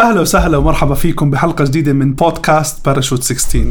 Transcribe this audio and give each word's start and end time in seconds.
أهلا 0.00 0.20
وسهلا 0.20 0.56
ومرحبا 0.56 0.94
فيكم 0.94 1.30
بحلقة 1.30 1.64
جديدة 1.64 1.92
من 1.92 2.14
بودكاست 2.14 2.84
باراشوت 2.84 3.22
16 3.22 3.64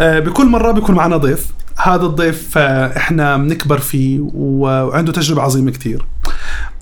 آه، 0.00 0.18
بكل 0.18 0.46
مرة 0.46 0.72
بيكون 0.72 0.94
معنا 0.94 1.16
ضيف. 1.16 1.46
هذا 1.76 2.06
الضيف 2.06 2.58
آه، 2.58 2.96
إحنا 2.96 3.36
بنكبر 3.36 3.78
فيه 3.78 4.20
وعنده 4.34 5.12
تجربة 5.12 5.42
عظيمة 5.42 5.70
كثير 5.70 6.06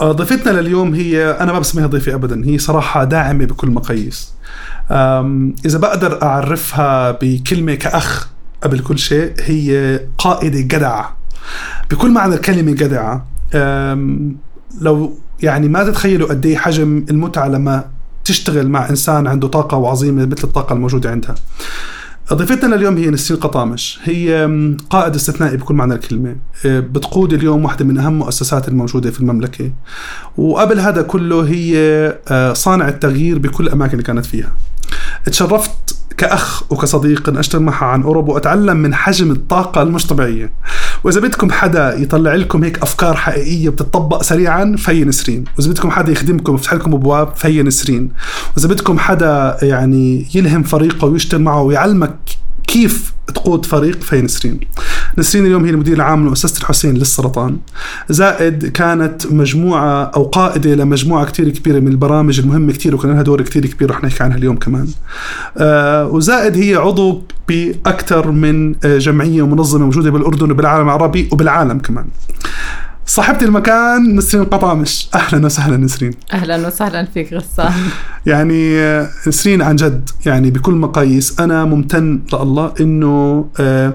آه، 0.00 0.12
ضيفتنا 0.12 0.60
لليوم 0.60 0.94
هي 0.94 1.30
أنا 1.30 1.52
ما 1.52 1.58
بسميها 1.58 1.86
ضيفة 1.86 2.14
ابدا 2.14 2.44
هي 2.44 2.58
صراحة 2.58 3.04
داعمة 3.04 3.44
بكل 3.44 3.70
مقاييس. 3.70 4.32
إذا 5.66 5.78
بقدر 5.78 6.22
أعرفها 6.22 7.10
بكلمة 7.10 7.74
كأخ 7.74 8.28
قبل 8.62 8.78
كل 8.78 8.98
شيء 8.98 9.32
هي 9.40 10.00
قائدة 10.18 10.60
جدعة. 10.60 11.16
بكل 11.90 12.10
معنى 12.10 12.34
الكلمة 12.34 12.72
جدعة 12.72 13.26
لو 14.80 15.18
يعني 15.42 15.68
ما 15.68 15.84
تتخيلوا 15.84 16.28
قد 16.28 16.46
إيه 16.46 16.56
حجم 16.56 17.04
المتعة 17.10 17.48
لما 17.48 17.84
تشتغل 18.24 18.68
مع 18.68 18.90
إنسان 18.90 19.26
عنده 19.26 19.48
طاقة 19.48 19.76
وعظيمة 19.76 20.26
مثل 20.26 20.44
الطاقة 20.44 20.72
الموجودة 20.72 21.10
عندها. 21.10 21.34
ضيفتنا 22.32 22.76
اليوم 22.76 22.96
هي 22.96 23.10
نسرين 23.10 23.40
قطامش. 23.40 23.98
هي 24.02 24.50
قائد 24.90 25.14
استثنائي 25.14 25.56
بكل 25.56 25.74
معنى 25.74 25.94
الكلمة. 25.94 26.36
أه، 26.66 26.80
بتقود 26.80 27.32
اليوم 27.32 27.64
واحدة 27.64 27.84
من 27.84 27.98
أهم 27.98 28.18
مؤسسات 28.18 28.68
الموجودة 28.68 29.10
في 29.10 29.20
المملكة. 29.20 29.70
وقبل 30.36 30.80
هذا 30.80 31.02
كله 31.02 31.48
هي 31.48 31.76
أه، 32.28 32.52
صانع 32.52 32.88
التغيير 32.88 33.38
بكل 33.38 33.66
الأماكن 33.66 33.92
اللي 33.92 34.02
كانت 34.02 34.26
فيها. 34.26 34.52
تشرفت 35.24 35.96
كأخ 36.16 36.72
وكصديق 36.72 37.28
أن 37.28 37.36
أشتغل 37.36 37.62
معها 37.62 37.84
عن 37.84 38.02
أوروبا 38.02 38.32
وأتعلم 38.32 38.76
من 38.76 38.94
حجم 38.94 39.30
الطاقة 39.30 39.82
المش 39.82 40.06
طبيعية. 40.06 40.52
وإذا 41.04 41.20
بدكم 41.20 41.50
حدا 41.50 41.94
يطلع 41.98 42.34
لكم 42.34 42.64
هيك 42.64 42.82
أفكار 42.82 43.16
حقيقية 43.16 43.68
بتطبق 43.68 44.22
سريعا 44.22 44.76
فهي 44.78 45.04
نسرين؟ 45.04 45.44
وإذا 45.58 45.70
بدكم 45.70 45.90
حدا 45.90 46.12
يخدمكم 46.12 46.54
يفتح 46.54 46.74
لكم 46.74 46.94
أبواب 46.94 47.36
فهي 47.36 47.62
نسرين؟ 47.62 48.10
وإذا 48.56 48.68
بدكم 48.68 48.98
حدا 48.98 49.56
يعني 49.62 50.26
يلهم 50.34 50.62
فريقه 50.62 51.06
ويشتغل 51.06 51.40
معه 51.42 51.62
ويعلمك 51.62 52.16
كيف 52.66 53.12
تقود 53.34 53.66
فريق 53.66 54.02
في 54.02 54.22
نسرين؟ 54.22 54.60
نسرين 55.18 55.46
اليوم 55.46 55.64
هي 55.64 55.70
المدير 55.70 55.96
العام 55.96 56.26
لمؤسسة 56.26 56.60
الحسين 56.60 56.94
للسرطان. 56.94 57.58
زائد 58.08 58.66
كانت 58.66 59.32
مجموعة 59.32 60.02
أو 60.04 60.22
قائدة 60.22 60.74
لمجموعة 60.74 61.24
كتير 61.24 61.48
كبيرة 61.48 61.78
من 61.80 61.88
البرامج 61.88 62.40
المهمة 62.40 62.72
كتير 62.72 62.94
وكان 62.94 63.10
لها 63.12 63.22
دور 63.22 63.42
كتير 63.42 63.66
كبير 63.66 63.90
رح 63.90 64.04
نحكي 64.04 64.22
عنها 64.22 64.36
اليوم 64.36 64.56
كمان. 64.56 64.88
آه 65.58 66.06
وزائد 66.06 66.56
هي 66.56 66.74
عضو 66.74 67.22
بأكثر 67.48 68.30
من 68.30 68.74
آه، 68.84 68.98
جمعية 68.98 69.42
ومنظمة 69.42 69.84
موجودة 69.84 70.10
بالأردن 70.10 70.50
وبالعالم 70.50 70.86
العربي 70.86 71.28
وبالعالم 71.32 71.78
كمان. 71.78 72.04
صاحبتي 73.06 73.44
المكان 73.44 74.16
نسرين 74.16 74.44
القطامش 74.44 75.08
أهلا 75.14 75.46
وسهلا 75.46 75.76
نسرين. 75.76 76.12
أهلا 76.32 76.66
وسهلا 76.66 77.04
فيك 77.14 77.32
غسان 77.32 77.72
يعني 78.26 78.78
نسرين 79.26 79.62
عن 79.62 79.76
جد 79.76 80.10
يعني 80.26 80.50
بكل 80.50 80.74
مقاييس 80.74 81.40
أنا 81.40 81.64
ممتن 81.64 82.22
لله 82.32 82.74
إنه 82.80 83.46
آه، 83.60 83.94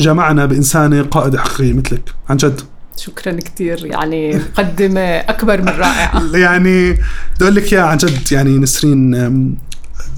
جمعنا 0.00 0.46
بانسانه 0.46 1.02
قائده 1.02 1.40
حقيقيه 1.40 1.72
مثلك. 1.72 2.10
عن 2.28 2.36
جد. 2.36 2.60
شكرا 2.96 3.32
كثير 3.32 3.86
يعني 3.86 4.36
مقدمة 4.36 5.00
أكبر 5.00 5.60
من 5.62 5.68
رائعة. 5.68 6.22
يعني 6.36 6.92
بدي 6.92 7.02
أقول 7.42 7.54
لك 7.54 7.72
يا 7.72 7.80
عن 7.82 7.96
جد. 7.96 8.32
يعني 8.32 8.58
نسرين 8.58 9.14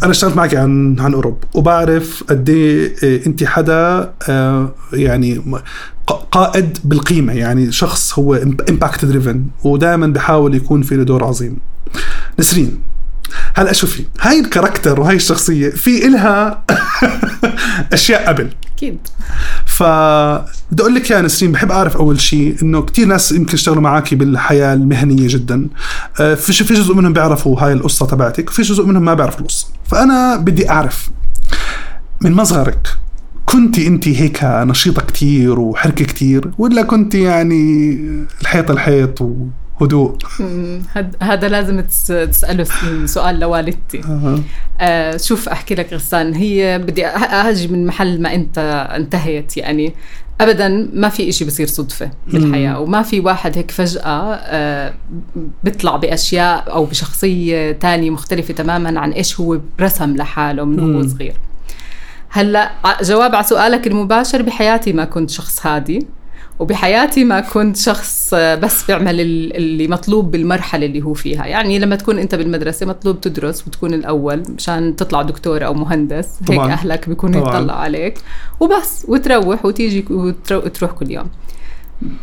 أنا 0.03 0.11
اشتغلت 0.11 0.37
معك 0.37 0.55
عن 0.55 0.97
عن 1.01 1.15
قرب 1.15 1.47
وبعرف 1.55 2.25
قد 2.29 2.49
إيه 2.49 2.95
آه، 3.05 3.27
أنت 3.27 3.45
حدا 3.45 4.13
آه، 4.29 4.75
يعني 4.93 5.61
قائد 6.33 6.79
بالقيمة. 6.85 7.33
يعني 7.33 7.73
شخص 7.73 8.19
هو 8.19 8.35
impact 8.69 9.05
driven 9.05 9.45
ودائما 9.65 10.07
بحاول 10.07 10.55
يكون 10.55 10.83
في 10.83 10.97
له 10.97 11.03
دور 11.03 11.25
عظيم. 11.25 11.59
نسرين 12.39 12.79
هلا 13.55 13.73
شوفي. 13.73 14.05
هاي 14.21 14.41
ال 14.41 14.47
character 14.47 15.01
وهاي 15.01 15.17
الشخصية 15.17 15.71
في 15.71 16.07
إلها 16.07 16.65
أشياء 17.93 18.29
قبل. 18.29 18.49
أكيد. 18.77 18.99
ف 19.67 19.83
بدي 20.73 20.83
أقول 20.83 20.95
لك 20.95 21.11
يا 21.11 21.21
نسرين 21.21 21.53
بحب 21.53 21.71
أعرف 21.71 21.97
أول 21.97 22.21
شيء 22.21 22.57
إنه 22.63 22.83
كثير 22.83 23.07
ناس 23.07 23.33
يمكن 23.33 23.55
يشتغلوا 23.55 23.83
معك 23.83 24.15
بالحياة 24.15 24.75
المهنية 24.75 25.29
جدا. 25.29 25.69
آه، 26.21 26.35
في 26.35 26.53
في 26.53 26.75
جزء 26.75 26.95
منهم 26.95 27.13
بيعرفوا 27.13 27.61
هاي 27.61 27.73
القصة 27.73 28.07
تبعتك 28.07 28.51
وفي 28.51 28.63
جزء 28.63 28.87
منهم 28.87 29.05
ما 29.05 29.15
بيعرفوا 29.15 29.41
القصة. 29.41 29.69
فأنا 29.87 30.37
بدي 30.37 30.71
أعرف 30.71 31.11
من 32.21 32.33
مصغرك 32.33 32.89
كنت 33.47 33.79
أنت 33.79 34.09
هيك 34.09 34.39
نشيطة 34.45 35.03
كتير 35.03 35.59
وحركة 35.59 36.05
كتير 36.05 36.51
ولا 36.59 36.83
كنت 36.83 37.15
يعني 37.15 37.99
الحيط 38.41 38.71
الحيط 38.71 39.23
وهدوء 39.81 40.17
هذا 41.23 41.49
لازم 41.49 41.81
تسأله 41.81 42.67
سؤال 43.07 43.41
لوالدتي. 43.41 44.01
آه 44.81 45.17
شوف 45.17 45.49
أحكي 45.49 45.75
لك 45.75 45.93
غسان 45.93 46.35
هي 46.35 46.79
بدي 46.79 47.07
أجي 47.07 47.69
من 47.69 47.87
محل 47.87 48.23
ما 48.23 48.35
أنت 48.35 48.89
انتهيت 48.97 49.57
يعني. 49.57 49.95
ابدا 50.41 50.91
ما 50.93 51.09
في 51.09 51.29
إشي 51.29 51.45
بصير 51.45 51.67
صدفة 51.67 52.11
بالحياة 52.27 52.81
وما 52.81 53.03
في 53.03 53.21
واحد 53.21 53.59
هيك 53.59 53.71
فجأة 53.71 54.35
آه 54.35 54.95
بيطلع 55.65 55.97
بأشياء 55.97 56.73
أو 56.73 56.85
بشخصية 56.85 57.73
تانية 57.73 58.11
مختلفة 58.11 58.55
تماما 58.55 59.01
عن 59.01 59.13
إيش 59.13 59.41
هو 59.41 59.61
رسم 59.81 60.17
لحاله 60.17 60.65
من 60.65 60.95
هو 60.95 61.09
صغير. 61.09 61.35
هلأ 62.29 62.71
جواب 63.03 63.35
على 63.35 63.45
سؤالك 63.45 63.87
المباشر 63.87 64.43
بحياتي 64.43 64.93
ما 64.93 65.05
كنت 65.05 65.31
شخص 65.31 65.67
هادي. 65.67 66.07
وبحياتي 66.59 67.25
ما 67.25 67.41
كنت 67.41 67.77
شخص 67.77 68.35
بس 68.35 68.85
بيعمل 68.85 69.21
اللي 69.21 69.89
مطلوب 69.89 70.31
بالمرحلة 70.31 70.87
اللي 70.87 71.03
هو 71.03 71.15
فيها. 71.15 71.47
يعني 71.47 71.79
لما 71.79 71.97
تكون 71.97 72.19
أنت 72.19 72.35
بالمدرسة 72.35 72.87
مطلوب 72.87 73.21
تدرس 73.21 73.67
وتكون 73.67 73.95
الأول 73.95 74.43
مشان 74.57 74.97
تطلع 74.97 75.23
دكتور 75.23 75.67
أو 75.67 75.75
مهندس 75.75 76.29
طبعا. 76.47 76.67
هيك 76.67 76.73
أهلك 76.73 77.09
بيكونوا 77.09 77.49
يطلعوا 77.49 77.81
عليك. 77.81 78.19
وبس 78.61 79.07
وتروح 79.09 79.65
وتيجي 79.65 80.05
وتروح 80.51 80.91
كل 80.91 81.11
يوم. 81.11 81.27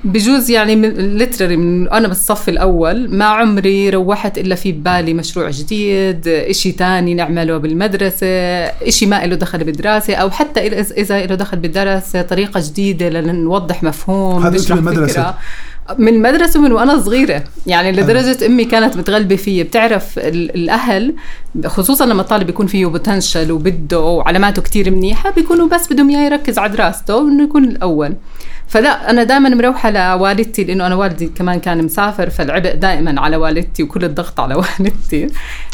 بجوز 0.04 0.52
يعني 0.52 0.76
ليترري 0.92 1.58
من 1.58 1.90
أنا 1.90 2.08
بالصف 2.08 2.50
الأول 2.50 3.16
ما 3.16 3.26
عمري 3.26 3.90
روحت 3.90 4.38
إلا 4.38 4.56
في 4.56 4.72
ببالي 4.72 5.14
مشروع 5.14 5.50
جديد 5.50 6.28
إشي 6.28 6.72
تاني 6.72 7.14
نعمله 7.14 7.58
بالمدرسة 7.58 8.28
إشي 8.88 9.06
ما 9.06 9.26
له 9.26 9.36
دخل 9.36 9.64
بالدراسة 9.64 10.16
أو 10.16 10.30
حتى 10.30 10.68
إذا 10.98 11.26
له 11.26 11.36
دخل 11.36 11.58
بالدراسة 11.58 12.22
طريقة 12.22 12.60
جديدة 12.64 13.10
لنوضح 13.10 13.84
مفهوم 13.84 14.46
هذا 14.46 14.76
المدرسة. 14.76 15.36
من 15.98 16.08
المدرسة 16.08 16.62
من 16.62 16.72
وأنا 16.72 17.02
صغيرة. 17.02 17.44
يعني 17.68 17.92
لدرجة 17.92 18.46
أمي 18.46 18.66
كانت 18.66 18.98
متغلبة 18.98 19.36
فيي. 19.36 19.64
بتعرف 19.64 20.20
الأهل 20.20 21.16
خصوصا 21.66 22.06
لما 22.06 22.22
الطالب 22.22 22.50
يكون 22.50 22.68
فيه 22.68 22.86
بوتنشل 22.86 23.52
وبده 23.52 24.00
وعلاماته 24.00 24.62
كتير 24.62 24.92
منيحة 24.92 25.32
بيكونوا 25.32 25.68
بس 25.68 25.94
بدهم 25.94 26.10
إياه 26.10 26.26
يركز 26.26 26.58
على 26.58 26.74
دراسته 26.74 27.16
وإنه 27.16 27.44
يكون 27.44 27.64
الأول. 27.64 28.14
فلا 28.74 29.10
أنا 29.10 29.24
دائما 29.24 29.50
مروحة 29.50 29.90
لوالدتي 29.92 30.64
لأنه 30.64 30.88
أنا 30.88 30.96
والدي 30.96 31.28
كمان 31.28 31.60
كان 31.60 31.84
مسافر 31.86 32.30
فالعبء 32.30 32.76
دائما 32.76 33.22
على 33.22 33.38
والدتي 33.38 33.84
وكل 33.84 34.06
الضغط 34.06 34.40
على 34.40 34.56
والدتي. 34.80 35.28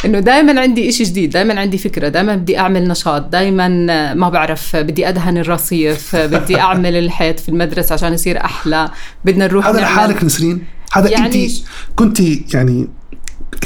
إنه 0.06 0.20
دائما 0.20 0.62
عندي 0.62 0.90
إشي 0.90 1.04
جديد 1.04 1.30
دائما 1.30 1.60
عندي 1.60 1.78
فكرة 1.78 2.08
دائما 2.08 2.36
بدي 2.36 2.60
أعمل 2.60 2.88
نشاط 2.88 3.22
دائما 3.22 3.68
ما 4.14 4.30
بعرف 4.30 4.76
بدي 4.76 5.10
أدهن 5.10 5.38
الرصيف 5.38 6.16
بدي 6.16 6.60
أعمل 6.66 6.96
الحيط 6.96 7.40
في 7.40 7.50
المدرسة 7.50 7.94
عشان 7.94 8.14
يصير 8.14 8.46
أحلى. 8.46 8.90
بدنا 9.26 9.48
نروح 9.48 9.68
هذا 9.68 9.86
حالك 9.86 10.24
نسرين؟ 10.24 10.64
هذا 10.94 11.10
يعني 11.10 11.46
انت 11.46 11.52
كنت 11.96 12.20
يعني 12.54 12.88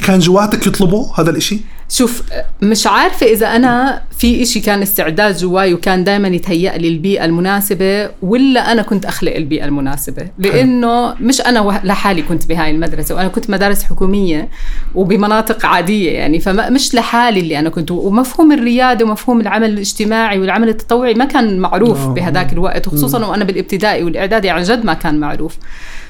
كان 0.05 0.19
جواتك 0.19 0.67
يطلبوا 0.67 1.07
هذا 1.17 1.29
الإشي؟ 1.29 1.59
شوف 1.89 2.23
مش 2.61 2.87
عارفة 2.87 3.25
إذا 3.25 3.47
أنا 3.55 4.01
في 4.17 4.41
إشي 4.43 4.59
كان 4.59 4.81
استعداد 4.81 5.37
جواي 5.37 5.73
وكان 5.73 6.03
دائما 6.03 6.27
يتهيأ 6.27 6.77
لي 6.77 6.87
البيئة 6.87 7.25
المناسبة 7.25 8.09
ولا 8.21 8.71
أنا 8.71 8.81
كنت 8.81 9.05
أخلق 9.05 9.35
البيئة 9.35 9.65
المناسبة. 9.65 10.27
لأنه 10.39 11.13
مش 11.19 11.41
أنا 11.41 11.81
لحالي 11.83 12.21
كنت 12.21 12.45
بهاي 12.45 12.71
المدرسة 12.71 13.15
وأنا 13.15 13.27
كنت 13.27 13.49
مدارس 13.49 13.83
حكومية 13.83 14.49
وبمناطق 14.95 15.65
عادية 15.65 16.11
يعني 16.11 16.39
فمش 16.39 16.95
لحالي 16.95 17.39
اللي 17.39 17.59
أنا 17.59 17.69
كنت. 17.69 17.91
ومفهوم 17.91 18.51
الريادة 18.51 19.05
ومفهوم 19.05 19.41
العمل 19.41 19.69
الاجتماعي 19.69 20.39
والعمل 20.39 20.69
التطوعي 20.69 21.13
ما 21.13 21.25
كان 21.25 21.59
معروف 21.59 22.07
بهذاك 22.07 22.53
الوقت 22.53 22.87
وخصوصا 22.87 23.25
وأنا 23.25 23.43
بالابتدائي 23.43 24.03
والإعدادي 24.03 24.49
عن 24.49 24.63
جد 24.63 24.85
ما 24.85 24.93
كان 24.93 25.19
معروف. 25.19 25.57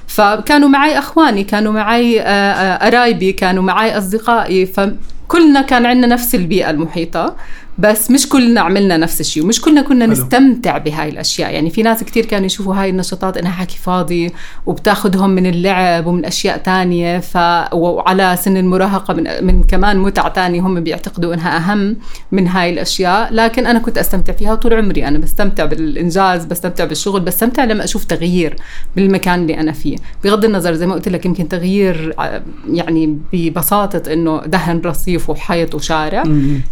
فكانوا 0.08 0.70
معي 0.70 1.00
إخواني 1.00 1.44
كانوا 1.44 1.74
معي 1.74 2.22
آه، 2.22 2.24
آه، 2.26 2.86
قرايبي 2.86 3.32
كانوا 3.32 3.64
معي 3.64 3.98
أصدقائي 3.98 4.66
فكلنا 5.30 5.62
كان 5.62 5.86
عندنا 5.86 6.08
نفس 6.08 6.36
البيئة 6.36 6.70
المحيطة. 6.70 7.36
بس 7.78 8.12
مش 8.12 8.30
كلنا 8.30 8.62
عملنا 8.62 8.98
نفس 8.98 9.22
الشيء 9.22 9.44
ومش 9.44 9.62
كلنا 9.62 9.82
كنا 9.82 10.06
حلو. 10.06 10.12
نستمتع 10.14 10.78
بهاي 10.78 11.10
الأشياء. 11.10 11.54
يعني 11.54 11.70
في 11.70 11.84
ناس 11.84 12.04
كتير 12.04 12.26
كانوا 12.26 12.46
يشوفوا 12.46 12.76
هاي 12.76 12.90
النشاطات 12.90 13.38
إنها 13.38 13.52
حكي 13.52 13.78
فاضي 13.78 14.32
وبتاخذهم 14.66 15.30
من 15.30 15.46
اللعب 15.46 16.06
ومن 16.08 16.26
أشياء 16.26 16.58
تانية 16.58 17.20
ف 17.20 17.38
وعلى 17.74 18.38
سن 18.42 18.58
المراهقة 18.58 19.14
من, 19.14 19.24
من 19.42 19.64
كمان 19.64 19.98
متع 19.98 20.28
تانية 20.28 20.62
هم 20.62 20.80
بيعتقدوا 20.84 21.34
إنها 21.34 21.58
أهم 21.58 21.98
من 22.32 22.48
هاي 22.48 22.70
الأشياء. 22.74 23.34
لكن 23.34 23.66
أنا 23.68 23.80
كنت 23.80 23.98
أستمتع 23.98 24.34
فيها 24.34 24.56
طول 24.56 24.74
عمري. 24.74 25.08
أنا 25.08 25.18
بستمتع 25.18 25.66
بالإنجاز 25.66 26.46
بستمتع 26.46 26.86
بالشغل 26.86 27.22
بستمتع 27.22 27.64
لما 27.64 27.84
أشوف 27.84 28.04
تغيير 28.06 28.56
بالمكان 28.96 29.42
اللي 29.42 29.60
أنا 29.60 29.72
فيه. 29.72 29.96
بغض 30.24 30.46
النظر 30.46 30.74
زي 30.74 30.88
ما 30.88 30.94
قلت 30.94 31.10
لك 31.10 31.26
يمكن 31.26 31.48
تغيير 31.50 32.14
ع- 32.20 32.40
يعني 32.74 33.18
ببساطة 33.34 34.14
إنه 34.14 34.42
دهن 34.46 34.82
رصيف 34.86 35.30
وحيط 35.30 35.76
وشارع. 35.76 36.24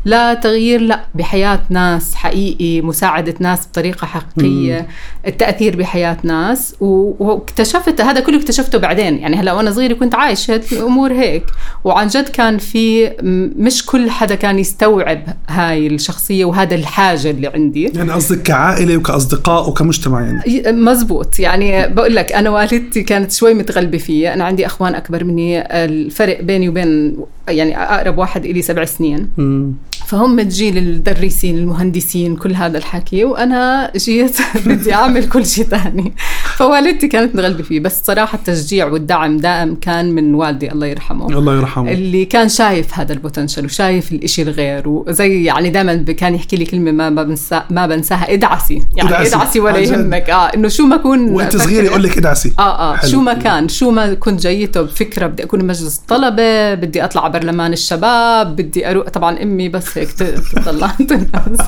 لا 0.06 0.34
تغيير 0.34 0.91
لا 0.92 1.02
بحياة 1.16 1.60
ناس 1.70 2.16
حقيقي 2.16 2.82
مساعدة 2.82 3.34
ناس 3.40 3.68
بطريقة 3.68 4.06
حقيقية 4.08 4.88
التأثير 5.28 5.76
بحياة 5.76 6.18
ناس 6.24 6.76
واكتشفت 6.80 8.02
هذا 8.02 8.20
كله 8.20 8.38
اكتشفته 8.38 8.78
بعدين. 8.78 9.18
يعني 9.18 9.36
هلا 9.36 9.54
وأنا 9.54 9.72
صغيرة 9.72 9.94
كنت 9.94 10.16
عايشة 10.16 10.62
الأمور 10.72 11.14
هيك. 11.14 11.44
وعن 11.84 12.08
جد 12.08 12.30
كان 12.30 12.58
في 12.58 13.12
مش 13.58 13.86
كل 13.86 14.10
حدا 14.10 14.36
كان 14.36 14.60
يستوعب 14.60 15.24
هاي 15.50 15.88
الشخصية 15.88 16.46
وهذا 16.46 16.76
الحاجة 16.76 17.30
اللي 17.30 17.48
عندي. 17.48 17.84
يعني 17.84 18.12
قصدك 18.12 18.42
كعائلة 18.42 18.98
وكأصدقاء 18.98 19.70
وكمجتمع 19.70 20.22
يعني. 20.22 20.72
مزبوط. 20.72 21.40
يعني 21.40 21.88
بقول 21.88 22.16
لك 22.16 22.32
أنا 22.32 22.50
والدتي 22.50 23.04
كانت 23.04 23.32
شوي 23.32 23.54
متغلبة 23.54 23.98
فيي. 23.98 24.34
أنا 24.34 24.44
عندي 24.44 24.66
أخوان 24.66 24.96
أكبر 24.96 25.24
مني. 25.24 25.62
الفرق 25.86 26.42
بيني 26.42 26.70
وبين 26.70 27.18
يعني 27.48 27.78
أقرب 27.78 28.18
واحد 28.18 28.46
إلي 28.46 28.62
سبع 28.62 28.86
سنين. 28.86 29.30
مم. 29.38 29.74
فهم 30.12 30.42
جيل 30.42 30.78
المدرسين 30.78 31.58
المهندسين 31.58 32.36
كل 32.36 32.54
هذا 32.54 32.78
الحكي 32.78 33.26
وأنا 33.26 33.92
جيت 33.98 34.38
بدي 34.66 34.94
أعمل 34.94 35.30
كل 35.30 35.46
شيء 35.46 35.66
تاني. 35.66 36.14
فوالدتي 36.58 37.08
كانت 37.08 37.36
متغلبة 37.36 37.64
فيه 37.64 37.80
بس 37.80 38.02
صراحة 38.04 38.38
التشجيع 38.38 38.88
والدعم 38.88 39.38
دائم 39.38 39.76
كان 39.76 40.12
من 40.12 40.36
والدي 40.36 40.72
الله 40.72 40.88
يرحمه. 40.88 41.28
الله 41.28 41.56
يرحمه. 41.56 41.92
اللي 41.92 42.26
كان 42.26 42.50
شايف 42.50 43.00
هذا 43.00 43.14
ال 43.14 43.19
potential 43.19 43.66
وشايف 43.66 44.12
الإشي 44.12 44.42
الغير 44.42 44.90
وزي 44.90 45.44
يعني 45.44 45.70
دائما 45.70 45.94
كان 45.96 46.36
يحكي 46.36 46.56
لي 46.56 46.66
كلمة 46.66 46.92
ما 46.92 47.24
بنسى 47.24 47.62
ما 47.70 47.88
بنساها 47.88 48.34
ادعسي. 48.34 48.82
يعني 48.96 49.10
ادعسي. 49.10 49.36
ادعسي 49.36 49.60
ولا. 49.60 49.78
يهمك. 49.78 50.30
آه 50.30 50.48
إنه 50.48 50.68
شو 50.68 50.86
ما 50.86 50.96
اكون 50.96 51.30
وأنت 51.30 51.58
صغير 51.58 51.84
يقول 51.84 52.04
لك 52.04 52.18
ادعسي. 52.18 52.54
آه 52.60 52.62
آه 52.62 52.96
حلو. 52.96 53.12
شو 53.12 53.22
ما 53.22 53.34
كان 53.34 53.68
شو 53.68 53.92
ما 53.92 54.14
كنت 54.14 54.42
جايته 54.42 54.82
بفكرة 54.82 55.28
بدي 55.28 55.44
أكون 55.44 55.60
بمجلس 55.60 56.00
الطلبة 56.00 56.74
بدي 56.74 57.04
أطلع 57.04 57.28
برلمان 57.28 57.74
الشباب 57.74 58.56
بدي 58.56 58.90
أروح 58.90 59.10
طبعا 59.10 59.44
أمي 59.44 59.70
بس 59.70 60.01
هيك 60.02 60.12
ت- 60.12 60.24
تطلع 60.56 60.92
عند 61.00 61.12
الناس. 61.12 61.68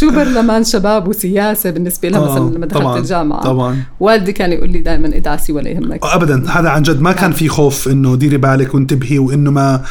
شو 0.00 0.10
برلمان 0.10 0.64
شباب 0.64 1.08
وسياسة 1.08 1.70
بالنسبة 1.70 2.08
لها 2.08 2.20
آه، 2.20 2.32
مثلا 2.32 2.54
لما 2.56 2.66
دخلت 2.66 2.96
الجامعة؟ 2.96 3.42
طبعا. 3.42 3.82
والدي 4.00 4.32
كان 4.32 4.52
يقول 4.52 4.70
لي 4.72 4.78
دائما 4.78 5.16
ادعسي 5.16 5.52
ولا 5.52 5.68
يهمك. 5.68 6.00
ابدا. 6.02 6.50
هذا 6.50 6.68
عن 6.68 6.82
جد 6.82 7.00
ما 7.00 7.12
كان 7.12 7.32
في 7.32 7.48
خوف 7.48 7.88
إنه 7.88 8.16
ديري 8.16 8.36
بالك 8.36 8.74
وانتبهي 8.74 9.18
وإنه 9.18 9.50
ما 9.50 9.82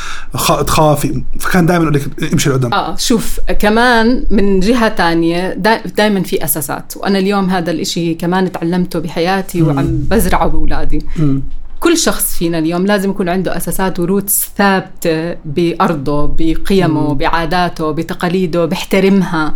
تخافي. 0.68 1.24
فكان 1.40 1.66
دائما 1.66 1.84
يقول 1.84 1.96
لك 1.96 2.34
امشي 2.34 2.50
لقدام. 2.50 2.74
آه 2.74 2.96
شوف 2.96 3.40
كمان 3.60 4.24
من 4.32 4.60
جهة 4.60 4.88
تانية 4.88 5.54
دائما 5.98 6.24
في 6.24 6.44
أساسات. 6.44 6.94
وأنا 6.98 7.20
اليوم 7.20 7.50
هذا 7.50 7.72
الإشي 7.72 8.14
كمان 8.14 8.52
تعلمته 8.52 9.00
بحياتي 9.00 9.62
وعم 9.62 9.88
بزرعه 10.12 10.48
بأولادي. 10.48 11.06
مم. 11.18 11.42
كل 11.84 11.98
شخص 11.98 12.36
فينا 12.38 12.60
اليوم 12.60 12.86
لازم 12.86 13.10
يكون 13.10 13.30
عنده 13.30 13.58
أساسات 13.58 14.00
وروتس 14.00 14.50
ثابتة 14.58 15.34
بأرضه 15.46 16.28
بقيمه 16.40 17.14
بعاداته 17.14 17.92
بتقاليده 17.92 18.66
بيحترمها. 18.66 19.56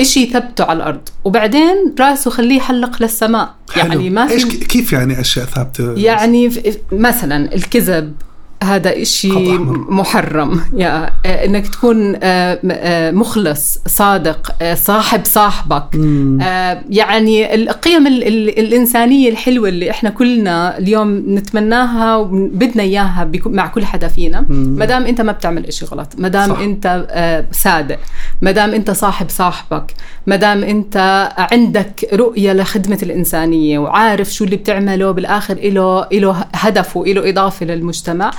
إشي 0.00 0.26
ثبته 0.26 0.64
على 0.64 0.76
الأرض. 0.76 1.00
وبعدين 1.24 1.94
راسه 2.00 2.30
خليه 2.30 2.56
يحلق 2.56 3.02
للسماء. 3.02 3.54
يعني 3.76 3.90
حلو. 3.90 4.02
ما 4.02 4.30
إيش 4.30 4.44
في 4.44 4.56
ك- 4.58 4.64
كيف 4.66 4.92
يعني 4.92 5.20
أشياء 5.20 5.44
ثابتة؟ 5.46 5.92
يعني 5.94 6.50
مثلا 6.92 7.54
الكذب. 7.54 8.12
هذا 8.62 9.02
إشي. 9.02 9.32
محرم. 9.88 10.60
يا 10.76 11.10
آه، 11.26 11.44
إنك 11.44 11.68
تكون 11.68 12.16
آه، 12.22 12.58
آه، 12.70 13.10
مخلص 13.10 13.78
صادق 13.86 14.52
صاحب 14.74 15.20
صاحبك. 15.24 15.84
مم. 15.94 16.38
يعني 16.90 17.54
القيم 17.54 18.06
ال- 18.06 18.26
ال- 18.26 18.58
الإنسانية 18.58 19.30
الحلوة 19.30 19.68
اللي 19.68 19.90
إحنا 19.90 20.10
كلنا 20.10 20.78
اليوم 20.78 21.24
نتمناها 21.28 22.16
وبدنا 22.16 22.82
إياها 22.82 23.24
بك- 23.24 23.46
مع 23.46 23.66
كل 23.66 23.84
حدا 23.84 24.08
فينا 24.08 24.46
ما 24.48 24.84
دام 24.84 25.06
أنت 25.06 25.20
ما 25.20 25.32
بتعمل 25.32 25.66
إشي 25.66 25.84
غلط 25.84 26.08
ما 26.18 26.28
دام 26.28 26.78
آه، 26.86 27.44
صادق 27.52 27.98
ما 28.42 28.50
دام 28.50 28.74
أنت 28.74 28.90
صاحب 28.90 29.28
صاحبك 29.28 29.94
ما 30.26 30.36
دام 30.36 30.64
أنت 30.64 31.28
عندك 31.38 32.08
رؤية 32.12 32.52
لخدمة 32.52 32.98
الإنسانية 33.02 33.78
وعارف 33.78 34.32
شو 34.34 34.44
اللي 34.44 34.56
بتعمله 34.56 35.10
بالآخر 35.10 35.56
إله 35.56 36.06
إله 36.12 36.44
هدف 36.54 36.96
وإله 36.96 37.28
إضافة 37.30 37.66
للمجتمع 37.66 38.30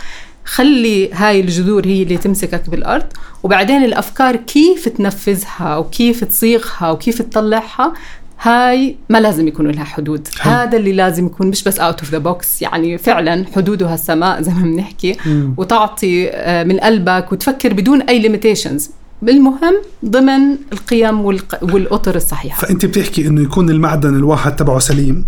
خلي 0.49 1.13
هاي 1.13 1.39
الجذور 1.39 1.85
هي 1.85 2.03
اللي 2.03 2.17
تمسكك 2.17 2.69
بالأرض 2.69 3.05
وبعدين 3.43 3.83
الأفكار 3.83 4.35
كيف 4.35 4.89
تنفذها 4.89 5.77
وكيف 5.77 6.23
تصيغها 6.23 6.91
وكيف 6.91 7.21
تطلعها 7.21 7.93
هاي 8.41 8.95
ما 9.09 9.17
لازم 9.17 9.47
يكون 9.47 9.71
لها 9.71 9.83
حدود 9.83 10.27
حلو. 10.39 10.53
هذا 10.53 10.77
اللي 10.77 10.91
لازم 10.91 11.25
يكون 11.25 11.47
مش 11.47 11.63
بس 11.63 11.79
out 11.79 11.99
of 11.99 12.11
the 12.11 12.17
box 12.17 12.61
يعني 12.61 12.97
فعلا 12.97 13.45
حدودها 13.55 13.93
السماء 13.93 14.41
زي 14.41 14.51
ما 14.51 14.61
بنحكي. 14.61 15.17
وتعطي 15.57 16.29
آه، 16.29 16.63
من 16.63 16.79
قلبك 16.79 17.31
وتفكر 17.31 17.73
بدون 17.73 18.01
أي 18.01 18.19
ليميتيشنز 18.19 18.89
بالمهم 19.21 19.81
ضمن 20.05 20.55
القيم 20.73 21.21
والق- 21.25 21.63
والأطر 21.73 22.15
الصحيحة. 22.15 22.61
فأنت 22.61 22.85
بتحكي 22.85 23.27
إنه 23.27 23.41
يكون 23.41 23.69
المعدن 23.69 24.15
الواحد 24.15 24.55
تبعه 24.55 24.79
سليم. 24.79 25.25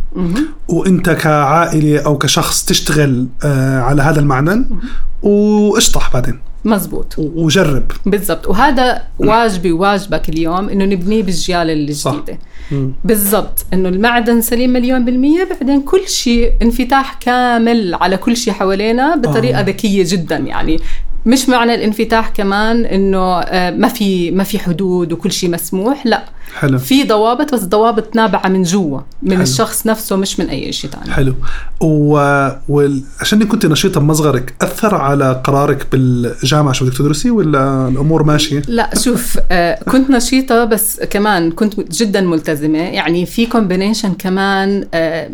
وأنت 0.68 1.10
كعائلة 1.10 2.00
أو 2.00 2.18
كشخص 2.18 2.66
تشتغل 2.66 3.28
آه 3.44 3.80
على 3.80 4.02
هذا 4.02 4.20
المعدن 4.20 4.66
واشطح 5.24 6.14
بعدين. 6.14 6.40
مزبوط. 6.66 7.16
وجرب. 7.18 7.84
بالضبط. 8.06 8.48
وهذا 8.48 9.02
واجبي 9.20 9.72
وواجبك 9.72 10.30
اليوم 10.30 10.70
إنه 10.70 10.86
نبنيه 10.86 11.24
بالجيال. 11.24 11.70
الجديدة. 11.70 12.40
بالضبط. 13.06 13.66
إنه 13.74 13.90
المعدن 13.90 14.42
سليم 14.42 14.70
مليون 14.70 15.06
بالمية 15.06 15.48
بعدين 15.52 15.82
كل 15.82 16.08
شيء 16.08 16.52
انفتاح 16.62 17.14
كامل 17.14 17.96
على 17.96 18.18
كل 18.18 18.38
شيء 18.38 18.54
حوالينا 18.54 19.16
بطريقة 19.16 19.60
آه. 19.60 19.64
ذكية 19.64 20.04
جدا 20.08 20.38
يعني. 20.38 20.80
مش 21.26 21.50
معنى 21.50 21.76
الانفتاح 21.76 22.30
كمان 22.30 22.86
إنه 22.86 23.40
آه، 23.40 23.72
ما 23.72 23.88
في 23.88 24.32
ما 24.32 24.44
في 24.44 24.60
حدود 24.60 25.12
وكل 25.14 25.32
شيء 25.32 25.50
مسموح 25.50 26.06
لا. 26.06 26.24
حلو. 26.60 26.78
في 26.78 27.04
ضوابط 27.04 27.54
بس 27.54 27.64
ضوابط 27.64 28.16
نابعة 28.16 28.48
من 28.48 28.64
جوا 28.64 29.00
من 29.24 29.32
حلو. 29.34 29.42
الشخص 29.42 29.88
نفسه 29.88 30.16
مش 30.16 30.40
من 30.40 30.50
أي 30.50 30.72
شيء 30.72 30.90
ثاني 30.92 31.12
حلو. 31.14 31.34
و... 31.82 32.14
وعشان 32.70 33.44
كنت 33.48 33.66
نشيطة 33.66 34.00
بمصغرك 34.00 34.54
أثر 34.62 34.96
على 34.96 35.42
قرارك 35.44 35.88
بالجامعة 35.92 36.74
شو 36.74 36.86
بدك 36.86 36.98
تدرسي 36.98 37.32
ولا 37.32 37.88
الأمور 37.88 38.24
ماشية؟ 38.24 38.62
لا 38.68 38.90
شوف 39.00 39.38
آه، 39.52 39.84
كنت 39.84 40.10
نشيطة 40.10 40.66
بس 40.66 41.00
كمان 41.10 41.52
كنت 41.52 41.92
جدا 41.94 42.22
ملتزمة. 42.22 42.80
يعني 42.80 43.26
في 43.26 43.46
كومبينيشن 43.46 44.14
كمان 44.14 44.86
آه، 44.94 45.30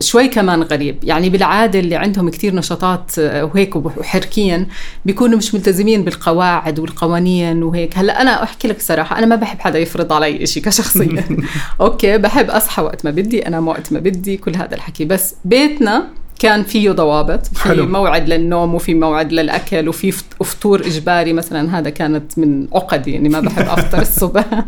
شوي 0.00 0.28
كمان 0.28 0.62
غريب. 0.62 0.96
يعني 1.04 1.30
بالعادة 1.30 1.78
اللي 1.80 1.96
عندهم 1.96 2.28
كتير 2.28 2.54
نشاطات 2.54 3.18
آه، 3.18 3.44
وهيك 3.44 3.76
وحركيا 3.76 4.66
بيكونوا 5.04 5.38
مش 5.38 5.54
ملتزمين 5.54 6.04
بالقواعد 6.04 6.78
والقوانين 6.78 7.62
وهيك. 7.62 7.98
هلأ 7.98 8.22
أنا 8.22 8.42
أحكي 8.42 8.68
لك 8.68 8.80
صراحة 8.80 9.18
أنا 9.18 9.26
ما 9.26 9.36
بحب 9.36 9.58
حدا 9.60 9.78
يفرض 9.78 10.12
علي 10.12 10.42
إشي 10.42 10.60
كشخصية 10.60 11.24
okay 11.80 12.18
بحب 12.18 12.50
أصحى 12.50 12.82
وقت 12.82 13.04
ما 13.04 13.10
بدي 13.10 13.46
أنام 13.46 13.68
وقت 13.68 13.92
ما 13.92 13.98
بدي 13.98 14.36
كل 14.36 14.56
هذا 14.56 14.74
الحكي. 14.74 15.04
بس 15.04 15.34
بيتنا 15.44 16.04
كان 16.38 16.62
فيه 16.62 16.90
ضوابط 16.90 17.46
في 17.46 17.60
حلو. 17.62 17.86
موعد 17.86 18.28
للنوم 18.28 18.74
وفي 18.74 18.94
موعد 18.94 19.32
للأكل 19.32 19.88
وفي 19.88 20.12
فط- 20.12 20.42
فطور 20.42 20.80
إجباري 20.80 21.32
مثلا. 21.32 21.78
هذا 21.78 21.90
كانت 21.90 22.38
من 22.38 22.66
عقدي 22.74 23.16
إني 23.16 23.28
ما 23.28 23.40
بحب 23.40 23.68
أفطر 23.68 24.02
الصبح. 24.02 24.44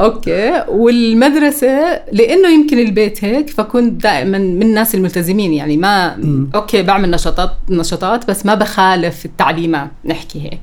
أوكي. 0.00 0.62
والمدرسة 0.68 2.00
لأنه 2.12 2.48
يمكن 2.48 2.78
البيت 2.78 3.24
هيك 3.24 3.50
فكنت 3.50 4.02
دائما 4.02 4.38
من 4.38 4.62
الناس 4.62 4.94
الملتزمين 4.94 5.52
يعني 5.52 5.76
ما. 5.76 6.16
أوكي 6.54 6.82
بعمل 6.82 7.10
نشاطات 7.10 7.50
نشاطات 7.70 8.30
بس 8.30 8.46
ما 8.46 8.54
بخالف 8.54 9.24
التعليمات 9.24 9.88
نحكي 10.04 10.42
هيك. 10.44 10.60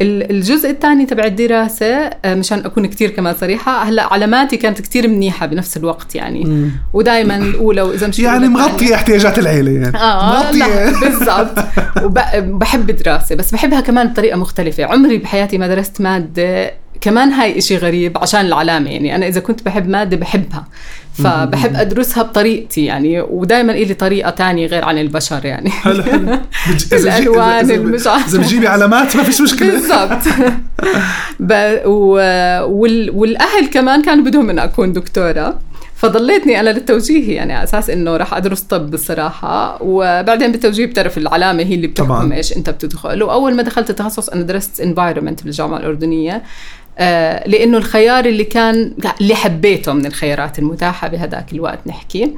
ال- 0.00 0.30
الجزء 0.30 0.70
الثاني 0.70 1.06
تبع 1.06 1.24
الدراسة 1.24 1.86
آه، 1.96 2.34
مشان 2.34 2.58
أكون 2.58 2.86
كتير 2.86 3.10
كمان 3.10 3.34
صريحة 3.40 3.82
هلأ 3.82 4.12
علاماتي 4.12 4.56
كانت 4.56 4.80
كتير 4.80 5.08
منيحة 5.08 5.46
بنفس 5.46 5.76
الوقت 5.76 6.14
يعني. 6.14 6.70
ودائما 6.94 7.36
الأولى 7.36 7.82
وإذا 7.82 8.06
مش 8.06 8.18
يعني 8.18 8.48
مغطيه 8.48 8.94
احتياجات 8.94 9.38
العيلة 9.38 9.70
يعني. 9.70 9.90
لا 9.92 10.26
مغطيه 10.26 10.90
بالضبط. 11.08 11.58
وبحب 12.04 12.86
دراسه 12.90 13.34
بس 13.34 13.52
بحبها 13.52 13.80
كمان 13.80 14.08
بطريقة 14.08 14.36
مختلفة. 14.38 14.84
عمري 14.84 15.18
بحياتي 15.18 15.58
ما 15.58 15.68
درست 15.68 16.00
مادة 16.00 16.72
كمان 17.00 17.28
هاي 17.32 17.58
إشي 17.58 17.76
غريب 17.76 18.18
عشان 18.18 18.40
العلامة 18.40 18.90
يعني 18.90 19.14
أنا 19.14 19.26
إذا 19.28 19.40
كنت 19.40 19.62
بحب 19.62 19.88
مادة 19.88 20.16
بحبها 20.16 20.64
فبحب 21.14 21.76
أدرسها 21.76 22.22
بطريقتي 22.22 22.84
يعني 22.84 23.20
ودائما 23.20 23.72
إلي 23.72 23.94
طريقة 23.94 24.30
تانية 24.30 24.66
غير 24.66 24.84
عن 24.84 24.98
البشر 24.98 25.44
يعني. 25.44 25.70
حلو 25.70 26.02
حلو. 26.02 26.38
الألوان 26.92 27.70
المش 27.70 28.06
إذا 28.06 28.38
بتجيبي 28.38 28.68
علامات 28.68 29.16
ما 29.16 29.22
فيش 29.22 29.40
مشكلة. 29.40 29.70
بالضبط. 29.70 30.22
ب- 31.40 31.80
و- 31.86 32.62
وال- 32.64 33.10
والأهل 33.10 33.66
كمان 33.66 34.02
كانوا 34.02 34.24
بدهم 34.24 34.50
ان 34.50 34.58
أكون 34.58 34.92
دكتورة 34.92 35.58
فضليتني 35.96 36.60
أنا 36.60 36.70
للتوجيه 36.70 37.36
يعني 37.36 37.52
على 37.52 37.64
أساس 37.64 37.90
إنه 37.90 38.16
راح 38.16 38.34
أدرس 38.34 38.60
طب 38.60 38.90
بصراحة. 38.90 39.78
وبعدين 39.82 40.52
بالتوجيه 40.52 40.86
بتعرف 40.86 41.18
العلامة 41.18 41.62
هي 41.62 41.74
اللي 41.74 41.86
بتحكم 41.86 42.08
طبعاً. 42.08 42.34
إيش 42.34 42.56
أنت 42.56 42.70
بتدخل. 42.70 43.22
وأول 43.22 43.54
ما 43.54 43.62
دخلت 43.62 43.90
التخصص 43.90 44.28
أنا 44.28 44.42
درست 44.42 44.80
انفايرمنت 44.80 45.42
بالجامعة 45.44 45.78
الأردنية. 45.78 46.42
لأنه 47.46 47.78
الخيار 47.78 48.24
اللي 48.24 48.44
كان 48.44 48.92
اللي 49.20 49.34
حبيته 49.34 49.92
من 49.92 50.06
الخيارات 50.06 50.58
المتاحة 50.58 51.08
بهذاك 51.08 51.52
الوقت 51.52 51.78
نحكي. 51.86 52.32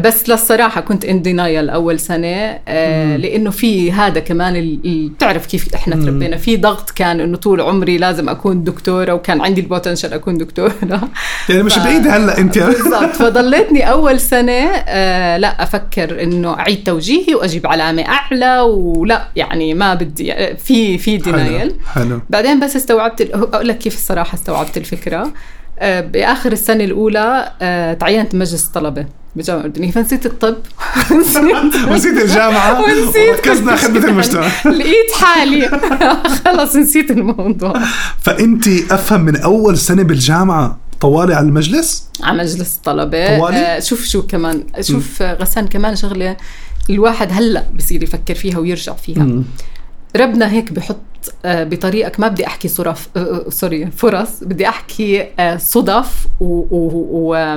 بس 0.00 0.28
للصراحة 0.28 0.80
كنت 0.80 1.04
in 1.04 1.22
denial 1.22 1.70
أول 1.70 2.00
سنة 2.00 2.58
آه 2.68 3.16
لأنه 3.16 3.50
في 3.50 3.92
هذا 3.92 4.20
كمان 4.20 4.56
ال- 4.56 5.08
بتعرف 5.08 5.46
كيف 5.46 5.74
إحنا 5.74 5.96
تربينا. 5.96 6.36
في 6.36 6.56
ضغط 6.56 6.90
كان 6.90 7.20
إنه 7.20 7.36
طول 7.36 7.60
عمري 7.60 7.98
لازم 7.98 8.28
أكون 8.28 8.64
دكتورة 8.64 9.12
وكان 9.12 9.40
عندي 9.40 9.60
ال 9.60 9.65
potential 9.65 10.12
أكون 10.12 10.38
دكتورة. 10.38 10.74
يعني 11.48 11.62
مش 11.62 11.74
ف- 11.74 11.78
بعيد 11.84 12.06
هلأ 12.08 12.38
أنت. 12.38 12.58
بالضبط. 12.58 13.04
فضليتني 13.22 13.90
أول 13.90 14.20
سنة 14.20 14.52
آه 14.52 15.36
لا 15.36 15.62
أفكر 15.62 16.22
إنه 16.22 16.54
أعيد 16.58 16.84
توجيهي 16.84 17.34
وأجيب 17.34 17.66
علامة 17.66 18.02
أعلى 18.08 18.60
ولا 18.60 19.28
يعني 19.36 19.74
ما 19.74 19.94
بدي 19.94 20.32
آه، 20.32 20.54
في 20.54 20.98
في 20.98 21.16
denial 21.16 21.74
حلو 21.94 22.04
حلو. 22.06 22.20
بعدين 22.30 22.60
بس 22.60 22.76
استوعبت 22.76 23.20
أقول 23.32 23.68
لك 23.68 23.78
كيف 23.78 23.94
الصراحة 23.94 24.34
استوعبت 24.34 24.76
الفكرة. 24.76 25.32
آه، 25.78 26.00
بآخر 26.00 26.52
السنة 26.52 26.84
الأولى 26.84 27.52
آه، 27.62 27.92
تعينت 27.94 28.34
مجلس 28.34 28.64
طلبة. 28.64 29.06
بالجامعة 29.36 29.60
الاردنيه 29.60 29.90
فنسيت 29.90 30.26
الطب. 30.26 30.56
نسيت 31.20 31.88
ونسيت 31.88 32.22
الجامعة. 32.22 32.82
ونسيت 32.82 33.28
وركزنا 33.30 33.76
خدمة 33.76 34.08
المجتمع. 34.08 34.46
لقيت 34.78 35.12
حالي. 35.20 35.68
خلص 36.44 36.76
نسيت 36.76 37.10
الموضوع. 37.10 37.74
فأنت 38.20 38.68
أفهم 38.68 39.20
من 39.20 39.36
أول 39.36 39.78
سنة 39.78 40.02
بالجامعة 40.02 40.78
طوالي 41.00 41.34
على 41.34 41.46
المجلس؟ 41.46 42.08
على 42.22 42.38
مجلس 42.42 42.76
الطلبة. 42.76 43.38
طوالي؟ 43.38 43.56
آه، 43.56 43.80
شوف 43.80 44.04
شو 44.04 44.22
كمان. 44.26 44.64
شوف 44.80 45.22
آه، 45.22 45.34
غسان 45.34 45.66
كمان 45.66 45.96
شغلة 45.96 46.36
الواحد 46.90 47.28
هلأ 47.32 47.64
بصير 47.76 48.02
يفكر 48.02 48.34
فيها 48.34 48.58
ويرجع 48.58 48.92
فيها. 48.92 49.42
ربنا 50.16 50.52
هيك 50.52 50.72
بحط 50.72 51.00
آه، 51.44 51.64
بطريقك. 51.64 52.20
ما 52.20 52.28
بدي 52.28 52.46
أحكي 52.46 52.68
صرف 52.68 53.08
sorry 53.48 53.90
فرص. 53.90 54.28
بدي 54.44 54.68
أحكي 54.68 55.26
صدف 55.58 56.26
و, 56.40 56.44
و, 56.70 56.90
و 57.12 57.56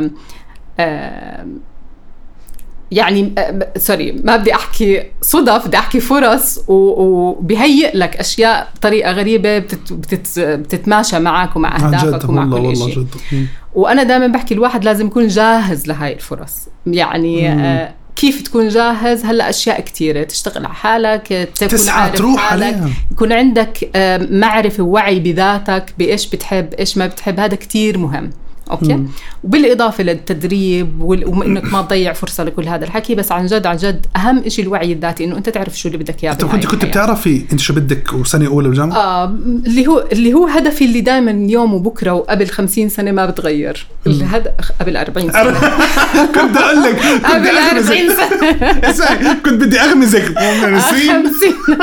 يعني 2.92 3.34
sorry 3.78 4.12
ما 4.12 4.38
بدي 4.38 4.54
أحكي 4.56 5.04
صدف 5.22 5.68
بدي 5.68 5.78
أحكي 5.78 6.00
فرص 6.00 6.60
و- 6.68 6.74
وبهيئ 7.04 7.98
لك 7.98 8.16
أشياء 8.18 8.68
بطريقة 8.76 9.12
غريبة 9.12 9.58
بتت 9.60 9.94
بتت 9.94 10.40
بتتماشى 10.40 11.20
معك 11.20 11.56
ومع 11.56 11.76
أهدافك 11.76 12.30
ومع 12.30 12.42
والله 12.44 12.58
كل 12.60 12.66
والله 12.66 12.90
شيء 12.90 13.00
جد. 13.32 13.48
وأنا 13.76 14.04
دائما 14.04 14.28
بحكي 14.28 14.54
الواحد 14.54 14.84
لازم 14.86 15.08
يكون 15.08 15.28
جاهز 15.28 15.88
لهاي 15.88 16.14
الفرص. 16.14 16.54
يعني. 16.88 17.50
آه 17.52 17.94
كيف 18.16 18.42
تكون 18.42 18.68
جاهز؟ 18.70 19.26
هلأ 19.26 19.50
أشياء 19.50 19.82
كثيره 19.82 20.24
تشتغل 20.24 20.66
على 20.66 20.74
حالك 20.74 21.28
تكون 21.56 21.68
تسعى 21.68 22.02
عارف 22.02 22.16
تروح 22.16 22.42
حالك. 22.42 22.64
عليها. 22.66 22.90
يكون 23.12 23.34
عندك 23.34 23.90
آه، 23.96 24.28
معرفة 24.32 24.84
ووعي 24.84 25.20
بذاتك 25.20 25.86
بإيش 26.00 26.28
بتحب 26.30 26.74
إيش 26.74 26.98
ما 26.98 27.08
بتحب. 27.08 27.40
هذا 27.40 27.56
كتير 27.56 27.98
مهم. 27.98 28.30
أوكي؟ 28.72 28.94
مم. 28.94 29.08
وبالإضافة 29.44 30.04
للتدريب 30.04 31.02
وانك 31.02 31.74
ما 31.74 31.82
تضيع 31.82 32.14
فرصة 32.14 32.44
لكل 32.44 32.68
هذا. 32.68 32.86
الحكي 32.86 33.16
بس 33.16 33.32
عن 33.32 33.46
جد 33.46 33.66
عن 33.66 33.78
جد 33.78 34.06
أهم 34.16 34.50
شيء 34.50 34.66
الوعي 34.66 34.94
الذاتي 34.94 35.24
إنه 35.24 35.38
أنت 35.38 35.50
تعرف 35.50 35.80
شو 35.80 35.88
اللي 35.88 35.98
بدك 35.98 36.24
إياه 36.24 36.32
أنت 36.32 36.46
كنت 36.46 36.66
كنت. 36.66 36.86
بتعرفي 36.86 37.42
أنت 37.52 37.60
شو 37.60 37.74
بدك 37.74 38.14
وسنة 38.14 38.48
أولى 38.48 38.68
بالجامعة؟ 38.68 38.98
آه 38.98 39.26
اللي 39.66 39.88
هو 39.88 40.06
اللي 40.12 40.34
هو 40.34 40.48
هدفي 40.48 40.86
اللي 40.86 41.02
دائما 41.02 41.32
اليوم 41.32 41.74
وبكرة 41.74 42.12
وقبل 42.14 42.48
50 42.48 42.90
سنة 42.90 43.12
ما 43.12 43.26
بتغير. 43.26 43.88
الهدف 44.08 44.52
قبل 44.82 44.98
40 44.98 45.32
سنة. 45.32 45.52
كنت 46.36 46.58
أقول 46.58 46.84
لك 46.84 47.00
قبل 47.26 47.40
بدي 47.40 47.50
40 47.50 47.58
اغمزك 47.58 48.92
سنة. 48.92 49.34
كنت 49.46 49.64
بدي 49.64 49.80
أغمزك. 49.80 50.24
نسرين 50.68 51.24
50 51.24 51.78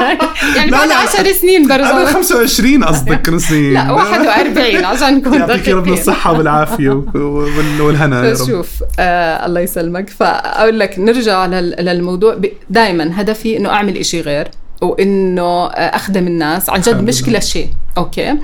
يعني 0.57 0.71
لا، 0.71 0.77
بعد 0.79 0.89
لا. 0.89 0.95
10 0.95 1.33
سنين 1.33 1.73
قبل 1.73 1.83
برضه 1.85 2.05
25 2.13 2.85
قصدك 2.85 3.29
نسرين 3.29 3.73
لا 3.73 3.91
41 3.93 4.85
عشان 4.85 5.15
نكون 5.15 5.35
يعطيك 5.35 5.69
ربنا 5.69 5.81
دقيقين 5.81 5.93
الصحة 5.93 6.33
والعافية 6.81 7.19
وال- 7.21 7.81
والهنا 7.81 8.25
يا 8.25 8.31
رب. 8.31 8.37
فشوف 8.37 8.83
آه 8.99 9.47
الله 9.47 9.61
يسلمك. 9.61 10.11
فأقول 10.11 10.79
لك 10.81 10.99
نرجع 10.99 11.47
لل- 11.47 11.75
للموضوع. 11.79 12.37
دائما 12.71 13.21
هدفي 13.21 13.57
إنه 13.57 13.69
أعمل 13.69 13.97
إشي 13.97 14.21
غير. 14.21 14.49
وإنه 14.83 15.67
أخدم 15.67 16.27
الناس. 16.27 16.71
عن 16.71 16.81
جد 16.81 16.89
الحمد 16.89 17.09
مش 17.09 17.29
لله. 17.29 17.39
كل 17.39 17.45
شيء. 17.45 17.69
أوكي؟ 17.97 18.35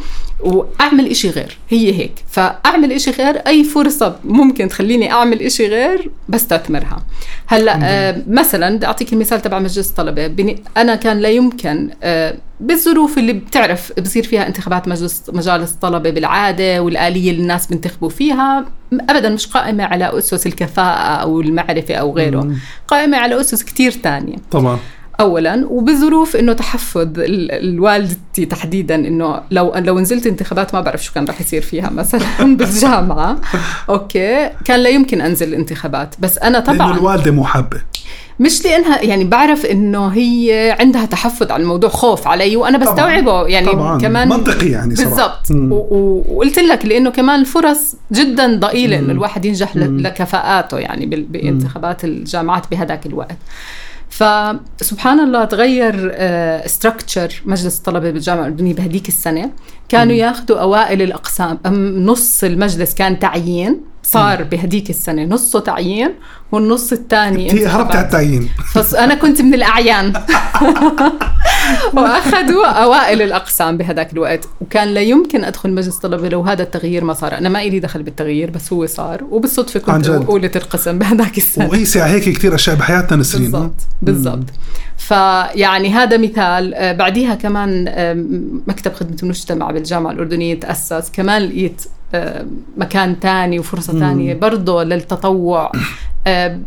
وأعمل 0.40 1.06
إشي 1.06 1.30
غير. 1.30 1.58
هي 1.68 1.98
هيك. 1.98 2.12
فأعمل 2.28 2.92
إشي 2.92 3.10
غير 3.10 3.36
أي 3.36 3.64
فرصة 3.64 4.16
ممكن 4.24 4.68
تخليني 4.68 5.12
أعمل 5.12 5.42
إشي 5.42 5.66
غير 5.66 6.10
بستثمرها. 6.28 7.02
هلأ 7.46 7.78
آه 7.82 8.22
مثلا 8.28 8.76
بدي 8.76 8.86
أعطيك 8.86 9.12
المثال 9.12 9.42
تبع 9.42 9.58
مجلس 9.58 9.90
الطلبة. 9.90 10.26
بني 10.26 10.62
أنا 10.76 10.94
كان 10.94 11.18
لا 11.18 11.28
يمكن 11.28 11.90
آه 12.02 12.34
بالظروف 12.60 13.18
اللي 13.18 13.32
بتعرف 13.32 13.92
بصير 14.00 14.24
فيها 14.24 14.46
انتخابات 14.46 14.88
مجلس 14.88 15.22
مجالس 15.32 15.72
الطلبة 15.72 16.10
بالعادة 16.10 16.82
والآلية 16.82 17.30
اللي 17.30 17.42
الناس 17.42 17.66
بينتخبوا 17.66 18.08
فيها 18.08 18.64
ابدا 18.92 19.28
مش 19.28 19.46
قائمة 19.46 19.84
على 19.84 20.18
أسس 20.18 20.46
الكفاءة 20.46 21.14
أو 21.22 21.40
المعرفة 21.40 21.94
أو 21.94 22.16
غيره. 22.16 22.40
مم. 22.40 22.56
قائمة 22.88 23.16
على 23.16 23.40
أسس 23.40 23.62
كتير 23.62 23.92
تانية. 23.92 24.36
طبعا 24.50 24.78
اولا 25.20 25.66
وبظروف 25.70 26.36
إنه 26.36 26.52
تحفظ 26.52 27.00
ال- 27.18 27.52
الوالدتي 27.52 28.46
تحديدا 28.46 28.94
إنه 28.94 29.40
لو 29.50 29.72
لو 29.76 29.98
نزلت 30.00 30.26
انتخابات 30.26 30.74
ما 30.74 30.80
بعرف 30.80 31.04
شو 31.04 31.12
كان 31.12 31.24
رح 31.24 31.40
يصير 31.40 31.62
فيها 31.62 31.90
مثلا 32.00 32.56
بالجامعة. 32.56 33.36
okay. 33.88 34.50
كان 34.64 34.80
لا 34.80 34.88
يمكن 34.90 35.20
أنزل 35.20 35.48
الانتخابات 35.48 36.14
بس 36.18 36.38
أنا 36.38 36.60
طبعا 36.60 36.96
الوالدة 36.96 37.30
مو 37.30 37.44
حابة. 37.44 37.80
مش 38.40 38.64
لأنها 38.64 39.02
يعني 39.02 39.24
بعرف 39.24 39.66
إنه 39.66 40.06
هي 40.08 40.76
عندها 40.80 41.04
تحفظ 41.06 41.50
على 41.52 41.62
الموضوع 41.62 41.90
خوف 41.90 42.28
علي 42.28 42.56
وأنا. 42.56 42.78
بستوعبه. 42.78 43.46
يعني 43.46 43.66
طبعا. 43.72 43.98
كمان 44.00 44.28
منطقي 44.28 44.66
يعني 44.68 44.94
بالضبط. 44.94 45.50
وقلت 45.70 46.58
لك 46.58 46.84
لأنه 46.86 47.10
كمان 47.10 47.40
الفرص 47.40 47.94
جدا 48.12 48.56
ضئيلة 48.60 48.98
إنه. 48.98 49.12
الواحد 49.12 49.44
ينجح 49.44 49.76
مم. 49.76 50.00
لكفاءاته 50.00 50.78
يعني 50.78 51.06
بانتخابات 51.06 52.04
الجامعات 52.04 52.64
بهذاك 52.70 53.06
الوقت. 53.06 53.36
فسبحان 54.10 55.20
الله 55.20 55.44
تغير 55.44 56.12
structure 56.66 57.42
مجلس 57.44 57.78
الطلبة 57.78 58.10
بالجامعة 58.10 58.42
الأردنية 58.42 58.74
بهديك 58.74 59.08
السنة. 59.08 59.50
كانوا 59.88 60.14
ياخذوا 60.14 60.58
أوائل 60.58 61.02
الأقسام 61.02 61.58
نص 62.06 62.44
المجلس 62.44 62.94
كان 62.94 63.18
تعيين 63.18 63.80
صار 64.02 64.42
بهديك 64.42 64.90
السنة 64.90 65.24
نصه 65.24 65.60
تعيين 65.60 66.14
والنص 66.52 66.92
الثاني 66.92 67.52
هي 67.52 67.66
هربت 67.66 67.96
على 67.96 68.04
التعيين. 68.04 68.48
فأنا 68.74 69.14
كنت 69.14 69.42
من 69.42 69.54
الأعيان. 69.54 70.12
وأخذوا 71.94 72.66
أوائل 72.66 73.22
الأقسام 73.22 73.76
بهذاك 73.76 74.12
الوقت 74.12 74.48
وكان 74.60 74.88
لا 74.88 75.00
يمكن 75.00 75.44
أدخل 75.44 75.72
مجلس 75.72 75.96
طلبة 75.96 76.28
لو 76.28 76.42
هذا 76.42 76.62
التغيير 76.62 77.04
ما 77.04 77.12
صار. 77.14 77.38
أنا 77.38 77.48
ما 77.48 77.62
إلي 77.62 77.80
دخل 77.80 78.02
بالتغيير 78.02 78.50
بس 78.50 78.72
هو 78.72 78.86
صار 78.86 79.24
وبالصدفة 79.30 79.92
عن 79.92 80.02
كنت 80.02 80.10
جد. 80.10 80.26
أولى 80.26 80.50
القسم 80.56 80.98
بهذاك 80.98 81.38
السنة. 81.38 81.68
وهي 81.68 81.84
ساعة 81.84 82.06
هيك 82.06 82.28
كثير 82.28 82.54
أشياء 82.54 82.76
بحياتنا 82.76 83.16
نسرين 83.16 83.50
بالضبط 83.50 83.74
بالضبط. 84.02 84.46
فيعني 84.98 85.92
هذا 85.92 86.16
مثال. 86.16 86.74
آه، 86.74 86.92
بعديها 86.92 87.34
كمان 87.34 87.84
مكتب 88.66 88.92
خدمة 88.92 89.16
المجتمع 89.22 89.70
بالجامعة 89.70 90.10
الأردنية 90.10 90.60
تأسس 90.60 91.10
كمان 91.12 91.42
لقيت 91.42 91.82
مكان 92.76 93.20
تاني 93.20 93.58
وفرصة 93.58 93.92
تانية 93.92 94.34
برضه 94.34 94.82
للتطوع. 94.82 95.72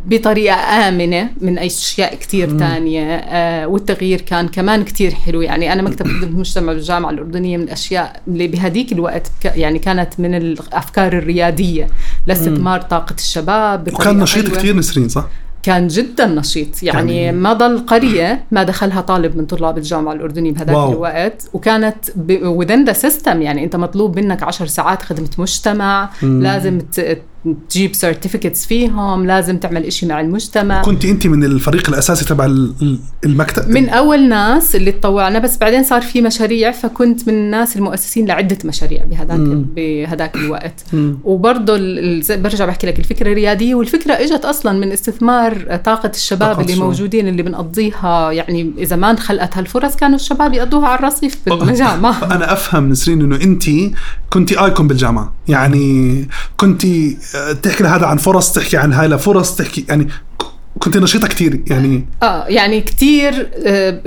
بطريقة 0.08 0.56
آمنة 0.56 1.30
من 1.42 1.58
أشياء 1.60 2.16
كتير 2.16 2.60
تانية 2.60 3.16
آه، 3.16 3.68
والتغيير 3.68 4.22
كان 4.22 4.48
كمان 4.48 4.84
كتير 4.84 5.12
حلو 5.14 5.42
يعني 5.42 5.74
أنا 5.74 5.82
مكتب 5.82 6.08
خدمة 6.08 6.24
المجتمع 6.34 6.74
بالجامعة 6.74 7.10
الأردنية 7.10 7.58
من 7.58 7.64
الأشياء 7.64 8.22
اللي 8.28 8.48
بهديك 8.48 8.92
الوقت 8.92 9.32
يعني 9.46 9.80
كانت 9.80 10.20
من 10.20 10.36
الأفكار 10.36 11.14
الريادية 11.18 11.88
لاستثمار 12.28 12.82
طاقة 12.82 13.16
الشباب 13.16 13.88
وكان 13.94 14.18
نشيط 14.18 14.46
حلوة. 14.46 14.58
كثير 14.58 14.76
نسرين 14.76 15.10
صح؟ 15.10 15.28
كان 15.64 15.88
جدا 15.88 16.26
نشيط 16.26 16.84
يعني, 16.84 17.24
يعني- 17.24 17.38
ما 17.38 17.54
ضل 17.54 17.80
قرية 17.80 18.44
ما 18.52 18.64
دخلها 18.64 19.02
طالب 19.02 19.38
من 19.38 19.46
طلاب 19.46 19.78
الجامعة 19.78 20.14
الأردنية 20.14 20.52
بهذاك. 20.52 20.70
الوقت 20.92 21.50
وكانت 21.54 21.96
within 22.60 22.90
the 22.92 22.96
system 23.02 23.28
يعني 23.36 23.64
أنت 23.64 23.76
مطلوب 23.76 24.20
منك 24.20 24.44
عشر 24.44 24.66
ساعات 24.68 25.02
خدمة 25.02 25.30
مجتمع 25.38 26.10
مم. 26.24 26.42
لازم 26.44 26.80
ت- 26.80 27.22
تجيب 27.70 27.96
سيرتيفيكتس 27.96 28.66
فيهم 28.66 29.26
لازم 29.26 29.58
تعمل 29.58 29.84
إشي 29.86 30.06
مع 30.06 30.22
المجتمع. 30.22 30.82
كنت 30.82 31.06
انت 31.06 31.28
من 31.28 31.44
الفريق 31.44 31.90
الأساسي 31.90 32.26
تبع 32.26 32.46
ال- 32.46 32.74
ال- 32.82 33.00
المكتب؟ 33.26 33.70
من 33.70 33.90
أول 33.90 34.30
ناس 34.30 34.76
اللي 34.76 34.92
تطوعنا 34.92 35.40
بس 35.40 35.58
بعدين 35.58 35.84
صار 35.84 36.02
في 36.02 36.22
مشاريع 36.22 36.72
فكنت 36.72 37.28
من 37.28 37.34
الناس 37.34 37.78
المؤسسين 37.78 38.26
لعدة 38.26 38.58
مشاريع 38.66 39.04
بهذاك. 39.06 39.40
بهذاك 39.76 40.36
الوقت. 40.36 40.84
وبرضه 41.24 41.74
برجع 42.30 42.66
بحكي 42.66 42.88
لك 42.88 43.00
الفكرة 43.00 43.34
رياديه 43.34 43.76
والفكرة 43.76 44.14
إجت 44.14 44.46
أصلا 44.46 44.80
من 44.80 44.92
استثمار 44.92 45.80
طاقة 45.86 46.10
الشباب 46.16 46.60
اللي 46.60 46.72
الشباب. 46.72 46.88
موجودين 46.88 47.28
اللي 47.28 47.44
بنقضيها. 47.44 48.32
يعني 48.32 48.72
إذا 48.78 48.96
ما 48.96 49.12
انخلقت 49.12 49.58
هالفرص 49.58 49.96
كانوا 49.96 50.16
الشباب 50.16 50.54
يقضوها 50.54 50.88
على 50.88 51.00
الرصيف 51.00 51.38
بالجامعة. 51.46 52.24
أنا 52.36 52.54
أفهم 52.54 52.90
نسرين 52.90 53.22
إنه 53.22 53.36
انت 53.36 53.64
كنت 54.30 54.52
آيكون 54.52 54.88
بالجامعة. 54.88 55.34
يعني 55.48 56.28
كنت 56.58 56.86
تحكي 57.62 57.84
لهذا 57.84 58.06
عن 58.06 58.18
فرص 58.18 58.52
تحكي 58.52 58.78
عن 58.78 58.94
هاي 58.94 59.08
لفرص 59.08 59.56
تحكي 59.56 59.86
يعني 59.90 60.08
كنت 60.80 60.98
نشيطة 60.98 61.28
كثير 61.28 61.62
يعني. 61.68 62.06
آه 62.24 62.46
يعني 62.48 62.82
كثير 62.82 63.50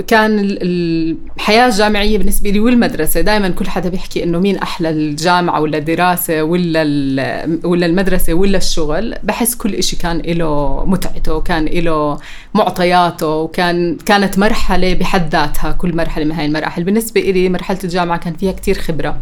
كان 0.07 0.39
ال- 0.39 1.17
الحياة 1.37 1.65
الجامعية 1.67 2.17
بالنسبة 2.17 2.49
لي 2.49 2.59
والمدرسة 2.59 3.21
دائما 3.21 3.49
كل 3.49 3.67
حدا 3.69 3.89
بيحكي 3.89 4.23
إنه 4.23 4.39
مين 4.39 4.57
أحلى 4.57 4.89
الجامعة 4.89 5.61
ولا 5.61 5.77
الدراسة 5.77 6.43
ولا 6.43 6.81
ولا 7.63 7.85
المدرسة 7.85 8.33
ولا 8.33 8.57
الشغل. 8.57 9.15
بحس 9.23 9.55
كل 9.55 9.73
إشي 9.75 9.95
كان 9.95 10.17
له 10.17 10.83
متعته 10.85 11.41
كان 11.41 11.65
له 11.65 12.17
معطياته 12.53 13.27
وكان 13.35 13.97
كانت 14.05 14.39
مرحلة 14.39 14.93
بحد 14.93 15.29
ذاتها 15.35 15.71
كل 15.71 15.95
مرحلة 15.95 16.25
من 16.25 16.31
هاي 16.31 16.45
المراحل. 16.45 16.83
بالنسبة 16.83 17.21
لي 17.21 17.49
مرحلة 17.49 17.79
الجامعة 17.83 18.17
كان 18.19 18.33
فيها 18.33 18.51
كثير 18.51 18.77
خبرة. 18.77 19.17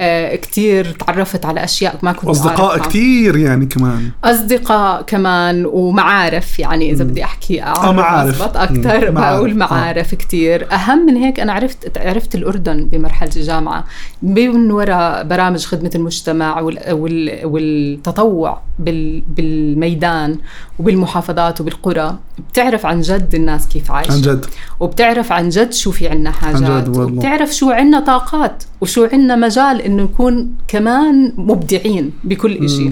آه 0.00 0.36
كثير 0.36 0.84
تعرفت 1.06 1.44
على 1.46 1.64
أشياء 1.64 1.98
ما 2.02 2.12
كنت 2.12 2.30
أصدقاء 2.30 2.70
أعرفها. 2.70 2.88
كثير 2.88 3.36
يعني 3.36 3.66
كمان. 3.66 4.10
أصدقاء 4.24 5.02
كمان 5.02 5.66
ومعارف 5.66 6.58
يعني 6.58 6.63
إذا 6.72 7.04
بدي 7.04 7.24
أحكي 7.24 7.62
آه، 7.62 7.92
معارف. 7.92 8.42
أضبط 8.42 8.56
أكثر. 8.56 9.10
بقول 9.10 9.56
معارف 9.56 10.14
كثير 10.14 10.72
أهم 10.72 11.06
من 11.06 11.16
هيك 11.16 11.40
أنا 11.40 11.52
عرفت 11.52 11.98
عرفت 11.98 12.34
الأردن 12.34 12.84
بمرحلة 12.84 13.30
الجامعة. 13.36 13.84
من 14.22 14.70
وراء 14.70 15.24
برامج 15.24 15.64
خدمة 15.64 15.90
المجتمع 15.94 16.60
وال 16.60 16.78
وال 16.92 17.40
والتطوع 17.44 18.62
بال 18.78 19.20
بالميدان 19.20 20.38
وبالمحافظات 20.78 21.60
وبالقرى 21.60 22.18
بتعرف 22.50 22.86
عن 22.86 23.00
جد 23.00 23.34
الناس 23.34 23.68
كيف 23.68 23.90
عايشة. 23.90 24.12
عن 24.12 24.20
جد. 24.20 24.46
وبتعرف 24.80 25.32
عن 25.32 25.48
جد 25.48 25.72
شو 25.72 25.90
في 25.90 26.08
عنا 26.08 26.30
حاجات 26.30 26.62
جد 26.62 26.88
والله. 26.88 27.02
وبتعرف 27.02 27.50
شو 27.54 27.70
عنا 27.70 28.00
طاقات 28.00 28.64
وشو 28.80 29.08
عنا 29.12 29.36
مجال 29.36 29.80
إنه 29.80 30.02
نكون 30.02 30.54
كمان 30.68 31.32
مبدعين 31.36 32.12
بكل 32.24 32.64
إشي. 32.64 32.90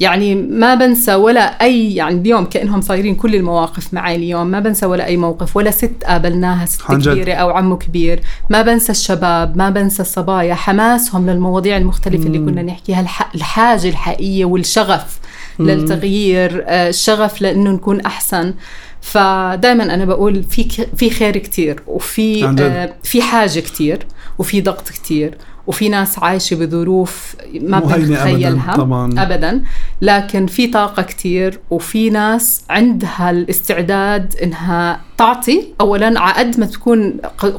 يعني 0.00 0.34
ما 0.34 0.74
بنسى 0.74 1.14
ولا 1.14 1.40
أي 1.40 1.94
يعني 1.94 2.20
اليوم 2.20 2.44
كأنهم 2.44 2.80
صايرين 2.80 3.14
كل 3.14 3.34
المواقف 3.34 3.94
معي 3.94 4.16
اليوم 4.16 4.46
ما 4.46 4.60
بنسى 4.60 4.86
ولا 4.86 5.06
أي 5.06 5.16
موقف 5.16 5.56
ولا 5.56 5.70
ست 5.70 6.04
قابلناها 6.06 6.66
ست 6.66 6.82
عن 6.88 6.98
جد. 6.98 7.12
كبيرة 7.12 7.32
أو 7.34 7.50
عمو 7.50 7.78
كبير 7.78 8.20
ما 8.50 8.62
بنسى 8.62 8.92
الشباب 8.92 9.56
ما 9.56 9.70
بنسى 9.70 10.02
الصبايا 10.02 10.54
حماسهم 10.54 11.30
للمواضيع 11.30 11.76
المختلفة 11.76 12.26
اللي 12.26 12.38
كنا 12.38 12.62
نحكيها 12.62 13.00
الح- 13.00 13.34
الحاجة 13.34 13.88
الحقيقية 13.88 14.44
والشغف 14.44 15.18
للتغيير 15.58 16.64
آه، 16.66 16.88
الشغف 16.88 17.42
لإنه 17.42 17.70
نكون 17.70 18.00
أحسن 18.00 18.54
فدائما 19.00 19.94
أنا 19.94 20.04
بقول 20.04 20.42
في 20.42 20.64
ك- 20.64 20.88
في 20.96 21.10
خير 21.10 21.36
كتير 21.36 21.82
وفي. 21.86 22.44
آه، 22.64 22.94
في 23.02 23.22
حاجة 23.22 23.60
كتير 23.60 24.06
وفي 24.38 24.60
ضغط 24.60 24.88
كتير 24.88 25.38
وفي 25.70 25.88
ناس 25.88 26.18
عايشة 26.18 26.56
بظروف 26.56 27.36
ما 27.60 27.78
بدنا 27.78 28.30
أبداً،. 28.30 29.22
ابدا. 29.22 29.62
لكن 30.02 30.46
في 30.46 30.66
طاقة 30.66 31.02
كتير 31.02 31.60
وفي 31.70 32.10
ناس 32.10 32.62
عندها 32.70 33.30
الاستعداد 33.30 34.34
إنها 34.42 35.00
تعطي. 35.18 35.62
اولا 35.80 36.20
على 36.20 36.34
قد 36.34 36.60
ما 36.60 36.66
تكون 36.66 37.12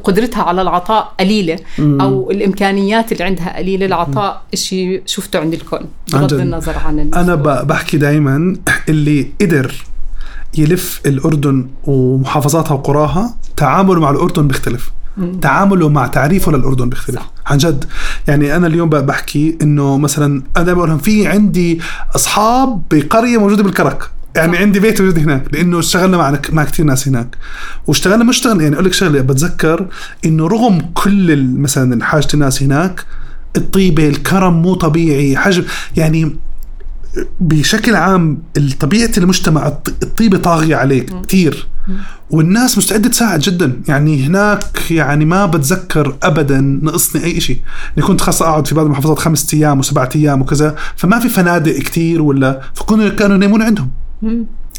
قدرتها 0.04 0.44
على 0.44 0.62
العطاء 0.62 1.14
قليلة 1.20 1.60
أو 1.80 2.32
الإمكانيات 2.32 3.12
اللي 3.12 3.24
عندها 3.24 3.58
قليلة 3.58 3.86
العطاء 3.86 4.42
شيء 4.54 5.02
شفته 5.06 5.40
عند 5.40 5.54
الكل 5.54 5.86
بغض. 6.14 6.34
النظر 6.34 6.78
عن 6.78 7.00
أنا 7.00 7.36
بحكي 7.64 7.98
دائما 7.98 8.56
اللي 8.90 9.28
قدر 9.42 9.86
يلف 10.58 11.02
الأردن 11.06 11.68
ومحافظاتها 11.84 12.74
وقراها 12.74 13.36
تعامله 13.58 14.00
مع 14.00 14.10
الأردن 14.10 14.48
بيختلف. 14.48 14.92
تعامله 15.42 15.90
مع 15.90 16.08
تعريفه 16.08 16.52
للأردن 16.52 16.90
بيختلف. 16.90 17.22
عن 17.46 17.58
جد. 17.58 17.86
يعني 18.28 18.56
أنا 18.56 18.68
اليوم 18.68 18.90
بحكي 18.90 19.58
إنه 19.62 19.98
مثلا 19.98 20.44
أنا 20.58 20.66
دائما 20.66 20.78
بقول 20.78 20.90
لهم 20.90 20.98
في 20.98 21.28
عندي 21.28 21.82
أصحاب 22.16 22.82
بقرية 22.92 23.38
موجودة 23.38 23.64
بالكرك. 23.64 24.10
يعني. 24.36 24.58
عندي 24.58 24.80
بيت 24.80 25.02
موجود 25.02 25.20
هناك. 25.20 25.44
لأنه 25.54 25.80
اشتغلنا 25.80 26.18
مع 26.18 26.40
مع 26.52 26.64
كثير 26.64 26.86
ناس 26.86 27.08
هناك. 27.08 27.38
واشتغلنا 27.88 28.24
مش 28.24 28.36
اشتغلنا 28.36 28.64
يعني 28.64 28.76
أقول 28.76 28.86
لك 28.86 28.94
شغلة 28.94 29.22
بتذكر 29.22 29.88
إنه 30.26 30.48
رغم 30.48 30.82
كل 30.94 31.48
مثلا 31.58 32.06
حاجة 32.06 32.28
الناس 32.34 32.64
هناك 32.64 33.06
الطيبة 33.58 34.08
الكرم 34.10 34.62
مو 34.62 34.74
طبيعي 34.74 35.38
حجم. 35.38 35.64
يعني 35.98 36.36
بشكل 37.40 37.96
عام 37.96 38.44
طبيعة 38.80 39.12
المجتمع 39.18 39.68
الط- 39.68 39.94
الطيبة 40.04 40.38
طاغية 40.38 40.76
عليك 40.76 41.14
كثير. 41.28 41.68
والناس 42.30 42.78
مستعدة 42.78 43.10
تساعد 43.10 43.40
جدا. 43.40 43.82
يعني 43.88 44.24
هناك 44.24 44.92
يعني 44.92 45.26
ما 45.26 45.46
بتذكر 45.46 46.16
أبدا 46.24 46.62
نقصني 46.62 47.24
أي 47.24 47.40
شيء 47.40 47.60
يعني 47.98 48.08
كنت 48.08 48.22
خاصة 48.22 48.46
أقعد 48.46 48.68
في 48.68 48.76
بعض 48.76 48.86
المحافظات 48.86 49.20
خمسة 49.20 49.58
أيام 49.58 49.80
وسبعة 49.80 50.10
أيام 50.16 50.42
وكذا 50.42 50.76
فما 50.96 51.20
في 51.20 51.30
فنادق 51.30 51.78
كتير 51.80 52.22
ولا 52.22 52.62
فكانوا 52.74 53.10
كانوا 53.10 53.36
ينامون 53.36 53.62
عندهم. 53.62 53.90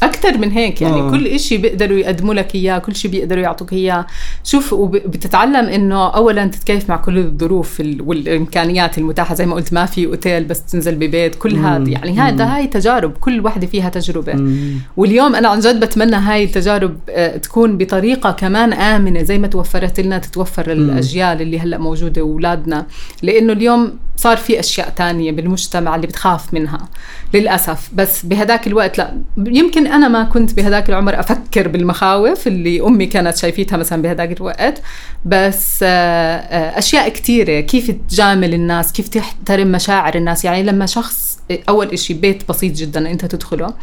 مم. 0.03 0.09
أكثر 0.09 0.37
من 0.37 0.51
هيك 0.51 0.81
يعني 0.81 1.01
آه. 1.01 1.11
كل 1.11 1.27
إشي 1.27 1.57
بيقدروا 1.57 1.97
يقدموا 1.97 2.33
لك 2.33 2.55
إياه 2.55 2.77
كل 2.77 2.95
شيء 2.95 3.11
بيقدروا 3.11 3.43
يعطوك 3.43 3.73
إياه. 3.73 4.05
شوف 4.43 4.73
وبتتعلم 4.73 5.55
إنه 5.69 6.07
أولا 6.09 6.45
تتكيف 6.47 6.89
مع 6.89 6.95
كل 6.97 7.17
الظروف 7.17 7.81
ال- 7.81 8.01
والإمكانيات 8.01 8.97
المتاحة. 8.97 9.35
زي 9.35 9.45
ما 9.45 9.55
قلت 9.55 9.73
ما 9.73 9.85
في 9.85 10.05
أوتيل 10.05 10.43
بس 10.43 10.63
تنزل 10.63 10.95
ببيت. 10.95 11.35
كل 11.35 11.55
هذا 11.55 11.89
يعني 11.89 12.19
هذا 12.19 12.45
هاي 12.45 12.67
تجارب. 12.67 13.11
كل 13.11 13.45
وحدة 13.45 13.67
فيها 13.67 13.89
تجربة. 13.89 14.33
واليوم 14.97 15.35
أنا 15.35 15.47
عن 15.49 15.59
جد 15.59 15.79
بتمنى 15.79 16.15
هاي 16.15 16.43
التجارب 16.43 16.97
آه، 17.09 17.37
تكون 17.37 17.77
بطريقة 17.77 18.31
كمان 18.31 18.73
آمنة 18.73 19.23
زي 19.23 19.37
ما 19.37 19.47
توفرت 19.47 19.99
لنا 19.99 20.17
تتوفر 20.17 20.71
للأجيال 20.71 21.41
اللي 21.41 21.59
هلأ 21.59 21.77
موجودة 21.77 22.21
وأولادنا. 22.21 22.85
لأنه 23.21 23.53
اليوم 23.53 23.93
صار 24.17 24.37
في 24.37 24.59
أشياء 24.59 24.89
تانية 24.89 25.31
بالمجتمع 25.31 25.95
اللي 25.95 26.07
بتخاف 26.07 26.53
منها 26.53 26.87
للأسف. 27.33 27.89
بس 27.93 28.25
بهداك 28.25 28.67
الوقت 28.67 28.97
لأ 28.97 29.13
يمكن 29.37 29.87
أنا 29.93 30.07
ما 30.07 30.23
كنت 30.23 30.53
بهداك 30.53 30.89
العمر 30.89 31.19
أفكر 31.19 31.67
بالمخاوف 31.67 32.47
اللي 32.47 32.81
أمي 32.81 33.05
كانت 33.05 33.37
شايفيتها 33.37 33.77
مثلا 33.77 34.01
بهداك 34.01 34.37
الوقت. 34.37 34.81
بس 35.25 35.79
آه، 35.83 35.87
آه، 35.87 36.79
أشياء 36.79 37.09
كتيرة. 37.09 37.59
كيف 37.59 37.91
تجامل 38.09 38.53
الناس؟ 38.53 38.91
كيف 38.91 39.07
تحترم 39.07 39.71
مشاعر 39.71 40.15
الناس؟ 40.15 40.45
يعني 40.45 40.63
لما 40.63 40.85
شخص 40.85 41.39
أول 41.69 41.87
إشي 41.87 42.13
بيت 42.13 42.49
بسيط 42.49 42.73
جدا 42.73 43.11
أنت 43.11 43.25
تدخله. 43.25 43.73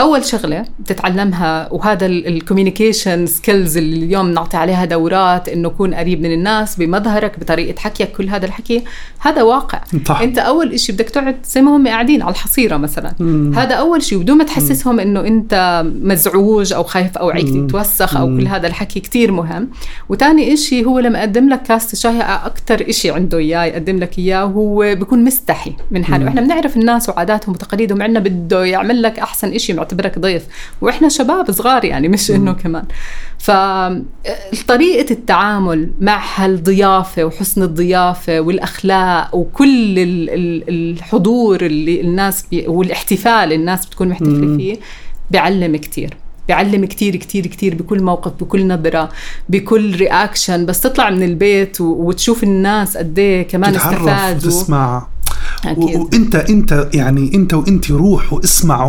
أول 0.00 0.24
شغلة 0.24 0.64
بتتعلمها 0.78 1.72
وهذا 1.72 2.06
ال 2.06 2.15
communication 2.15 3.26
skills 3.26 3.76
اللي 3.76 4.04
اليوم 4.04 4.30
نعطي 4.30 4.56
عليها 4.56 4.84
دورات 4.84 5.48
إنه 5.48 5.68
كون 5.68 5.94
قريب 5.94 6.20
من 6.20 6.32
الناس 6.32 6.76
بمظهرك 6.76 7.40
بطريقة 7.40 7.80
حكيك 7.80 8.12
كل 8.12 8.28
هذا 8.28 8.46
الحكي 8.46 8.84
هذا 9.18 9.42
واقع. 9.42 9.80
صح. 10.06 10.20
أنت 10.20 10.38
أول 10.38 10.72
إشي 10.72 10.92
بدك 10.92 11.10
تقعد 11.10 11.36
زي 11.44 11.62
ما 11.62 11.76
هم 11.76 11.88
قاعدين 11.88 12.22
على 12.22 12.32
الحصيرة 12.32 12.76
مثلا. 12.76 13.12
هذا 13.56 13.74
أول 13.74 14.02
شيء 14.02 14.18
بدون 14.18 14.38
ما 14.38 14.44
تحسسهم 14.44 15.00
إنه 15.00 15.20
أنت 15.20 15.84
مزعوج 16.02 16.72
أو 16.72 16.82
خايف 16.82 17.18
أو 17.18 17.30
عيك 17.30 17.48
تتوسخ 17.48 18.16
أو 18.16 18.26
كل 18.26 18.46
هذا 18.46 18.66
الحكي 18.66 19.00
كتير 19.00 19.32
مهم. 19.32 19.68
وتاني 20.08 20.54
إشي 20.54 20.84
هو 20.84 20.98
لما 20.98 21.18
يقدم 21.18 21.48
لك 21.48 21.62
كاسة 21.62 21.96
شاي 21.96 22.20
أكثر 22.20 22.88
إشي 22.88 23.10
عنده 23.10 23.38
اياه 23.38 23.64
يقدم 23.64 23.98
لك 23.98 24.18
إياه 24.18 24.44
هو 24.44 24.94
بيكون 24.94 25.24
مستحي 25.24 25.72
من 25.90 26.04
حاله. 26.04 26.28
إحنا 26.28 26.40
بنعرف 26.40 26.76
الناس 26.76 27.08
وعاداتهم 27.08 27.54
وتقاليدهم 27.54 28.02
عندنا 28.02 28.20
بده 28.20 28.64
يعمل 28.64 29.02
لك 29.02 29.18
أحسن 29.18 29.37
إشي 29.44 29.72
معتبرك 29.72 30.18
ضيف. 30.18 30.46
وإحنا 30.80 31.08
شباب 31.08 31.50
صغار 31.50 31.84
يعني 31.84 32.08
مش 32.08 32.30
إنه 32.30 32.52
كمان. 32.52 32.84
فطريقة 33.38 35.10
التعامل 35.10 35.90
مع 36.00 36.22
هالضيافة 36.36 37.24
وحسن 37.24 37.62
الضيافة 37.62 38.40
والأخلاق 38.40 39.34
وكل 39.34 39.98
ال- 39.98 40.30
ال- 40.30 40.64
الحضور 40.68 41.66
اللي 41.66 42.00
الناس 42.00 42.44
بي 42.50 42.64
والاحتفال 42.68 43.52
الناس 43.52 43.86
بتكون 43.86 44.08
محتفلة 44.08 44.56
فيه 44.56 44.76
بيعلم 45.30 45.76
كتير. 45.76 46.16
بيعلم 46.48 46.84
كتير 46.84 47.16
كتير 47.16 47.46
كتير 47.46 47.74
بكل 47.74 48.02
موقف 48.02 48.32
بكل 48.40 48.66
نظرة 48.66 49.08
بكل 49.48 49.96
رياكشن 49.96 50.66
بس 50.66 50.80
تطلع 50.80 51.10
من 51.10 51.22
البيت 51.22 51.80
وتشوف 51.80 52.42
الناس 52.42 52.96
قد 52.96 53.18
إيه 53.18 53.42
كمان 53.42 53.72
تتعرف 53.72 53.94
استفادوا. 54.08 54.40
تسمع 54.50 55.06
أكيد. 55.66 55.96
وانت 55.96 56.34
إنت 56.34 56.88
يعني 56.94 57.34
إنت 57.34 57.54
وإنت 57.54 57.90
روح 57.90 58.32
واسمع 58.32 58.84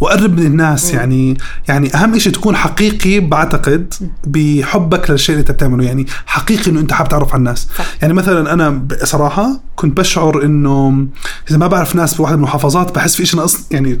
وقرب 0.00 0.40
من 0.40 0.46
الناس. 0.46 0.94
يعني 0.94 1.36
يعني 1.68 1.94
أهم 1.94 2.18
شيء 2.18 2.32
تكون 2.32 2.56
حقيقي 2.56 3.20
بعتقد 3.20 3.94
بحبك 4.26 5.10
للشيء 5.10 5.34
اللي 5.34 5.40
أنت 5.40 5.50
بتعمله. 5.50 5.84
يعني 5.84 6.06
حقيقي 6.26 6.70
إنه 6.70 6.80
أنت 6.80 6.92
حابب 6.92 7.08
تعرف 7.08 7.28
على 7.32 7.38
الناس. 7.38 7.68
صح. 7.78 7.84
يعني 8.02 8.14
مثلا 8.14 8.52
أنا 8.52 8.70
بصراحه 8.70 9.60
كنت 9.76 9.96
بشعر 9.96 10.44
إنه 10.44 11.06
إذا 11.50 11.58
ما 11.58 11.66
بعرف 11.66 11.96
ناس 11.96 12.14
بواحد 12.14 12.32
من 12.32 12.38
المحافظات 12.38 12.94
بحس 12.94 13.16
في 13.16 13.26
شيء 13.26 13.40
ناقص 13.40 13.56
يعني 13.70 14.00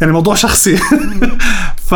يعني 0.00 0.12
موضوع 0.12 0.34
شخصي. 0.34 0.76
ف... 1.88 1.94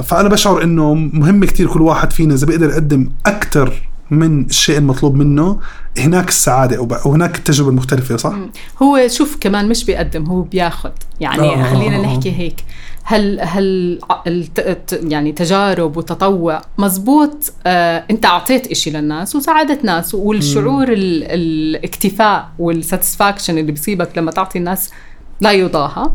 فأنا 0.00 0.28
بشعر 0.28 0.62
إنه 0.62 0.94
مهم 0.94 1.44
كتير 1.44 1.66
كل 1.66 1.82
واحد 1.82 2.12
فينا 2.12 2.34
إذا 2.34 2.46
بيقدر 2.46 2.68
يقدم 2.68 3.10
أكثر 3.26 3.88
من 4.10 4.44
الشيء 4.44 4.78
المطلوب 4.78 5.14
منه 5.14 5.60
هناك 5.98 6.28
السعادة 6.28 6.80
وب- 6.80 6.98
وهناك 7.06 7.38
التجربة 7.38 7.70
المختلفة 7.70 8.16
صح؟ 8.16 8.34
هو 8.82 9.08
شوف 9.08 9.36
كمان 9.40 9.68
مش 9.68 9.84
بيقدم 9.84 10.24
هو 10.26 10.42
بياخد 10.42 10.92
يعني 11.20 11.42
آه. 11.42 11.74
خلينا 11.74 11.98
نحكي 12.02 12.32
هيك 12.32 12.56
هل 13.02 13.40
هل 13.40 13.98
يعني 14.92 15.32
تجارب 15.32 15.96
وتطوع 15.96 16.62
مزبوط 16.78 17.52
آه 17.66 18.04
انت 18.10 18.24
اعطيت 18.26 18.66
إشي 18.66 18.90
للناس 18.90 19.36
وساعدت 19.36 19.84
ناس 19.84 20.14
والشعور 20.14 20.88
ال- 20.92 21.24
الاكتفاء 21.24 22.48
والساتسفاكشن 22.58 23.58
اللي 23.58 23.72
بيصيبك 23.72 24.18
لما 24.18 24.30
تعطي 24.30 24.58
الناس 24.58 24.90
لا 25.40 25.52
يضاهى. 25.52 26.10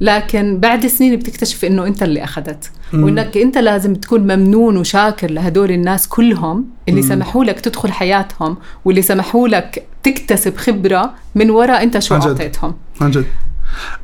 لكن 0.00 0.58
بعد 0.60 0.86
سنين 0.86 1.16
بتكتشف 1.16 1.64
إنه 1.64 1.86
أنت 1.86 2.02
اللي 2.02 2.24
أخذت. 2.24 2.70
وإنك 2.94 3.36
أنت 3.36 3.58
لازم 3.58 3.94
تكون 3.94 4.20
ممنون 4.20 4.76
وشاكر 4.76 5.30
لهدول 5.30 5.70
الناس 5.70 6.08
كلهم 6.08 6.64
اللي 6.88 7.02
سمحوا 7.02 7.44
لك 7.44 7.60
تدخل 7.60 7.92
حياتهم 7.92 8.56
واللي 8.84 9.02
سمحوا 9.02 9.48
لك 9.48 9.86
تكتسب 10.02 10.56
خبرة 10.56 11.14
من 11.34 11.50
وراء 11.50 11.82
أنت 11.82 11.98
شو. 11.98 12.14
أعطيتهم. 12.14 12.74
عن 13.00 13.10
جد. 13.10 13.24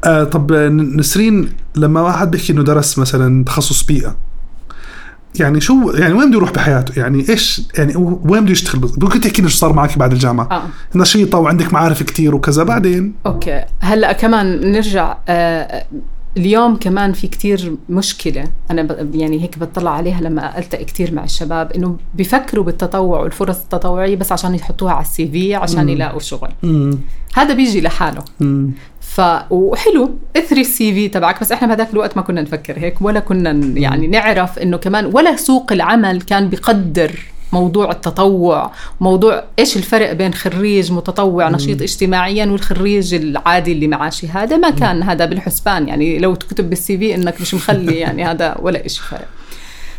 آه 0.04 0.24
طب 0.24 0.52
نسرين 0.96 1.52
لما 1.76 2.00
واحد 2.00 2.30
بيحكي 2.30 2.52
إنه 2.52 2.62
درس 2.62 2.98
مثلا 2.98 3.44
تخصص 3.44 3.82
بيئة 3.84 4.16
يعني 5.34 5.60
شو 5.60 5.90
يعني 5.94 6.14
وين 6.14 6.28
بده 6.28 6.36
يروح 6.36 6.52
بحياته؟ 6.52 7.00
يعني 7.00 7.28
إيش 7.28 7.62
يعني 7.78 7.96
وين 7.96 8.42
بده 8.44 8.52
يشتغل 8.52 8.90
ممكن 8.98 9.20
تحكي 9.20 9.42
لنا 9.42 9.50
شو 9.50 9.56
صار 9.56 9.72
معك 9.72 9.98
بعد 9.98 10.12
الجامعة؟ 10.12 10.48
آه. 10.50 10.62
نشيطة 10.94 11.38
وعندك 11.38 11.72
معارف 11.72 12.02
كتير 12.02 12.34
وكذا 12.34 12.62
بعدين؟ 12.62 13.14
okay. 13.26 13.64
هلأ 13.80 14.12
كمان 14.12 14.72
نرجع 14.72 15.16
آه 15.28 15.84
اليوم 16.36 16.76
كمان 16.76 17.12
في 17.12 17.28
كتير 17.28 17.76
مشكلة. 17.88 18.44
أنا 18.70 18.96
يعني 19.14 19.42
هيك 19.42 19.58
بطلع 19.58 19.90
عليها 19.90 20.20
لما 20.20 20.58
ألتقي 20.58 20.84
كتير 20.84 21.14
مع 21.14 21.24
الشباب 21.24 21.72
إنه 21.72 21.96
بيفكروا 22.14 22.64
بالتطوع 22.64 23.20
والفرص 23.20 23.60
التطوعية 23.60 24.16
بس 24.16 24.32
عشان 24.32 24.54
يحطوها 24.54 24.92
على 24.92 25.02
ال 25.02 25.28
CV 25.28 25.54
عشان 25.54 25.88
يلاقوا 25.88 26.20
شغل. 26.20 26.48
مم. 26.62 26.98
هذا 27.34 27.54
بيجي 27.54 27.80
لحاله. 27.80 28.24
مم. 28.40 28.70
ف 29.14 29.20
وحلو. 29.50 30.10
اثري 30.36 30.60
ال 30.60 30.92
CV 30.94 31.08
تبعك. 31.08 31.40
بس 31.40 31.52
إحنا 31.52 31.68
بهذاك 31.68 31.92
الوقت 31.92 32.16
ما 32.16 32.22
كنا 32.22 32.42
نفكر 32.42 32.78
هيك 32.78 33.02
ولا 33.02 33.20
كنا 33.20 33.50
يعني 33.78 34.06
نعرف 34.06 34.58
إنه 34.58 34.76
كمان 34.76 35.06
ولا 35.06 35.36
سوق 35.36 35.72
العمل 35.72 36.20
كان 36.22 36.48
بيقدر 36.48 37.12
موضوع 37.52 37.90
التطوع 37.90 38.72
موضوع 39.00 39.44
إيش 39.58 39.76
الفرق 39.76 40.12
بين 40.12 40.34
خريج 40.34 40.92
متطوع 40.92 41.48
نشيط 41.50 41.82
اجتماعيا 41.82 42.46
والخريج 42.46 43.14
العادي 43.14 43.72
اللي 43.72 43.86
معاه 43.86 44.10
شهاده 44.10 44.56
ما 44.56 44.70
كان 44.70 45.02
هذا 45.02 45.24
بالحسبان. 45.24 45.88
يعني 45.88 46.18
لو 46.18 46.34
تكتب 46.34 46.70
بال 46.70 46.98
CV 46.98 47.14
إنك 47.14 47.40
مش 47.40 47.54
مخلي 47.54 47.94
يعني 47.96 48.24
هذا 48.24 48.56
ولا 48.62 48.88
شيء 48.88 49.02
فرق 49.02 49.28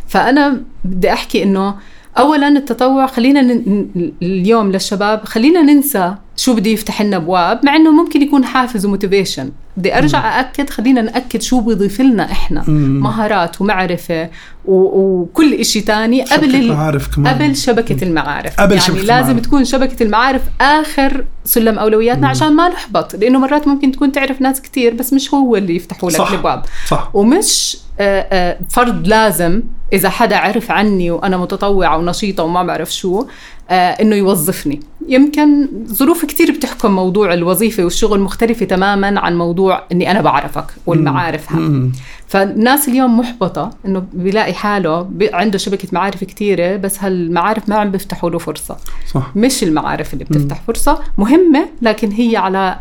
فأنا 0.07 0.61
بدي 0.85 1.13
أحكي 1.13 1.43
إنه 1.43 1.75
اولا 2.17 2.47
التطوع 2.47 3.07
خلينا. 3.07 3.41
ن- 3.41 4.11
اليوم 4.21 4.71
للشباب 4.71 5.25
خلينا 5.25 5.61
ننسى 5.61 6.15
شو 6.35 6.55
بده 6.55 6.69
يفتح 6.69 7.01
لنا 7.01 7.17
أبواب 7.17 7.65
مع 7.65 7.75
إنه 7.75 7.91
ممكن 7.91 8.21
يكون 8.21 8.45
حافز 8.45 8.85
و 8.85 8.91
motivation 8.91 9.51
بدي 9.77 9.97
أرجع 9.97 10.39
أأكد 10.39 10.69
خلينا 10.69 11.01
نأكد 11.01 11.41
شو 11.41 11.61
بيضيف 11.61 12.01
لنا 12.01 12.31
إحنا. 12.31 12.63
مم. 12.67 12.99
مهارات 12.99 13.61
ومعرفة 13.61 14.29
و... 14.65 14.73
وكل 14.75 15.65
شيء 15.65 15.83
تاني 15.83 16.21
قبل 16.23 16.51
شبكة 16.51 16.89
ال... 16.89 17.01
كمان. 17.15 17.33
قبل 17.33 17.55
شبكة 17.55 18.03
المعارف. 18.03 18.59
قبل 18.59 18.71
يعني 18.71 18.85
شبكة 18.85 19.01
لازم 19.01 19.29
المعارف. 19.29 19.45
تكون 19.45 19.65
شبكة 19.65 20.03
المعارف 20.03 20.41
آخر 20.61 21.25
سلم 21.45 21.79
أولوياتنا 21.79 22.27
عشان 22.27 22.53
ما 22.55 22.69
نحبط 22.69 23.15
لأنه 23.15 23.39
مرات 23.39 23.67
ممكن 23.67 23.91
تكون 23.91 24.11
تعرف 24.11 24.41
ناس 24.41 24.61
كتير 24.61 24.93
بس 24.93 25.13
مش 25.13 25.33
هو 25.33 25.55
اللي 25.55 25.75
يفتحوا 25.75 26.11
لك 26.11 26.17
صح. 26.17 26.31
الأبواب. 26.31 26.63
صح. 26.87 27.09
ومش 27.13 27.77
آه، 27.99 28.27
آه، 28.31 28.57
فرض 28.69 29.07
لازم 29.07 29.61
إذا 29.93 30.09
حدا 30.09 30.37
عرف 30.37 30.71
عني 30.71 31.11
وأنا 31.11 31.37
متطوعة 31.37 31.97
ونشيطة 31.97 32.43
وما 32.43 32.63
بعرف 32.63 32.93
شو 32.93 33.25
إنه 33.71 34.15
يوظفني. 34.15 34.79
يمكن 35.07 35.67
ظروف 35.87 36.25
كتير 36.25 36.51
بتحكم 36.51 36.91
موضوع 36.91 37.33
الوظيفة 37.33 37.83
والشغل 37.83 38.19
مختلفة 38.19 38.65
تماما 38.65 39.19
عن 39.19 39.37
موضوع 39.37 39.83
إني 39.91 40.11
أنا 40.11 40.21
بعرفك 40.21 40.65
والمعارف 40.85 41.51
هم 41.51 41.61
مم. 41.61 41.91
فالناس 42.27 42.87
اليوم 42.87 43.19
محبطة 43.19 43.69
إنه 43.85 44.03
بيلاقي 44.13 44.53
حاله 44.53 45.09
عنده 45.33 45.57
شبكة 45.57 45.87
معارف 45.91 46.23
كتيرة 46.23 46.75
بس 46.75 47.03
هالمعارف 47.03 47.69
ما 47.69 47.75
عم 47.75 47.91
بيفتحوا 47.91 48.29
له 48.29 48.39
فرصة. 48.39 48.77
صح. 49.13 49.31
مش 49.35 49.63
المعارف 49.63 50.13
اللي 50.13 50.23
بتفتح 50.23 50.61
فرصة 50.67 50.99
مهمة 51.17 51.65
لكن 51.81 52.11
هي 52.11 52.37
على 52.37 52.79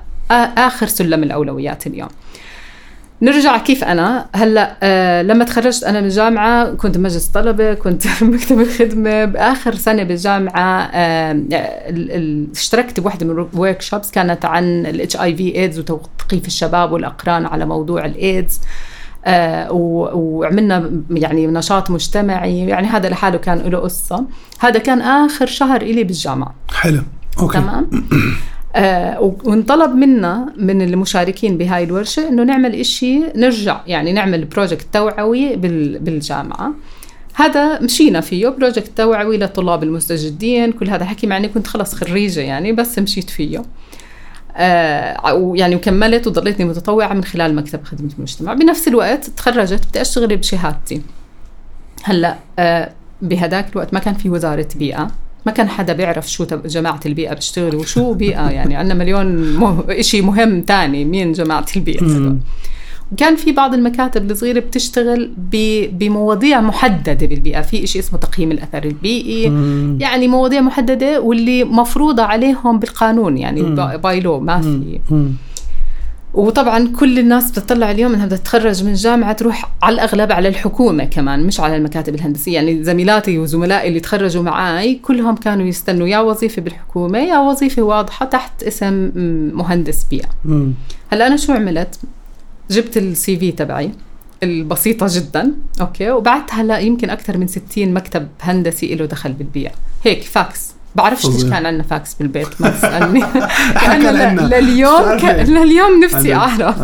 آخر 0.56 0.86
سلم 0.86 1.22
الأولويات 1.22 1.86
اليوم. 1.86 2.08
نرجع 3.22 3.58
كيف 3.58 3.84
أنا. 3.84 4.26
هلأ 4.34 4.76
آه 4.82 5.22
لما 5.22 5.44
تخرجت 5.44 5.84
أنا 5.84 6.00
من 6.00 6.06
الجامعة 6.06 6.70
كنت 6.74 6.98
مجلس 6.98 7.26
طلبة 7.26 7.74
كنت 7.74 8.02
مكتب 8.22 8.60
الخدمة. 8.60 9.24
بآخر 9.24 9.74
سنة 9.74 10.02
بالجامعة 10.02 10.82
آه 10.94 11.32
ال- 11.32 12.10
ال- 12.12 12.48
اشتركت 12.52 13.00
بوحدة 13.00 13.26
من 13.26 13.32
ال 13.54 13.82
workshops 13.82 14.10
كانت 14.10 14.44
عن 14.44 14.86
ال 14.86 15.16
HIV 15.16 15.54
AIDS 15.54 15.78
وتثقيف 15.78 16.46
الشباب 16.46 16.92
والأقران 16.92 17.46
على 17.46 17.66
موضوع 17.66 18.04
الإيدز 18.04 18.60
آه 19.24 19.72
وعملنا 19.72 20.90
يعني 21.10 21.46
نشاط 21.46 21.90
مجتمعي. 21.90 22.58
يعني 22.68 22.86
هذا 22.86 23.08
لحاله 23.08 23.38
كان 23.38 23.58
له 23.58 23.78
قصة. 23.78 24.24
هذا 24.60 24.78
كان 24.78 25.00
آخر 25.00 25.46
شهر 25.46 25.82
إلي 25.82 26.04
بالجامعة. 26.04 26.54
حلو. 26.74 27.00
okay. 27.40 27.58
تمام؟ 27.58 27.90
آه 28.76 29.34
وانطلب 29.44 29.90
منا 29.94 30.52
من 30.56 30.82
المشاركين 30.82 31.58
بهاي 31.58 31.84
الورشة 31.84 32.28
إنه 32.28 32.42
نعمل 32.44 32.74
إشي 32.74 33.18
نرجع 33.36 33.80
يعني 33.86 34.12
نعمل 34.12 34.44
project 34.44 34.86
توعوي 34.92 35.56
بال- 35.56 35.98
بالجامعة. 35.98 36.72
هذا 37.34 37.80
مشينا 37.80 38.20
فيه 38.20 38.48
project 38.48 38.90
توعوي 38.96 39.36
للطلاب 39.36 39.82
المستجدين 39.82 40.72
كل 40.72 40.90
هذا 40.90 41.04
حكي 41.04 41.26
مع 41.26 41.36
اني 41.36 41.48
كنت 41.48 41.66
خلص 41.66 41.94
خريجة 41.94 42.40
يعني 42.40 42.72
بس 42.72 42.98
مشيت 42.98 43.30
فيه. 43.30 43.62
آه 44.56 45.34
ويعني 45.34 45.76
وكملت 45.76 46.26
وضليتني 46.26 46.64
متطوعة 46.66 47.12
من 47.14 47.24
خلال 47.24 47.54
مكتب 47.54 47.84
خدمة 47.84 48.10
المجتمع. 48.18 48.54
بنفس 48.54 48.88
الوقت 48.88 49.24
تخرجت 49.24 49.86
بدي 49.88 50.00
أشتغل 50.00 50.36
بشهادتي. 50.36 51.02
هلأ 52.02 52.36
آه 52.58 52.90
بهداك 53.22 53.72
الوقت 53.72 53.94
ما 53.94 54.00
كان 54.00 54.14
في 54.14 54.30
وزارة 54.30 54.68
بيئة. 54.76 55.10
ما 55.46 55.52
كان 55.52 55.68
حدا 55.68 55.92
بيعرف 55.92 56.30
شو 56.30 56.46
جماعة 56.64 57.00
البيئة 57.06 57.34
بيشتغلوا 57.34 57.80
وشو 57.80 58.14
بيئة 58.14 58.50
يعني 58.50 58.76
عندنا 58.76 58.94
مليون 58.94 59.52
مه... 59.56 59.84
إشي 59.88 60.22
مهم 60.22 60.62
تاني 60.62 61.04
مين 61.04 61.32
جماعة 61.32 61.66
البيئة. 61.76 62.36
وكان 63.12 63.36
في 63.36 63.52
بعض 63.52 63.74
المكاتب 63.74 64.30
الصغيرة 64.30 64.60
بتشتغل 64.60 65.30
ب... 65.52 65.84
بمواضيع 65.98 66.60
محددة 66.60 67.26
بالبيئة 67.26 67.60
في 67.60 67.84
إشي 67.84 67.98
اسمه 67.98 68.18
تقييم 68.18 68.52
الأثر 68.52 68.84
البيئي 68.84 69.42
يعني 70.00 70.28
مواضيع 70.28 70.60
محددة 70.60 71.20
واللي 71.20 71.64
مفروضة 71.64 72.22
عليهم 72.22 72.78
بالقانون 72.78 73.38
يعني 73.38 73.62
بايلو 73.96 74.40
ما 74.40 74.60
في. 74.60 75.00
مم. 75.10 75.30
وطبعا 76.34 76.92
كل 76.98 77.18
الناس 77.18 77.50
بتطلع 77.50 77.90
اليوم 77.90 78.14
إنها 78.14 78.26
بدها 78.26 78.38
تتخرج 78.38 78.84
من 78.84 78.94
جامعة 78.94 79.32
تروح 79.32 79.72
على 79.82 79.94
الأغلب 79.94 80.32
على 80.32 80.48
الحكومة 80.48 81.04
كمان 81.04 81.46
مش 81.46 81.60
على 81.60 81.76
المكاتب 81.76 82.14
الهندسية. 82.14 82.54
يعني 82.54 82.84
زميلاتي 82.84 83.38
وزملائي 83.38 83.88
اللي 83.88 84.00
تخرجوا 84.00 84.42
معي 84.42 84.94
كلهم 84.94 85.34
كانوا 85.34 85.66
يستنوا 85.66 86.08
يا 86.08 86.18
وظيفة 86.18 86.62
بالحكومة 86.62 87.18
يا 87.18 87.38
وظيفة 87.38 87.82
واضحة 87.82 88.26
تحت 88.26 88.62
اسم 88.62 89.12
مهندس 89.54 90.04
بيئة. 90.04 90.28
هلأ 91.12 91.26
أنا 91.26 91.36
شو 91.36 91.52
عملت؟ 91.52 91.98
جبت 92.70 92.96
السي 92.96 93.36
في 93.36 93.52
تبعي 93.52 93.90
البسيطة 94.42 95.06
جدا 95.10 95.52
okay 95.80 96.10
وبعتها 96.10 96.62
هلأ 96.62 96.78
يمكن 96.78 97.10
أكثر 97.10 97.38
من 97.38 97.46
60 97.46 97.94
مكتب 97.94 98.28
هندسي 98.40 98.94
له 98.94 99.06
دخل 99.06 99.32
بالبيئة. 99.32 99.72
هيك 100.04 100.22
فاكس. 100.22 100.70
بعرفش 100.94 101.26
ليش. 101.26 101.44
كان 101.44 101.66
عندنا 101.66 101.82
فاكس 101.82 102.14
بالبيت 102.14 102.48
ما 102.60 102.70
تسألني. 102.70 103.20
كان 103.80 104.06
انا 104.06 104.24
عنا. 104.24 104.40
ل- 104.40 104.50
لليوم 104.64 105.18
ك... 105.18 105.24
لليوم 105.24 106.04
نفسي. 106.04 106.34
أعرف. 106.34 106.82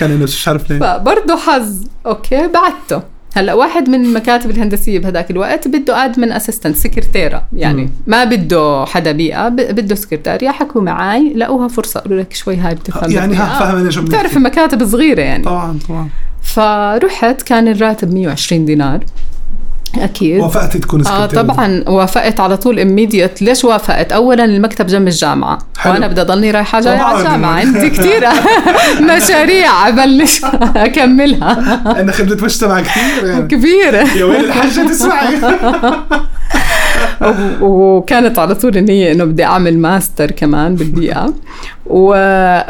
كان 0.00 0.18
مش 0.18 0.48
عارف 0.48 0.70
ليه 0.70 0.78
فبرضه 0.78 1.36
حظ. 1.36 1.84
okay 2.06 2.48
بعته 2.48 3.02
هلأ 3.36 3.54
واحد 3.54 3.88
من 3.88 4.04
المكاتب 4.04 4.50
الهندسية 4.50 4.98
بهذاك 4.98 5.30
الوقت 5.30 5.68
بده 5.68 6.04
admin 6.04 6.32
assistant 6.32 6.76
سكرتيره 6.76 7.44
يعني. 7.52 7.90
ما 8.06 8.24
بده 8.24 8.84
حدا 8.88 9.12
بيئة 9.12 9.48
بده 9.48 9.94
سكرتارية 9.94 10.50
حكوا 10.50 10.82
معي 10.82 11.32
لقوها 11.36 11.68
فرصة. 11.68 12.00
قالوا 12.00 12.20
لك 12.20 12.32
شوي 12.32 12.56
هاي 12.56 12.74
بتفهم 12.74 13.10
يعني 13.10 13.36
ها. 13.36 13.58
فاهم 13.58 13.76
أنا 13.76 13.90
شو. 13.90 14.02
بتعرف 14.02 14.36
المكاتب 14.36 14.84
صغيرة 14.86 15.20
يعني. 15.20 15.44
طبعا 15.44 15.78
طبعا. 15.88 16.08
فرحت 16.42 17.42
كان 17.42 17.68
الراتب 17.68 18.14
120 18.14 18.64
دينار. 18.64 19.00
أكيد. 19.98 20.40
وافقتي 20.40 20.78
تكون 20.78 21.00
آه 21.00 21.04
سكرتيرة. 21.04 21.42
طبعا 21.42 21.84
وافقت 21.88 22.40
على 22.40 22.56
طول 22.56 22.76
immediate. 22.76 23.42
ليش 23.42 23.64
وافقت؟ 23.64 24.12
اولا 24.12 24.44
المكتب 24.44 24.86
جنب 24.86 25.08
الجامعة. 25.08 25.58
حلو. 25.78 25.92
وأنا 25.92 26.06
بدي 26.06 26.20
أضلني 26.20 26.50
رايحة 26.50 26.80
جاية 26.80 26.98
على. 26.98 27.18
الجامعة. 27.18 27.50
عندي 27.50 27.90
كثير 27.90 28.28
مشاريع 29.16 29.88
أبلش 29.88 30.40
أكملها. 30.76 31.82
عندنا 31.86 32.12
خدمة 32.12 32.44
مجتمع 32.44 32.80
كثير 32.80 33.26
يعني 33.26 33.48
كبيرة. 33.48 34.08
يا 34.16 34.24
ويلي 34.24 34.40
الحاجة 34.46 34.88
تسمعي. 34.88 35.36
وكانت 37.60 38.38
على 38.38 38.54
طول 38.54 38.76
النية 38.76 39.12
إنه 39.12 39.24
بدي 39.24 39.44
أعمل 39.44 39.78
ماستر 39.78 40.30
كمان 40.30 40.74
بالبيئة 40.74 41.34
و... 41.86 42.12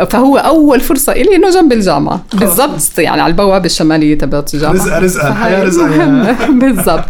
فهو 0.04 0.36
أول 0.36 0.80
فرصة 0.80 1.12
إلي 1.12 1.36
إنه 1.36 1.50
جنب 1.50 1.72
الجامعة. 1.72 2.20
بالضبط 2.34 2.98
يعني 2.98 3.22
على 3.22 3.30
البوابة 3.30 3.66
الشمالية 3.66 4.18
تبعت 4.18 4.54
الجامعة. 4.54 4.74
رزقة 4.74 4.98
رزقة 4.98 5.28
الحياة 5.28 5.50
فهاي 5.54 5.64
رزقة 5.66 5.86
مهمة. 5.86 6.36
بالضبط. 6.60 7.04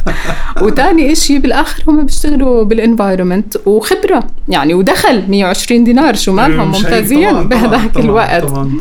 وتاني 0.62 1.12
إشي 1.12 1.38
بالآخر 1.38 1.82
هم 1.88 2.06
بيشتغلوا 2.06 2.64
بال 2.64 2.78
environment 2.78 3.56
وخبرة. 3.66 4.24
يعني 4.48 4.74
ودخل 4.74 5.22
120 5.28 5.84
دينار 5.84 6.14
شو 6.14 6.32
مالهم. 6.32 6.66
ممتازين 6.68 7.30
طبعاً، 7.30 7.42
طبعاً، 7.42 7.48
بهذاك 7.48 7.90
طبعاً، 7.94 8.04
الوقت. 8.04 8.42
طبعاً، 8.44 8.50
طبعاً. 8.52 8.72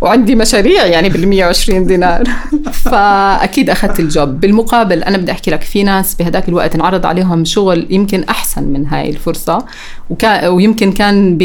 وعندي 0.00 0.34
مشاريع 0.34 0.86
يعني 0.86 1.08
بال 1.08 1.28
120 1.28 1.86
دينار. 1.86 2.24
فأكيد 2.84 3.70
أخذت 3.70 4.00
ال 4.00 4.06
job. 4.06 4.28
بالمقابل 4.28 5.02
أنا 5.02 5.18
بدي 5.18 5.32
أحكي 5.32 5.50
لك 5.50 5.62
في 5.62 5.82
ناس 5.82 6.14
بهداك 6.14 6.48
الوقت 6.48 6.74
انعرض 6.74 7.06
عليهم 7.06 7.44
شغل 7.44 7.86
يمكن 7.90 8.24
أحسن 8.24 8.64
من 8.64 8.86
هاي 8.86 9.10
الفرصة. 9.10 9.64
وكا 10.10 10.48
ويمكن 10.48 10.92
كان 10.92 11.36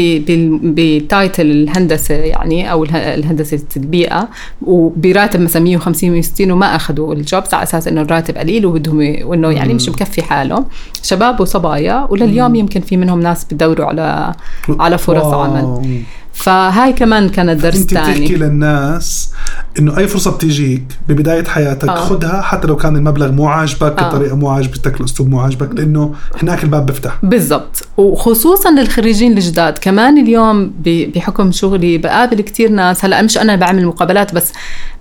بتايتل 0.64 1.50
الهندسة 1.50 2.14
يعني 2.14 2.72
أو 2.72 2.84
اله- 2.84 3.14
الهندسة 3.14 3.62
البيئه 3.76 4.28
وبراتب 4.62 5.40
مثلا 5.40 5.62
150 5.62 6.10
160 6.10 6.50
وما 6.50 6.76
أخذوا 6.76 7.14
الجوب. 7.14 7.42
على 7.52 7.62
أساس 7.62 7.88
إنه 7.88 8.00
الراتب 8.02 8.38
قليل 8.38 8.66
وبدهم 8.66 8.98
وإنه 9.24 9.50
يعني 9.50 9.74
مش 9.74 9.88
مكفي 9.88 10.22
حاله 10.22 10.64
شباب 11.02 11.40
وصبايا. 11.40 12.06
ولليوم 12.10 12.54
يمكن 12.54 12.80
في 12.80 12.96
منهم 12.96 13.20
ناس 13.20 13.46
بدوروا 13.52 13.86
على 13.86 14.34
على 14.68 14.98
فرص. 14.98 15.24
عمل. 15.34 16.02
فهاي 16.34 16.92
كمان 16.92 17.28
كانت 17.28 17.60
درس 17.62 17.76
انت 17.76 17.94
بتحكي 17.94 18.34
للناس 18.34 19.30
إنه 19.78 19.98
أي 19.98 20.08
فرصة 20.08 20.30
بتيجيك 20.30 20.82
ببداية 21.08 21.44
حياتك 21.44 21.88
آه. 21.88 21.96
خدها 21.96 22.42
حتى 22.42 22.66
لو 22.68 22.76
كان 22.76 22.96
المبلغ 22.96 23.32
مو 23.32 23.46
عاجبك 23.46 23.98
آه. 23.98 24.06
الطريقة 24.06 24.36
مو 24.36 24.48
عاجبتك 24.48 25.00
الأسلوب 25.00 25.28
مو 25.28 25.40
عاجبك 25.40 25.74
لأنه 25.74 26.14
هناك 26.42 26.64
الباب 26.64 26.86
بيفتح. 26.86 27.18
بالضبط. 27.22 27.86
وخصوصا 27.96 28.70
للخريجين 28.70 29.32
الجداد. 29.32 29.78
كمان 29.78 30.18
اليوم 30.18 30.72
بحكم 30.86 31.52
شغلي 31.52 31.98
بقابل 31.98 32.40
كتير 32.40 32.70
ناس. 32.70 33.04
هلأ 33.04 33.22
مش 33.22 33.38
أنا 33.38 33.56
بعمل 33.56 33.86
مقابلات 33.86 34.34
بس 34.34 34.52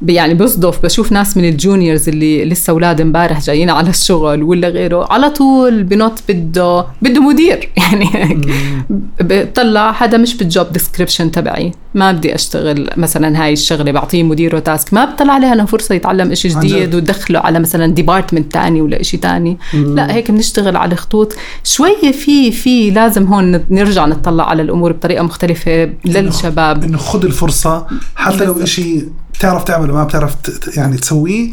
يعني 0.08 0.34
بصدف 0.34 0.84
بشوف 0.84 1.12
ناس 1.12 1.38
من 1.38 1.46
ال 1.45 1.53
juniors 1.53 2.10
اللي 2.10 2.46
لسه 2.46 2.72
أولاد 2.72 3.02
امبارح 3.02 3.39
جايين 3.39 3.69
على 3.69 3.89
الشغل 3.89 4.43
ولا 4.43 4.67
غيره. 4.67 5.08
على 5.10 5.30
طول 5.30 5.84
بنوت 5.84 6.19
بده 6.30 6.86
بده 7.02 7.22
مدير. 7.22 7.69
يعني 7.78 8.10
هيك. 8.13 8.48
بطلع 9.22 10.04
هذا 10.04 10.17
مش 10.17 10.38
بال 10.38 10.51
job 10.51 10.71
description 10.71 11.22
تبعي. 11.31 11.71
ما 11.93 12.12
بدي 12.12 12.36
أشتغل 12.36 12.89
مثلا 12.97 13.43
هاي 13.43 13.53
الشغلة 13.53 13.91
بعطيه 13.91 14.23
مديره 14.23 14.59
task 14.60 14.93
ما 14.93 15.05
بطلع 15.05 15.33
عليها 15.33 15.53
انه 15.53 15.65
فرصة 15.65 15.95
يتعلم 15.95 16.31
إشي 16.31 16.53
عن 16.53 16.59
جديد 16.59 16.89
جد. 16.89 16.95
وتدخله 16.95 17.39
على 17.39 17.59
مثلا 17.59 17.88
department 17.88 18.53
تاني 18.53 18.81
ولا 18.81 19.01
إشي 19.01 19.17
تاني. 19.17 19.57
لا 19.73 20.13
هيك 20.13 20.31
بنشتغل 20.31 20.75
على 20.75 20.95
خطوط 20.95 21.36
شوية 21.63 22.12
في 22.12 22.51
في 22.51 22.91
لازم 22.91 23.25
هون 23.25 23.62
نرجع 23.69 24.05
نطلع 24.05 24.49
على 24.49 24.62
الأمور 24.62 24.91
بطريقة 24.91 25.23
مختلفة 25.23 25.93
للشباب. 26.05 26.83
إنه 26.83 26.97
خد 26.97 27.25
الفرصة 27.25 27.88
حتى 28.15 28.45
لو. 28.45 28.63
إشي 28.63 29.05
بتعرف 29.33 29.63
تعمله 29.63 29.93
ما 29.93 30.03
بتعرف 30.03 30.36
يعني 30.77 30.97
تسويه. 30.97 31.51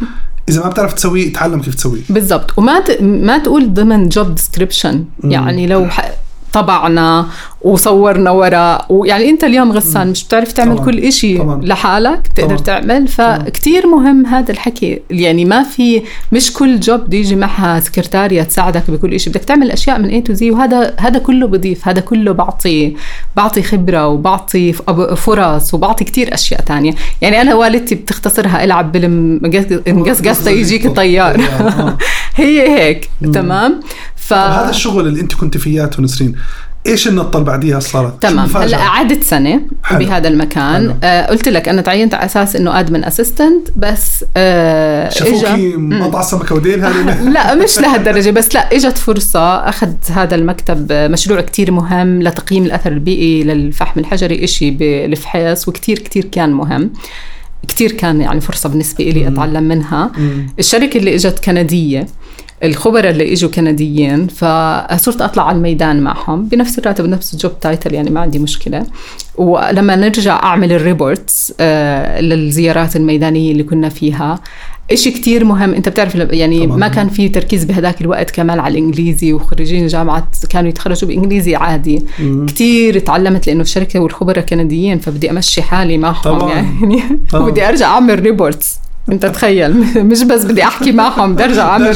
إذا 0.48 0.62
ما 0.62 0.68
بتعرف 0.68 0.92
تسويه 0.92 1.32
تعلم 1.32 1.60
كيف 1.60 1.74
تسويه. 1.74 2.00
بالضبط. 2.08 2.58
وما 2.58 2.80
ت... 2.80 3.02
ما 3.02 3.38
تقول 3.38 3.74
ضمن 3.74 4.08
جوب 4.08 4.34
ديسكريبشن 4.34 5.04
يعني 5.24 5.66
لو 5.66 5.86
ح... 5.88 6.10
طبعنا 6.52 7.26
وصورنا 7.62 8.30
وراء 8.30 8.86
ويعني 8.88 9.30
انت 9.30 9.44
اليوم 9.44 9.72
غسان 9.72 10.10
مش 10.10 10.24
بتعرف 10.24 10.52
تعمل 10.52 10.74
طبعاً. 10.76 10.84
كل 10.86 10.98
إشي 10.98 11.38
طبعاً. 11.38 11.60
لحالك 11.64 12.18
بتقدر 12.18 12.58
طبعاً. 12.58 12.80
تعمل. 12.80 13.08
فكتير 13.08 13.86
مهم 13.86 14.26
هذا 14.26 14.50
الحكي. 14.52 15.00
يعني 15.10 15.44
ما 15.44 15.62
في 15.62 16.02
مش 16.32 16.52
كل 16.52 16.80
جوب 16.80 17.00
بده 17.00 17.18
يجي 17.18 17.36
معها 17.36 17.80
سكرتارية 17.80 18.42
تساعدك 18.42 18.90
بكل 18.90 19.14
إشي. 19.14 19.30
بدك 19.30 19.44
تعمل 19.44 19.70
أشياء 19.70 19.98
من 19.98 20.22
A 20.22 20.26
to 20.26 20.38
Z 20.38 20.42
وهذا 20.42 20.94
هذا 20.98 21.18
كله 21.18 21.46
بضيف. 21.46 21.88
هذا 21.88 22.00
كله 22.00 22.32
بعطي 22.32 22.96
بعطي 23.36 23.62
خبرة 23.62 24.06
وبعطي 24.08 24.72
فرص 25.16 25.74
وبعطي 25.74 26.04
كتير 26.04 26.34
أشياء 26.34 26.60
تانية. 26.60 26.92
يعني 27.22 27.40
أنا 27.40 27.54
والدتي 27.54 27.94
بتختصرها 27.94 28.64
ألعب 28.64 28.92
بالمقصقص 28.92 30.46
يجيك 30.46 30.88
طيار 30.96 31.40
آه. 31.40 31.96
هي 32.36 32.78
هيك. 32.78 33.08
تمام؟ 33.34 33.80
ف 34.30 34.34
طب 34.34 34.50
هذا 34.50 34.70
الشغل 34.70 35.06
اللي 35.06 35.20
انت 35.20 35.34
كنت 35.34 35.56
فياته 35.56 36.02
نسرين 36.02 36.34
إيش 36.86 37.08
النطه 37.08 37.36
اللي 37.36 37.46
بعديها 37.46 37.80
صارت؟ 37.80 38.22
تمام؟ 38.22 38.56
هلا 38.56 38.76
قعدت 38.76 39.24
سنة 39.24 39.60
حلو. 39.82 39.98
بهذا 39.98 40.28
المكان 40.28 40.82
حلو. 40.82 40.94
آه 41.04 41.26
قلت 41.26 41.48
لك 41.48 41.68
أنا 41.68 41.82
تعينت 41.82 42.14
على 42.14 42.24
أساس 42.24 42.56
إنه 42.56 42.80
ادمن 42.80 43.04
اسيستنت 43.04 43.68
بس 43.76 44.24
آه 44.36 45.08
شافوكي 45.08 45.76
مقطع 45.76 46.22
سمكه 46.22 46.54
وديل 46.54 46.84
هذه 46.84 47.22
لا 47.22 47.54
مش 47.54 47.78
لهالدرجة 47.78 48.30
بس 48.30 48.54
لا 48.54 48.76
إجت 48.76 48.98
فرصة 48.98 49.68
أخذت 49.68 50.10
هذا 50.10 50.34
المكتب 50.34 50.92
مشروع 50.92 51.40
كتير 51.40 51.70
مهم 51.70 52.22
لتقييم 52.22 52.64
الأثر 52.64 52.92
البيئي 52.92 53.42
للفحم 53.42 54.00
الحجري 54.00 54.44
إشي 54.44 54.70
بالفحيص 54.70 55.68
وكتير 55.68 55.98
كتير 55.98 56.24
كان 56.24 56.52
مهم 56.52 56.90
كتير 57.68 57.92
كان 57.92 58.20
يعني 58.20 58.40
فرصة 58.40 58.68
بالنسبة 58.68 59.04
لي 59.04 59.28
أتعلم 59.28 59.62
منها 59.62 60.12
الشركة 60.58 60.98
اللي 60.98 61.14
إجت 61.14 61.38
كندية 61.44 62.06
الخبراء 62.64 63.10
اللي 63.10 63.32
إجوا 63.32 63.50
كنديين 63.50 64.26
فصرت 64.26 65.22
أطلع 65.22 65.46
على 65.48 65.56
الميدان 65.56 66.00
معهم. 66.02 66.44
بنفس 66.48 66.78
الراتب 66.78 67.04
ونفس 67.04 67.34
ال 67.34 67.41
job 67.41 67.60
title 67.60 67.94
يعني 67.94 68.10
ما 68.10 68.20
عندي 68.20 68.38
مشكلة. 68.38 68.86
ولما 69.36 69.96
نرجع 69.96 70.42
أعمل 70.42 70.72
ال 70.72 70.83
reports 70.83 71.54
آه، 71.60 72.20
للزيارات 72.20 72.96
الميدانية 72.96 73.52
اللي 73.52 73.62
كنا 73.62 73.88
فيها. 73.88 74.40
إشي 74.92 75.10
كتير 75.10 75.44
مهم. 75.44 75.74
أنت 75.74 75.88
بتعرف 75.88 76.14
يعني 76.14 76.66
طبعاً. 76.66 76.76
ما 76.76 76.88
كان 76.88 77.08
في 77.08 77.28
تركيز 77.28 77.64
بهداك 77.64 78.00
الوقت 78.00 78.30
كمان 78.30 78.60
على 78.60 78.72
الإنجليزي 78.78 79.32
وخريجين 79.32 79.82
الجامعات 79.82 80.24
كانوا 80.50 80.68
يتخرجوا 80.68 81.08
بإنجليزي 81.08 81.56
عادي. 81.56 82.02
كتير 82.46 82.98
تعلمت 82.98 83.46
لأنه 83.46 83.60
الشركة 83.62 84.00
والخبراء 84.00 84.44
كنديين 84.44 84.98
فبدي 84.98 85.30
أمشي 85.30 85.62
حالي 85.62 85.98
معهم 85.98 86.22
طبعاً. 86.22 86.52
يعني. 86.54 87.02
طبعاً. 87.32 87.44
وبدي 87.44 87.68
أرجع 87.68 87.86
أعمل 87.86 88.20
reports 88.22 88.74
انت 89.08 89.26
تخيل 89.26 89.76
مش 90.10 90.22
بس 90.22 90.44
بدي 90.44 90.62
احكي 90.64 90.92
معهم 90.92 91.32
بدي 91.34 91.44
ارجع 91.44 91.62
اعمل 91.68 91.88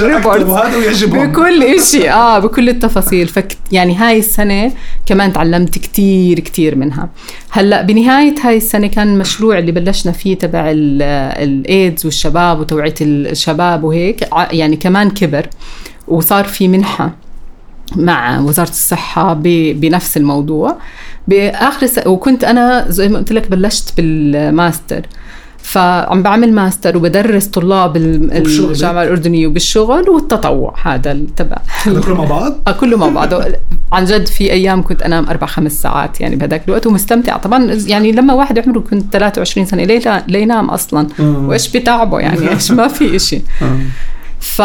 ويعجبهم 0.76 1.32
بكل 1.32 1.62
إشي 1.62 2.10
آه 2.10 2.38
بكل 2.38 2.68
التفاصيل. 2.68 3.26
فك 3.28 3.56
يعني 3.72 3.96
هاي 3.96 4.18
السنة 4.18 4.72
كمان 5.06 5.32
تعلمت 5.32 5.78
كتير 5.78 6.40
كتير 6.40 6.76
منها. 6.76 7.08
هلأ 7.50 7.82
بنهاية 7.82 8.34
هاي 8.44 8.56
السنة 8.56 8.86
كان 8.86 9.08
المشروع 9.14 9.58
اللي 9.58 9.72
بلشنا 9.72 10.12
فيه 10.12 10.34
تبع 10.38 10.70
ال- 10.70 11.02
الايدز 11.42 12.04
والشباب 12.04 12.60
وتوعية 12.60 12.94
الشباب 13.00 13.84
وهيك 13.84 14.28
يعني 14.52 14.76
كمان 14.76 15.10
كبر. 15.10 15.46
وصار 16.08 16.44
في 16.44 16.68
منحة 16.68 17.12
مع 17.96 18.40
وزارة 18.40 18.68
الصحة 18.68 19.32
ب- 19.34 19.80
بنفس 19.80 20.16
الموضوع. 20.16 20.76
بآخر 21.28 21.86
س... 21.86 22.00
وكنت 22.06 22.44
أنا 22.44 22.86
زي 22.88 23.08
ما 23.08 23.18
قلت 23.18 23.32
لك 23.32 23.50
بلشت 23.50 23.96
بالماستر. 23.96 25.06
فعم 25.64 26.22
بعمل 26.22 26.52
ماستر 26.52 26.96
وبدرس 26.96 27.46
طلاب 27.46 27.96
ال- 27.96 28.40
وبشغلك؟ 28.40 28.70
الجامعة 28.70 29.02
الأردنية 29.02 29.46
وبالشغل 29.46 30.08
والتطوع. 30.10 30.74
هذا 30.82 31.12
التبع 31.12 31.56
هذا 31.82 32.00
كله 32.00 32.14
مع 32.14 32.24
بعض؟ 32.24 32.54
آه، 32.68 32.72
كله 32.72 32.96
مع 32.96 33.08
بعضه 33.08 33.44
عن 33.92 34.04
جد 34.04 34.26
في 34.26 34.52
أيام 34.52 34.82
كنت 34.82 35.02
أنام 35.02 35.26
أربع 35.28 35.46
خمس 35.46 35.72
ساعات 35.82 36.20
يعني 36.20 36.36
بهذاك 36.36 36.62
الوقت 36.68 36.86
ومستمتعه 36.86 37.38
طبعا 37.38 37.78
يعني 37.86 38.12
لما 38.12 38.34
واحد 38.34 38.58
عمره 38.58 38.78
كنت 38.80 39.12
23 39.12 39.66
سنة 39.66 39.84
ليه 39.84 39.98
لا- 39.98 40.24
ليه 40.28 40.38
ينام 40.42 40.70
أصلا. 40.70 41.06
مم. 41.18 41.48
وإيش 41.48 41.76
بتعبه 41.76 42.20
يعني؟ 42.20 42.48
إيش 42.54 42.70
ما 42.70 42.88
في 42.88 43.16
إشي. 43.16 43.36
آه. 43.62 43.78
ف... 44.44 44.62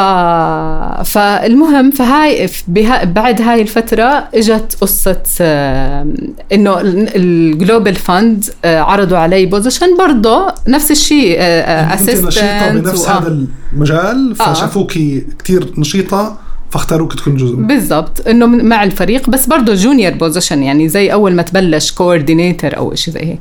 فالمهم 1.04 1.92
فهاي 1.92 2.50
بها... 2.68 3.04
بعد 3.04 3.42
هاي 3.42 3.62
الفترة 3.62 4.28
إجت 4.36 4.78
قصة 4.82 5.24
آه، 5.42 6.08
إنه 6.54 6.78
ال 7.16 7.27
Global 7.27 7.96
Fund 7.96 8.46
عرضوا 8.66 9.18
علي 9.18 9.46
position 9.46 9.98
برضه 9.98 10.54
نفس 10.68 10.92
الشيء 10.92 11.40
يعني 11.40 11.94
انت 11.94 12.02
نشيطه 12.02 12.28
assistant 12.28 12.86
بنفس 12.86 13.10
هذا 13.10 13.46
المجال 13.74 14.36
آه. 14.42 14.54
فشافوكي 14.54 15.26
كثير 15.44 15.74
نشيطة 15.78 16.38
فاختاروك 16.72 17.14
تكون 17.14 17.36
جزء. 17.36 17.56
بالضبط 17.56 18.28
إنه 18.28 18.46
مع 18.46 18.84
الفريق 18.84 19.30
بس 19.30 19.48
برضه 19.48 19.74
junior 19.74 20.14
position 20.14 20.64
يعني 20.64 20.90
زي 20.90 21.14
أول 21.14 21.34
ما 21.36 21.42
تبلش 21.42 21.92
coordinator 21.92 22.78
أو 22.78 22.96
شيء 22.96 23.14
زي 23.14 23.20
هيك 23.20 23.40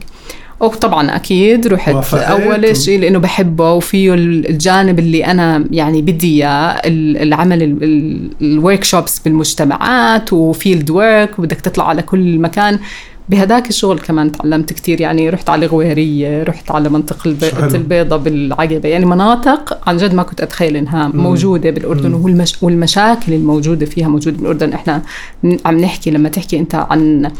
وطبعا 0.60 1.16
أكيد 1.16 1.66
رحت 1.66 2.14
أول 2.14 2.76
شيء 2.76 3.00
لأنه 3.00 3.18
بحبه 3.18 3.72
وفيه 3.72 4.14
الجانب 4.14 4.98
اللي 4.98 5.26
أنا 5.26 5.64
يعني 5.70 6.02
بدي 6.02 6.34
إياه 6.36 6.48
ال- 6.84 7.16
العمل 7.16 7.62
ال 8.42 8.84
workshops 8.84 9.18
بالمجتمعات 9.18 10.32
و 10.32 10.42
field 10.42 10.90
work 10.90 11.38
وبدك 11.38 11.60
تطلع 11.60 11.88
على 11.88 12.02
كل 12.02 12.38
مكان. 12.38 12.78
بهداك 13.28 13.68
الشغل 13.68 13.98
كمان 13.98 14.32
تعلمت 14.32 14.72
كتير 14.72 15.00
يعني 15.00 15.30
رحت 15.30 15.48
على 15.50 15.66
الغويرية 15.66 16.42
رحت 16.42 16.70
على 16.70 16.88
منطقة. 16.88 17.34
البيضة 17.74 18.16
بالعقبة. 18.16 18.88
يعني 18.88 19.04
مناطق 19.06 19.78
عن 19.88 19.96
جد 19.96 20.14
ما 20.14 20.22
كنت 20.22 20.40
أتخيل 20.40 20.76
إنها 20.76 21.08
موجودة 21.14 21.70
بالأردن 21.70 22.14
والمش... 22.14 22.62
والمشاكل 22.62 23.32
الموجودة 23.32 23.86
فيها 23.86 24.08
موجودة 24.08 24.36
بالأردن. 24.36 24.72
إحنا 24.72 25.02
عم 25.64 25.78
نحكي 25.78 26.10
لما 26.10 26.28
تحكي 26.28 26.58
أنت 26.58 26.74
عن 26.74 27.30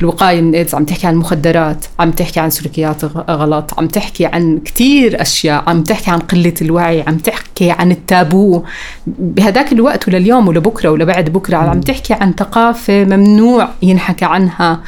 الوقاية 0.00 0.40
من 0.40 0.48
الإيدز 0.50 0.74
عم 0.74 0.84
تحكي 0.84 1.06
عن 1.06 1.12
المخدرات 1.14 1.84
عم 2.00 2.10
تحكي 2.10 2.40
عن 2.40 2.50
سلوكيات 2.50 3.04
غلط 3.30 3.74
عم 3.78 3.86
تحكي 3.88 4.26
عن 4.26 4.58
كتير 4.64 5.22
أشياء 5.22 5.64
عم 5.66 5.82
تحكي 5.82 6.10
عن 6.10 6.18
قلة 6.18 6.54
الوعي 6.62 7.02
عم 7.02 7.16
تحكي 7.16 7.70
عن 7.70 7.90
التابو. 7.90 8.62
بهداك 9.06 9.72
الوقت 9.72 10.08
ولليوم 10.08 10.48
ولبكرة 10.48 10.88
ولبعد 10.88 11.30
بكرة 11.30 11.56
عم 11.56 11.80
تحكي 11.80 12.14
عن 12.14 12.32
ثقافة 12.38 13.04
ممنوع 13.04 13.68
ينحكى 13.82 14.24
عنها 14.24 14.80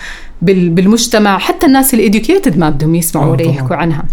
بال- 0.43 0.71
بالمجتمع. 0.71 1.39
حتى 1.39 1.67
الناس 1.67 1.95
ال 1.95 2.02
educated 2.02 2.59
ما 2.59 2.71
بدهم 2.71 2.95
يسمعوا 2.95 3.27
آه، 3.27 3.31
ولا. 3.31 3.43
يحكوا 3.43 3.77
عنها. 3.77 4.05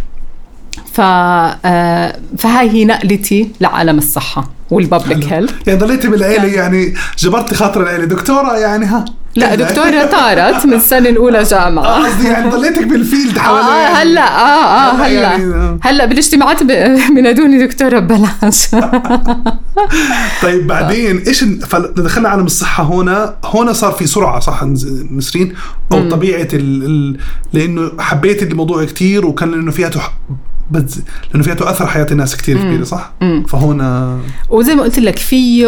ف 0.93 1.01
آه، 1.01 2.15
فهاي 2.37 2.69
هي 2.69 2.85
نقلتي 2.85 3.49
لعالم 3.61 3.97
الصحة 3.97 4.49
وال 4.71 4.87
public 4.87 5.33
health. 5.33 5.53
يعني 5.67 5.79
ضليتي 5.79 6.07
بالعيلة 6.07 6.45
يعني 6.59 6.93
جبرت 7.17 7.53
خاطر 7.53 7.81
العيلة. 7.83 8.05
دكتورة 8.05 8.57
يعني 8.57 8.85
ها؟ 8.85 9.05
لا 9.35 9.55
دكتورة 9.55 10.05
طارت 10.05 10.65
من 10.65 10.73
السنة 10.73 11.09
الأولى 11.09 11.43
جامعة. 11.43 11.83
آه، 11.85 12.05
قصدي 12.07 12.27
يعني 12.27 12.49
ضليتك 12.49 12.83
بالفيلد 12.87 13.37
آه 13.37 13.41
حوالي 13.41 13.67
هلا 13.95 14.21
آه 14.21 14.65
آه 14.65 14.91
هلا 14.93 15.05
هلا. 15.07 15.21
يعني، 15.21 15.43
آه. 15.53 15.79
هلا 15.81 16.05
بالاجتماعات 16.05 16.63
ب- 16.63 16.99
بنادوني 17.15 17.65
دكتورة 17.67 17.99
ببلاش. 17.99 18.67
طيب 20.43 20.67
بعدين 20.67 21.17
إيش 21.17 21.43
فدخلنا 21.43 22.29
عالم 22.29 22.45
الصحة 22.45 22.83
هنا. 22.83 23.35
هنا 23.43 23.73
صار 23.73 23.91
في 23.91 24.07
سرعة 24.07 24.39
صح 24.39 24.63
نسرين؟ 25.11 25.53
أو 25.91 26.09
طبيعة 26.09 26.47
ال... 26.53 26.83
ال... 26.85 27.17
لأنه 27.53 27.91
حبيت 27.99 28.43
الموضوع 28.43 28.85
كتير 28.85 29.25
وكان 29.25 29.51
لأنه 29.51 29.71
فيها 29.71 29.89
تح... 29.89 30.13
بز... 30.71 31.01
لأنه 31.31 31.43
فيها 31.43 31.53
تؤثر 31.53 31.87
حياة 31.87 32.07
الناس 32.11 32.35
كتير 32.37 32.57
كبيرة 32.57 32.83
صح؟ 32.83 33.11
فهنا 33.47 34.19
وزي 34.49 34.75
ما 34.75 34.83
قلت 34.83 34.99
لك 34.99 35.17
فيه 35.19 35.67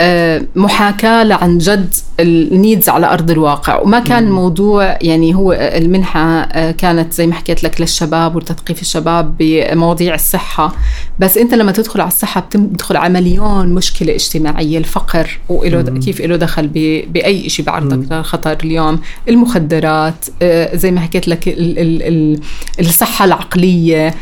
آه، 0.00 0.42
محاكاة 0.56 1.22
لعن 1.24 1.58
جد 1.58 1.94
النيدز 2.20 2.88
على 2.88 3.06
أرض 3.12 3.30
الواقع. 3.30 3.80
وما 3.80 3.98
كان 4.00 4.26
الموضوع 4.26 4.98
يعني 5.02 5.34
هو 5.34 5.52
آه، 5.52 6.70
كانت 6.70 7.12
زي 7.12 7.26
ما 7.26 7.34
حكيت 7.34 7.64
لك 7.64 7.80
للشباب 7.80 8.36
وتثقيف 8.36 8.82
الشباب 8.82 9.34
بمواضيع 9.38 10.14
الصحة. 10.14 10.74
بس 11.18 11.38
أنت 11.38 11.54
لما 11.54 11.72
تدخل 11.72 12.00
على 12.00 12.08
الصحة 12.08 12.40
بتم- 12.40 12.66
بتدخل 12.66 12.96
على 12.96 13.12
مليون 13.12 13.68
مشكلة 13.74 14.14
اجتماعية. 14.14 14.78
الفقر 14.78 15.38
وإله 15.48 15.82
كيف 15.82 16.20
له 16.20 16.36
دخل 16.36 16.68
ب- 16.68 17.12
بأي 17.12 17.48
شيء 17.48 17.64
بعرضك 17.66 18.12
للخطر 18.12 18.56
اليوم. 18.64 19.00
المخدرات 19.28 20.24
آه، 20.42 20.76
زي 20.76 20.90
ما 20.90 21.00
حكيت 21.00 21.28
لك 21.28 21.48
ال- 21.48 21.78
ال- 21.78 22.02
ال- 22.02 22.40
الصحة 22.80 23.24
العقلية 23.24 24.08
آم، 24.08 24.14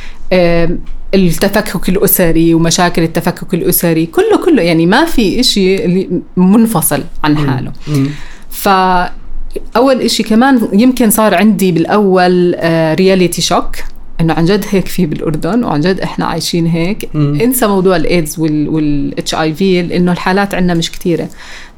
التفكك 1.14 1.88
الأسري 1.88 2.54
ومشاكل 2.54 3.02
التفكك 3.02 3.54
الأسري 3.54 4.06
كله 4.06 4.44
كله 4.44 4.62
يعني 4.62 4.86
ما 4.86 5.04
في 5.04 5.40
إشي 5.40 6.08
منفصل 6.36 7.02
عن 7.24 7.36
حاله. 7.38 7.72
فأول 8.50 10.00
إشي 10.00 10.22
كمان 10.22 10.68
يمكن 10.72 11.10
صار 11.10 11.34
عندي 11.34 11.72
بالأول 11.72 12.56
reality 12.98 13.42
shock 13.42 13.76
إنه 14.20 14.32
عن 14.34 14.44
جد 14.44 14.64
هيك 14.70 14.86
في 14.88 15.06
بالأردن 15.06 15.64
وعن 15.64 15.80
جد 15.80 16.00
إحنا 16.00 16.24
عايشين 16.26 16.66
هيك. 16.66 17.08
مم. 17.14 17.38
إنسى 17.40 17.66
موضوع 17.66 17.96
الإيدز 17.96 18.38
وال 18.40 19.34
HIV 19.34 19.82
لأنه 19.82 20.12
الحالات 20.12 20.54
عندنا 20.54 20.74
مش 20.74 20.92
كثيره 20.92 21.28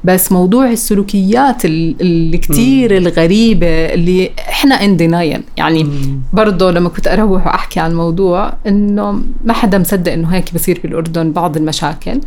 بس 0.03 0.31
موضوع 0.31 0.71
السلوكيات 0.71 1.65
ال- 1.65 1.95
اللي 2.01 2.37
كثير 2.37 2.97
الغريبة 2.97 3.67
اللي 3.67 4.31
إحنا 4.49 4.75
in 4.75 4.97
denial 4.97 5.41
يعني 5.57 5.87
برضه 6.33 6.71
لما 6.71 6.89
كنت 6.89 7.07
أروح 7.07 7.47
وأحكي 7.47 7.79
عن 7.79 7.91
الموضوع 7.91 8.53
إنه 8.67 9.11
ما 9.45 9.53
حدا 9.53 9.77
مصدق 9.77 10.11
إنه 10.11 10.27
هيك 10.27 10.53
بصير 10.53 10.79
بالأردن 10.83 11.31
بعض 11.31 11.57
المشاكل. 11.57 12.19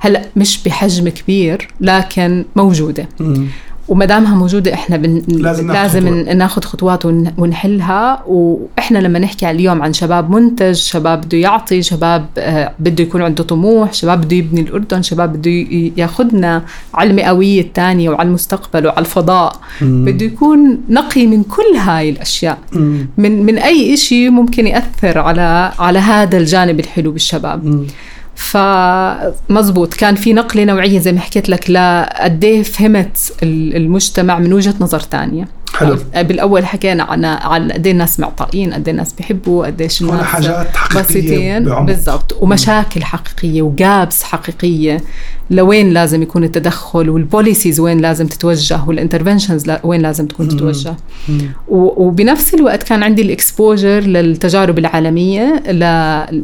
هلأ 0.00 0.22
مش 0.36 0.62
بحجم 0.62 1.08
كبير 1.08 1.68
لكن 1.80 2.44
موجودة. 2.56 3.08
مم. 3.20 3.46
وما 3.88 4.04
دامها 4.04 4.34
موجودة 4.34 4.74
إحنا 4.74 4.96
بن... 4.96 5.22
لازم 5.28 5.72
لازم 5.72 6.08
ناخذ 6.18 6.62
خطوات 6.62 7.06
ون... 7.06 7.32
ونحلها. 7.38 8.22
وإحنا 8.26 8.98
لما 8.98 9.18
نحكي 9.18 9.50
اليوم 9.50 9.82
عن 9.82 9.92
شباب 9.92 10.30
منتج 10.30 10.72
شباب 10.74 11.20
بده 11.20 11.38
يعطي 11.38 11.82
شباب 11.82 12.26
آه، 12.38 12.72
بده 12.78 13.04
يكون 13.04 13.22
عنده 13.22 13.44
طموح 13.44 13.92
شباب 13.92 14.20
بده 14.20 14.36
يبني 14.36 14.60
الأردن 14.60 15.02
شباب 15.02 15.32
بده 15.32 15.50
ياخذنا 15.96 16.62
على 16.94 17.10
المئوية 17.10 17.60
الثانية 17.60 18.10
وعلى 18.10 18.28
المستقبل 18.28 18.86
وعلى 18.86 18.98
الفضاء. 18.98 19.56
بده 19.80 20.26
يكون 20.26 20.80
نقي 20.88 21.26
من 21.26 21.42
كل 21.42 21.76
هاي 21.78 22.10
الأشياء. 22.10 22.58
مم. 22.72 23.06
من 23.18 23.42
من 23.46 23.58
أي 23.58 23.96
شيء 23.96 24.30
ممكن 24.30 24.66
يأثر 24.66 25.18
على 25.18 25.72
على 25.78 25.98
هذا 25.98 26.38
الجانب 26.38 26.80
الحلو 26.80 27.10
بالشباب. 27.12 27.64
مم. 27.64 27.86
فمزبوط. 28.38 29.94
كان 29.94 30.14
في 30.14 30.32
نقلة 30.32 30.64
نوعية 30.64 30.98
زي 30.98 31.12
ما 31.12 31.20
حكيت 31.20 31.48
لك 31.48 31.70
لقد 31.70 32.44
إيه 32.44 32.62
فهمت 32.62 33.32
ال- 33.42 33.76
المجتمع 33.76 34.38
من 34.38 34.52
وجهة 34.52 34.74
نظر 34.80 35.00
تانية. 35.00 35.48
حلو. 35.74 35.98
بالأول 36.14 36.66
حكينا 36.66 37.02
عن 37.02 37.24
عن 37.24 37.72
قد 37.72 37.86
إيه 37.86 37.92
الناس 37.92 38.20
معطائين 38.20 38.72
قد 38.74 38.88
إيه 38.88 38.92
الناس 38.92 39.12
بيحبوا 39.12 39.66
قد 39.66 39.80
إيش 39.80 40.02
الناس 40.02 40.20
حاجات 40.24 40.66
بسيطين. 40.96 41.64
بعمق. 41.64 41.86
بالضبط. 41.86 42.36
ومشاكل 42.40 43.04
حقيقية 43.04 43.62
و 43.62 43.74
gaps 43.74 44.22
حقيقية. 44.22 45.00
لوين 45.50 45.90
لازم 45.90 46.22
يكون 46.22 46.44
التدخل 46.44 47.10
وال 47.10 47.24
policies 47.24 47.80
وين 47.80 47.98
لازم 47.98 48.26
تتوجه 48.26 48.80
وال 48.86 48.96
interventions 48.96 49.64
وين 49.84 50.00
لازم 50.00 50.26
تكون 50.26 50.48
تتوجه 50.48 50.96
وبنفس 51.68 52.54
الوقت 52.54 52.82
كان 52.82 53.02
عندي 53.02 53.22
ال 53.22 53.31
exposure 53.31 54.00
للتجارب 54.00 54.78
العالمية. 54.78 55.62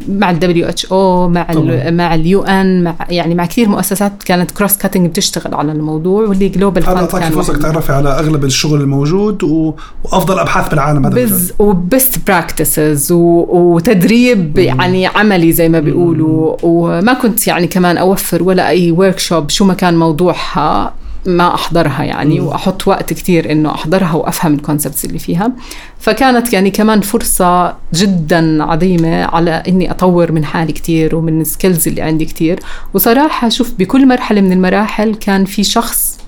مع 0.08 0.30
ال 0.30 0.68
WHO 0.68 1.28
مع. 1.28 1.46
ال 1.50 1.96
مع 1.96 2.14
ال 2.14 2.42
UN 2.42 2.82
مع 2.82 2.94
يعني 3.10 3.34
مع 3.34 3.46
كثير 3.46 3.68
مؤسسات 3.68 4.22
كانت 4.22 4.50
cross-cutting 4.50 5.06
بتشتغل 5.06 5.54
على 5.54 5.72
الموضوع 5.72 6.28
وال 6.28 6.48
Global 6.48 6.82
Fund 6.82 6.98
أعطاك 6.98 7.22
فرصة. 7.22 7.58
تعرفي 7.58 7.92
على 7.92 8.08
أغلب 8.08 8.44
الشغل 8.44 8.80
الموجود 8.80 9.44
و... 9.44 9.74
وأفضل 10.04 10.38
أبحاث 10.38 10.68
بالعالم 10.68 11.06
هذا. 11.06 11.14
بز 11.14 11.52
و 11.58 11.70
best 11.70 12.18
practices 12.26 13.12
وتدريب 13.12 14.58
يعني 14.58 15.06
عملي 15.06 15.52
زي 15.52 15.68
ما 15.68 15.80
بيقولوا 15.80 16.56
وما 16.62 17.12
كنت 17.12 17.46
يعني 17.46 17.66
كمان 17.66 17.96
over 17.96 18.42
ولا 18.42 18.68
أي 18.68 18.93
workshop 18.98 19.50
شو 19.50 19.64
ما 19.64 19.74
كان 19.74 19.98
موضوعها 19.98 20.94
ما 21.26 21.54
أحضرها 21.54 22.04
يعني 22.04 22.40
وأحط 22.40 22.88
وقت 22.88 23.12
كتير 23.12 23.52
إنه 23.52 23.74
أحضرها 23.74 24.12
وأفهم 24.12 24.54
ال 24.54 24.60
concepts 24.60 25.04
اللي 25.04 25.18
فيها. 25.18 25.52
فكانت 25.98 26.52
يعني 26.52 26.70
كمان 26.70 27.00
فرصة 27.00 27.74
جدا 27.94 28.64
عظيمة 28.64 29.24
على 29.24 29.62
إني 29.68 29.90
أطور 29.90 30.32
من 30.32 30.44
حالي 30.44 30.72
كتير 30.72 31.16
ومن 31.16 31.40
ال 31.40 31.47
skills 31.47 31.88
اللي 31.88 32.02
عندي 32.02 32.24
كتير. 32.24 32.60
وصراحة 32.94 33.48
شوف 33.48 33.72
بكل 33.78 34.08
مرحلة 34.08 34.40
من 34.40 34.52
المراحل 34.52 35.14
كان 35.14 35.44
في 35.44 35.64
شخص 35.64 36.18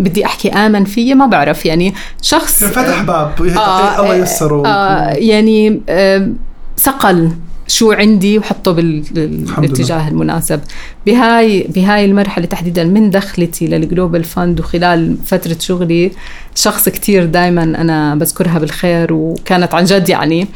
بدي 0.00 0.24
أحكي 0.24 0.48
آمن 0.48 0.84
فيي 0.84 1.14
ما 1.14 1.26
بعرف 1.26 1.66
يعني 1.66 1.94
شخص 2.22 2.64
فتح 2.64 3.02
باب 3.02 3.32
آه، 3.40 4.00
الله 4.00 4.12
آه، 4.12 4.14
يسره 4.14 4.66
آه 4.66 5.10
يعني 5.10 5.80
آه 5.88 6.28
صقل 6.76 7.30
شو 7.68 7.92
عندي 7.92 8.38
وحطه 8.38 8.72
بالاتجاه 8.72 10.08
المناسب 10.08 10.60
بهاي 11.06 11.66
بهاي 11.74 12.04
المرحلة 12.04 12.46
تحديدا 12.46 12.84
من 12.84 13.10
دخلتي 13.10 13.66
لل 13.66 13.81
Global 13.81 14.24
Fund 14.24 14.60
وخلال 14.60 15.16
فترة 15.26 15.56
شغلي 15.60 16.10
شخص 16.54 16.88
كتير 16.88 17.24
دائما 17.24 17.62
أنا 17.62 18.14
بذكرها 18.14 18.58
بالخير 18.58 19.12
وكانت 19.12 19.74
عن 19.74 19.84
جد 19.84 20.08
يعني 20.08 20.48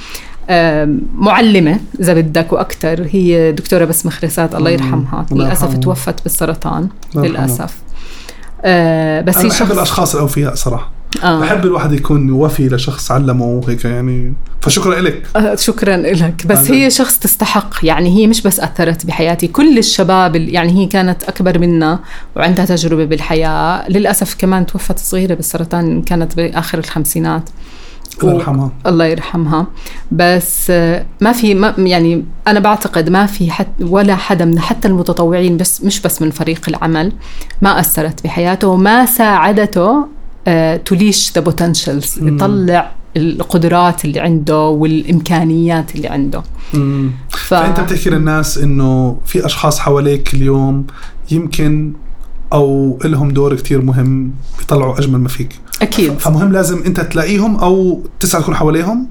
معلمة 1.18 1.80
إذا 2.00 2.14
بدك 2.14 2.52
وأكثر 2.52 3.06
هي 3.10 3.52
دكتورة 3.52 3.84
بسمة 3.84 4.12
خريسات 4.12 4.54
الله. 4.54 4.70
يرحمها 4.70 5.26
الله 5.32 5.44
للأسف. 5.44 5.78
توفت 5.78 6.22
بالسرطان. 6.22 6.88
للأسف 7.14 7.74
آه 8.64 9.20
بس 9.20 9.36
أنا 9.36 9.46
هي 9.46 9.50
شخص 9.50 9.70
الأشخاص 9.70 10.14
الأوفياء 10.14 10.54
صراحة 10.54 10.90
آه. 11.24 11.40
بحب 11.40 11.64
الواحد 11.64 11.92
يكون 11.92 12.30
وفي 12.30 12.68
لشخص 12.68 13.10
علمه 13.10 13.44
وهيك 13.44 13.84
يعني. 13.84 14.34
فشكرا 14.60 15.00
لك 15.00 15.22
آه، 15.36 15.54
شكرا 15.54 15.96
لك 15.96 16.46
بس. 16.46 16.70
هي 16.70 16.90
شخص 16.90 17.18
تستحق. 17.18 17.74
يعني 17.82 18.08
هي 18.18 18.26
مش 18.26 18.42
بس 18.42 18.60
أثرت 18.60 19.06
بحياتي. 19.06 19.46
كل 19.46 19.78
الشباب 19.78 20.36
ال- 20.36 20.54
يعني 20.54 20.72
هي 20.82 20.86
كانت 20.86 21.24
أكبر 21.24 21.58
منا 21.58 21.98
وعندها 22.36 22.64
تجربة 22.64 23.04
بالحياة. 23.04 23.88
للأسف 23.88 24.34
كمان 24.38 24.66
توفت 24.66 24.98
صغيرة 24.98 25.34
بالسرطان 25.34 26.02
كانت 26.02 26.36
بآخر 26.36 26.78
الخمسينات. 26.78 27.50
الله 28.22 28.34
يرحمها. 28.34 28.70
الله 28.86 29.04
يرحمها. 29.04 29.66
بس 30.12 30.66
آه، 30.70 31.04
ما 31.20 31.32
في 31.32 31.54
ما 31.54 31.74
يعني 31.78 32.24
أنا 32.48 32.60
بعتقد 32.60 33.08
ما 33.08 33.26
في 33.26 33.50
حد 33.50 33.66
ولا 33.80 34.16
حدا 34.16 34.44
من 34.44 34.58
حتى 34.60 34.88
المتطوعين 34.88 35.56
بس 35.56 35.84
مش 35.84 36.00
بس 36.00 36.22
من 36.22 36.30
فريق 36.30 36.60
العمل 36.68 37.12
ما 37.62 37.80
أثرت 37.80 38.24
بحياته 38.24 38.68
وما 38.68 39.06
ساعدته 39.06 40.06
توليش 40.84 41.32
ذا 41.34 41.40
بوتنشلز 41.40 42.18
يطلع 42.22 42.92
القدرات 43.16 44.04
اللي 44.04 44.20
عنده 44.20 44.58
والإمكانيات 44.58 45.94
اللي 45.94 46.08
عنده. 46.08 46.42
مم. 46.74 47.10
ف... 47.30 47.36
فأنت 47.36 47.80
بتحكي 47.80 48.10
للناس 48.10 48.58
إنه 48.58 49.18
في 49.26 49.46
أشخاص 49.46 49.78
حواليك 49.78 50.34
اليوم 50.34 50.86
يمكن 51.30 51.92
أو 52.52 52.98
لهم 53.04 53.30
دور 53.30 53.56
كتير 53.56 53.82
مهم 53.82 54.32
بيطلعوا 54.58 54.98
أجمل 54.98 55.18
ما 55.18 55.28
فيك. 55.28 55.58
أكيد. 55.82 56.18
فمهم 56.18 56.52
لازم 56.52 56.82
أنت 56.86 57.00
تلاقيهم 57.00 57.56
أو 57.56 58.02
تسعى 58.20 58.42
تكون 58.42 58.54
حواليهم؟ 58.54 59.06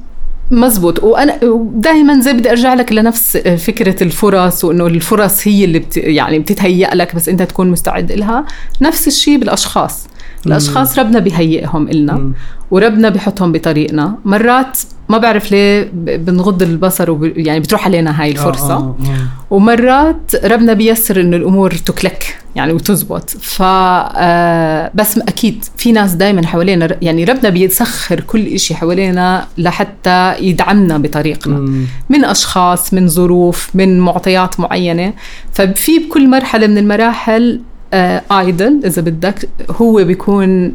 مزبوط. 0.51 1.03
وأنا 1.03 1.39
دائما 1.73 2.19
زي 2.19 2.33
بدي 2.33 2.49
أرجع 2.51 2.73
لك 2.73 2.91
لنفس 2.91 3.37
فكرة 3.37 4.03
الفرص 4.03 4.63
وإنه 4.65 4.87
الفرص 4.87 5.47
هي 5.47 5.65
اللي 5.65 5.79
بت 5.79 5.97
يعني 5.97 6.39
بتتهيأ 6.39 6.95
لك 6.95 7.15
بس 7.15 7.29
أنت 7.29 7.41
تكون 7.41 7.71
مستعد 7.71 8.11
لها. 8.11 8.45
نفس 8.81 9.07
الشيء 9.07 9.37
بالأشخاص. 9.37 10.07
الاشخاص 10.45 10.99
ربنا 10.99 11.19
بيهيئهم 11.19 11.87
إلنا. 11.87 12.31
وربنا 12.71 13.09
بيحطهم 13.09 13.51
بطريقنا 13.51 14.15
مرات 14.25 14.77
ما 15.09 15.17
بعرف 15.17 15.51
ليه 15.51 15.91
بنغض 15.93 16.61
البصر 16.61 17.11
وب... 17.11 17.23
يعني 17.23 17.59
بتروح 17.59 17.85
علينا 17.85 18.21
هاي 18.21 18.31
الفرصة 18.31 18.73
آه 18.73 18.77
آه 18.77 18.95
آه. 19.05 19.53
ومرات 19.55 20.45
ربنا 20.45 20.73
بيسر 20.73 21.21
إنه 21.21 21.37
الأمور 21.37 21.71
تكلك 21.71 22.37
يعني 22.55 22.73
وتزبط 22.73 23.29
ف 23.29 23.61
آه، 23.61 24.91
بس 24.93 25.17
أكيد 25.17 25.65
في 25.77 25.91
ناس 25.91 26.13
دائما 26.13 26.47
حوالينا 26.47 26.97
يعني 27.01 27.23
ربنا 27.23 27.49
بيسخر 27.49 28.19
كل 28.19 28.59
شيء 28.59 28.77
حوالينا 28.77 29.47
لحتى 29.57 30.35
يدعمنا 30.39 30.97
بطريقنا 30.97 31.57
مم. 31.57 31.85
من 32.09 32.25
أشخاص 32.25 32.93
من 32.93 33.07
ظروف 33.07 33.69
من 33.73 33.99
معطيات 33.99 34.59
معينة 34.59 35.13
ففي 35.53 35.99
بكل 35.99 36.29
مرحلة 36.29 36.67
من 36.67 36.77
المراحل 36.77 37.61
آيدل 37.93 38.81
إذا 38.85 39.01
بدك 39.01 39.49
هو 39.81 40.03
بيكون 40.03 40.73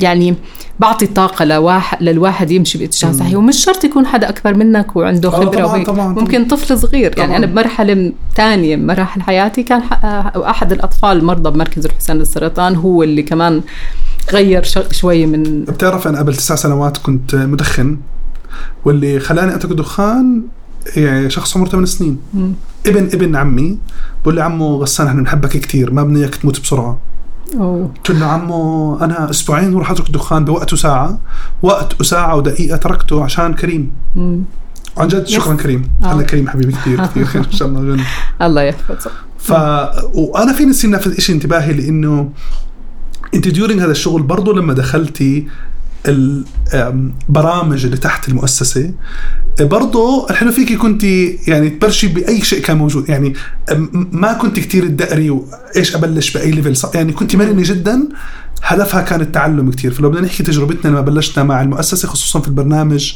يعني 0.00 0.34
بعطي 0.80 1.06
طاقة 1.06 1.44
لواحد 1.44 2.02
للواحد 2.02 2.50
يمشي 2.50 2.78
باتجاه. 2.78 3.12
صحيح 3.12 3.36
ومش 3.36 3.64
شرط 3.64 3.84
يكون 3.84 4.06
حدا 4.06 4.28
أكبر 4.28 4.54
منك 4.54 4.96
وعنده 4.96 5.28
آه، 5.28 5.32
خبرة 5.32 5.66
طبعاً،. 5.66 5.84
طبعاً، 5.84 6.08
ممكن 6.08 6.44
طفل 6.44 6.78
صغير 6.78 7.18
يعني 7.18 7.28
طبعاً. 7.28 7.36
أنا 7.36 7.46
بمرحلة 7.46 8.12
ثانية 8.36 8.76
من 8.76 8.86
مراحل 8.86 9.22
حياتي 9.22 9.62
كان 9.62 9.80
آه، 10.04 10.50
أحد 10.50 10.72
الأطفال 10.72 11.16
المرضى 11.16 11.50
بمركز 11.50 11.86
الحسين 11.86 12.16
للسرطان 12.16 12.74
هو 12.76 13.02
اللي 13.02 13.22
كمان 13.22 13.62
غير 14.32 14.62
شوي 14.90 15.26
من 15.26 15.64
بتعرف 15.64 16.08
أنا 16.08 16.18
قبل 16.18 16.36
تسع 16.36 16.54
سنوات 16.54 16.96
كنت 16.96 17.34
مدخن 17.34 17.98
واللي 18.84 19.20
خلاني 19.20 19.54
أترك 19.54 19.70
الدخان 19.70 20.42
يعني 20.96 21.30
شخص 21.30 21.56
عمره 21.56 21.68
8 21.68 21.86
سنين 21.86 22.18
مم. 22.34 22.52
ابن 22.86 23.04
ابن 23.04 23.36
عمي 23.36 23.78
بقول 24.26 24.36
لي 24.36 24.42
عمو 24.42 24.76
غسان 24.82 25.06
إحنا 25.06 25.20
بنحبك 25.20 25.48
كثير 25.48 25.92
ما 25.92 26.02
بدنا 26.02 26.18
اياك 26.18 26.34
تموت 26.34 26.60
بسرعة 26.60 26.98
أوه. 27.54 27.90
قلت 27.96 28.10
له 28.10 28.26
عمو 28.26 28.96
أنا 28.96 29.30
أسبوعين 29.30 29.74
وراح 29.74 29.90
أترك 29.90 30.06
الدخان 30.06 30.44
بوقت 30.44 30.72
وساعة 30.72 31.18
وقت 31.62 32.00
وساعة 32.00 32.36
ودقيقة 32.36 32.76
تركته 32.76 33.24
عشان 33.24 33.54
كريم 33.54 33.92
مم. 34.16 34.42
عن 34.96 35.08
جد 35.08 35.26
شكرا 35.26 35.54
كريم 35.54 35.90
آه. 36.04 36.12
أنا 36.12 36.22
كريم 36.22 36.48
حبيبي 36.48 36.72
كثير 36.72 37.06
كثير 37.06 37.24
خير 37.32 37.44
إن 37.44 37.52
شاء 37.52 37.68
الله. 37.68 38.04
الله 38.42 38.62
يحفظه 38.62 39.10
ف 39.38 39.52
وأنا 40.14 40.52
فيني 40.52 40.70
يصير 40.70 40.90
نفس 40.90 41.06
الشيء 41.06 41.34
انتباهي 41.34 41.72
لأنه 41.72 42.30
أنت 43.34 43.48
ديورينج 43.48 43.80
هذا 43.80 43.90
الشغل 43.90 44.22
برضه 44.22 44.54
لما 44.54 44.72
دخلتي 44.72 45.46
البرامج 46.08 47.84
اللي 47.84 47.96
تحت 47.96 48.28
المؤسسة. 48.28 48.92
برضه 49.60 50.30
الحلو 50.30 50.52
فيكي 50.52 50.76
كنت 50.76 51.04
يعني 51.48 51.70
تبلشي 51.70 52.08
بأي 52.08 52.40
شيء 52.42 52.62
كان 52.62 52.76
موجود. 52.76 53.08
يعني 53.08 53.34
ما 53.92 54.32
كنت 54.32 54.58
كتير 54.58 54.86
تدقري 54.86 55.30
وإيش 55.30 55.96
أبلش 55.96 56.36
بأي 56.36 56.50
level 56.50 56.88
يعني 56.94 57.12
كنت 57.12 57.36
مرنة 57.36 57.62
جدا. 57.62 58.08
هدفها 58.62 59.02
كان 59.02 59.20
التعلم 59.20 59.70
كتير. 59.70 59.92
فلو 59.92 60.10
بدنا 60.10 60.26
نحكي 60.26 60.42
تجربتنا 60.42 60.90
لما 60.90 61.00
بلشنا 61.00 61.44
مع 61.44 61.62
المؤسسة 61.62 62.08
خصوصا 62.08 62.40
في 62.40 62.48
البرنامج 62.48 63.12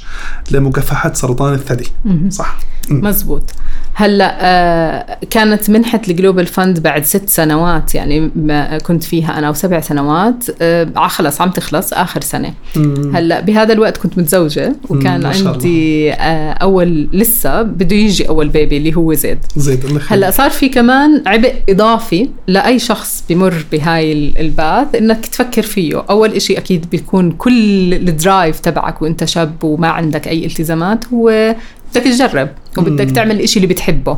لمكافحه 0.51 1.13
سرطان 1.15 1.55
الثدي. 1.55 1.89
صح. 2.29 2.59
مزبوط. 2.91 3.51
هلا 3.95 4.37
آه 4.41 5.19
كانت 5.31 5.71
منحه 5.71 6.01
ال 6.09 6.14
Global 6.14 6.47
Fund 6.47 6.81
بعد 6.81 7.05
ست 7.05 7.29
سنوات 7.29 7.95
يعني 7.95 8.31
ما 8.37 8.79
كنت 8.79 9.05
فيها 9.05 9.39
أنا 9.39 9.51
وسبع 9.51 9.81
سنوات. 9.81 10.45
آه 10.63 11.07
خلص 11.09 11.41
عم 11.41 11.51
تخلص 11.51 11.93
آخر 11.93 12.21
سنة. 12.21 12.55
مم. 12.77 13.17
هلا 13.17 13.41
بهذا 13.41 13.73
الوقت 13.73 13.97
كنت 13.97 14.19
متزوجة 14.19 14.73
وكان 14.89 15.17
الله. 15.27 15.51
عندي 15.51 16.13
آه 16.13 16.51
أول 16.53 17.09
لسه 17.13 17.63
بده 17.63 17.97
يجي 17.97 18.29
أول 18.29 18.49
baby 18.49 18.77
اللي 18.77 18.97
هو 18.97 19.13
زيد. 19.15 19.39
زيد 19.57 19.85
الله 19.85 20.01
هلا 20.09 20.31
صار 20.31 20.51
في 20.51 20.69
كمان 20.69 21.23
عبء 21.27 21.55
إضافي 21.69 22.29
لأي 22.47 22.79
شخص 22.79 23.25
بمر 23.29 23.65
بهاي 23.73 24.13
ال- 24.13 24.39
ال 24.39 24.50
path 24.50 24.95
إنك 24.95 25.27
تفكر 25.27 25.63
فيه. 25.63 26.05
أول 26.11 26.33
إشي 26.33 26.59
أكيد 26.59 26.87
بيكون 26.91 27.31
كل 27.33 27.95
ال 27.95 28.06
drive 28.06 28.61
تبعك 28.61 29.03
وأنت 29.03 29.25
شاب 29.25 29.65
وما 29.65 29.89
عندك 29.89 30.29
أي 30.29 30.47
التزامات 30.47 31.05
هو 31.13 31.55
بدك 31.95 32.05
تجرب 32.05 32.49
وبدك. 32.79 33.11
تعمل 33.11 33.31
الإشي 33.37 33.57
اللي 33.57 33.67
بتحبه. 33.67 34.17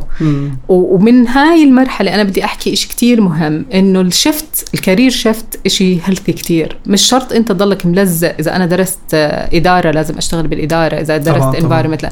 ومن 0.69 1.27
هاي 1.27 1.63
المرحلة 1.63 2.15
أنا 2.15 2.23
بدي 2.23 2.45
أحكي 2.45 2.73
إشي 2.73 2.87
كتير 2.87 3.21
مهم 3.21 3.65
إنه 3.73 4.01
ال 4.01 4.12
shift 4.12 4.69
ال 4.73 4.78
career 4.78 5.11
shift 5.11 5.59
إشي 5.65 5.97
healthy 6.05 6.31
كتير. 6.33 6.77
مش 6.85 7.01
شرط 7.01 7.33
أنت 7.33 7.49
تضلك 7.49 7.85
ملزق 7.85 8.35
إذا 8.39 8.55
أنا 8.55 8.65
درست 8.65 8.99
إدارة 9.53 9.91
لازم 9.91 10.17
أشتغل 10.17 10.47
بالإدارة. 10.47 10.95
إذا 10.95 11.17
درست. 11.17 11.55
environment 11.55 12.03
لا. 12.03 12.09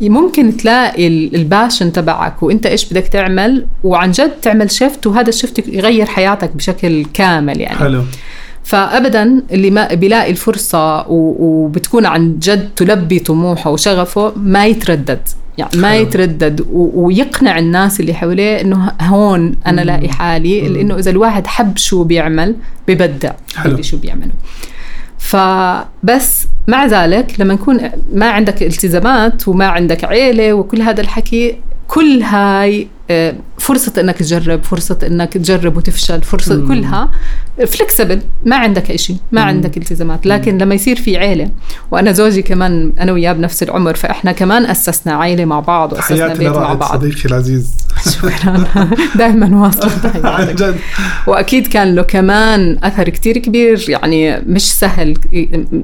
ممكن 0.00 0.56
تلاقي 0.56 1.06
ال- 1.06 1.34
ال 1.34 1.41
passion 1.41 1.92
تبعك 1.92 2.42
وأنت 2.42 2.66
إيش 2.66 2.92
بدك 2.92 3.06
تعمل 3.08 3.66
وعن 3.84 4.10
جد 4.10 4.30
تعمل 4.42 4.70
shift 4.70 5.06
وهذا 5.06 5.28
ال 5.28 5.35
shift 5.35 5.68
يغير 5.68 6.06
حياتك 6.06 6.56
بشكل 6.56 7.04
كامل 7.14 7.60
يعني. 7.60 7.78
حلو. 7.78 8.02
فابدا 8.64 9.42
اللي 9.52 9.70
ما 9.70 9.94
بيلاقي 9.94 10.30
الفرصة 10.30 11.08
وبتكون 11.08 12.06
عن 12.06 12.38
جد 12.38 12.70
تلبي 12.76 13.18
طموحه 13.18 13.70
وشغفه 13.70 14.32
ما 14.36 14.66
يتردد 14.66 15.20
يعني 15.58 15.76
ما. 15.76 15.96
يتردد 15.96 16.66
ويقنع 16.72 17.58
الناس 17.58 18.00
اللي 18.00 18.14
حواليه 18.14 18.60
إنه 18.60 18.92
هون 19.00 19.54
أنا. 19.66 19.80
لاقي 19.80 20.08
حالي. 20.08 20.68
لأنه 20.68 20.98
إذا 20.98 21.10
الواحد 21.10 21.46
حب 21.46 21.76
شو 21.76 22.04
بيعمل 22.04 22.56
ببدع 22.88 23.32
حلو. 23.56 23.82
شو 23.82 23.96
بيعمله 23.96 24.32
فبس 25.18 26.46
مع 26.68 26.86
ذلك 26.86 27.34
لما 27.40 27.54
نكون 27.54 27.80
ما 28.14 28.30
عندك 28.30 28.62
التزامات 28.62 29.48
وما 29.48 29.66
عندك 29.66 30.04
عيلة 30.04 30.52
وكل 30.52 30.82
هذا 30.82 31.00
الحكي 31.00 31.56
كل 31.92 32.22
هاي 32.22 32.88
آه، 33.10 33.34
فرصة 33.58 33.92
إنك 34.00 34.16
تجرب 34.16 34.64
فرصة 34.64 34.98
إنك 35.06 35.32
تجرب 35.32 35.76
وتفشل 35.76 36.22
فرصة 36.22 36.54
مم. 36.54 36.68
كلها 36.68 37.10
flexible 37.66 38.20
ما 38.44 38.56
عندك 38.56 38.90
إشي 38.90 39.12
ما 39.32 39.40
مم. 39.42 39.48
عندك 39.48 39.76
التزامات 39.76 40.26
لكن 40.26 40.58
لما 40.58 40.74
يصير 40.74 40.96
في 40.96 41.16
عيلة 41.16 41.50
وأنا 41.90 42.12
زوجي 42.12 42.42
كمان 42.42 42.92
أنا 43.00 43.12
وياه 43.12 43.32
بنفس 43.32 43.62
العمر 43.62 43.94
فإحنا 43.94 44.32
كمان 44.32 44.66
أسسنا 44.66 45.14
عيلة 45.14 45.44
مع 45.44 45.60
بعض 45.60 45.94
حياتي 45.98 46.38
بيت 46.38 46.48
مع 46.48 46.74
بعض 46.74 46.98
صديقي 46.98 47.24
العزيز 47.24 47.74
شكرا. 48.10 48.64
دائما 49.18 49.62
واصل. 49.62 49.88
عن 49.90 50.12
تحياتك 50.22 50.54
جد. 50.54 50.76
وأكيد 51.26 51.66
كان 51.66 51.94
له 51.94 52.02
كمان 52.02 52.78
أثر 52.82 53.08
كتير 53.08 53.38
كبير. 53.38 53.84
يعني 53.88 54.40
مش 54.40 54.72
سهل 54.72 55.14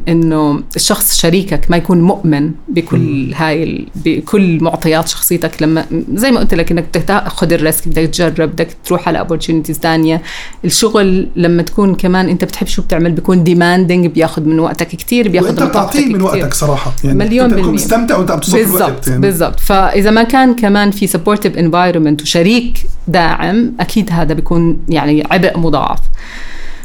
إنه 0.08 0.62
الشخص 0.76 1.18
شريكك 1.18 1.70
ما 1.70 1.76
يكون 1.76 2.00
مؤمن 2.00 2.50
بكل 2.68 3.34
هاي 3.34 3.86
بكل 3.94 4.58
معطيات 4.62 5.08
شخصيتك. 5.08 5.62
لما 5.62 5.84
زي 6.14 6.30
ما 6.30 6.40
قلت 6.40 6.54
لك 6.54 6.70
إنك 6.72 6.84
بدك 6.88 7.02
تاخذ 7.02 7.52
ال 7.52 7.59
risk 7.59 7.88
بدك 7.88 8.02
تجرب 8.02 8.48
بدك 8.52 8.68
تروح 8.84 9.08
على 9.08 9.26
opportunities 9.26 9.72
ثانية 9.72 10.22
الشغل 10.64 11.28
لما 11.36 11.62
تكون 11.62 11.94
كمان 11.94 12.28
أنت 12.28 12.44
بتحب 12.44 12.66
شو 12.66 12.82
بتعمل 12.82 13.12
بيكون 13.12 13.44
demanding 13.44 14.06
بياخذ 14.06 14.42
من 14.42 14.60
وقتك 14.60 14.88
كتير 14.88 15.28
بياخذ 15.28 15.48
من 15.48 15.54
طاقتك 15.54 15.70
بتعطيه 15.70 16.06
من. 16.06 16.22
وقتك 16.22 16.54
صراحة. 16.54 16.92
يعني 17.04 17.18
مليون 17.18 17.48
بالمية. 17.48 17.70
مستمتع 17.72 18.16
وأنت 18.16 18.30
عم 18.30 18.40
بالضبط 18.52 19.08
يعني. 19.08 19.20
بالضبط. 19.20 19.60
فإذا 19.60 20.10
ما 20.10 20.22
كان 20.22 20.54
كمان 20.54 20.90
في 20.90 21.06
supportive 21.06 21.58
environment 21.58 22.07
وشريك 22.22 22.78
داعم 23.08 23.72
أكيد 23.80 24.10
هذا 24.12 24.34
بيكون 24.34 24.78
يعني 24.88 25.24
عبء 25.30 25.58
مضاعف. 25.58 25.98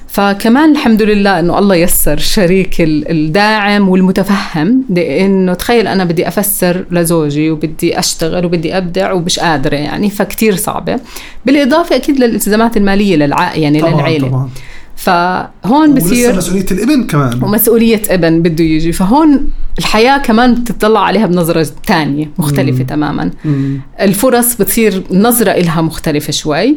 فكمان 0.07 0.71
الحمد 0.71 1.01
لله 1.01 1.39
إنه 1.39 1.59
الله 1.59 1.75
يسر 1.75 2.13
الشريك 2.13 2.81
ال- 2.81 3.11
الداعم 3.11 3.89
والمتفهم 3.89 4.83
لأنه 4.89 5.53
تخيل 5.53 5.87
أنا 5.87 6.03
بدي 6.05 6.27
أفسر 6.27 6.85
لزوجي 6.91 7.51
وبدي 7.51 7.99
أشتغل 7.99 8.45
وبدي 8.45 8.77
أبدع 8.77 9.11
ومش 9.11 9.39
قادرة 9.39 9.75
يعني 9.75 10.09
فكتير 10.09 10.55
صعبة. 10.55 10.99
بالإضافة 11.45 11.95
أكيد 11.95 12.19
للإلتزامات 12.19 12.77
المالية 12.77 13.15
للعائله 13.15 13.63
يعني 13.63 13.81
طبعا 13.81 13.93
للعيلة. 13.95 14.27
طبعا. 14.27 14.49
فهون 14.95 15.93
بصير 15.93 16.35
مسؤولية 16.35 16.65
الابن 16.71 17.03
كمان 17.03 17.43
ومسؤولية 17.43 18.01
ابن 18.09 18.41
بده 18.41 18.63
يجي 18.63 18.91
فهون 18.91 19.49
الحياة 19.79 20.17
كمان 20.17 20.53
بتطلع 20.55 20.99
عليها 20.99 21.25
بنظرة 21.25 21.67
تانية 21.87 22.29
مختلفة 22.37 22.79
مم. 22.79 22.85
تماما 22.85 23.31
مم. 23.45 23.81
الفرص 24.01 24.55
بتصير 24.55 25.03
النظرة 25.11 25.51
إلها 25.51 25.81
مختلفة 25.81 26.31
شوي 26.31 26.75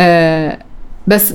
آه 0.00 0.58
بس 1.06 1.34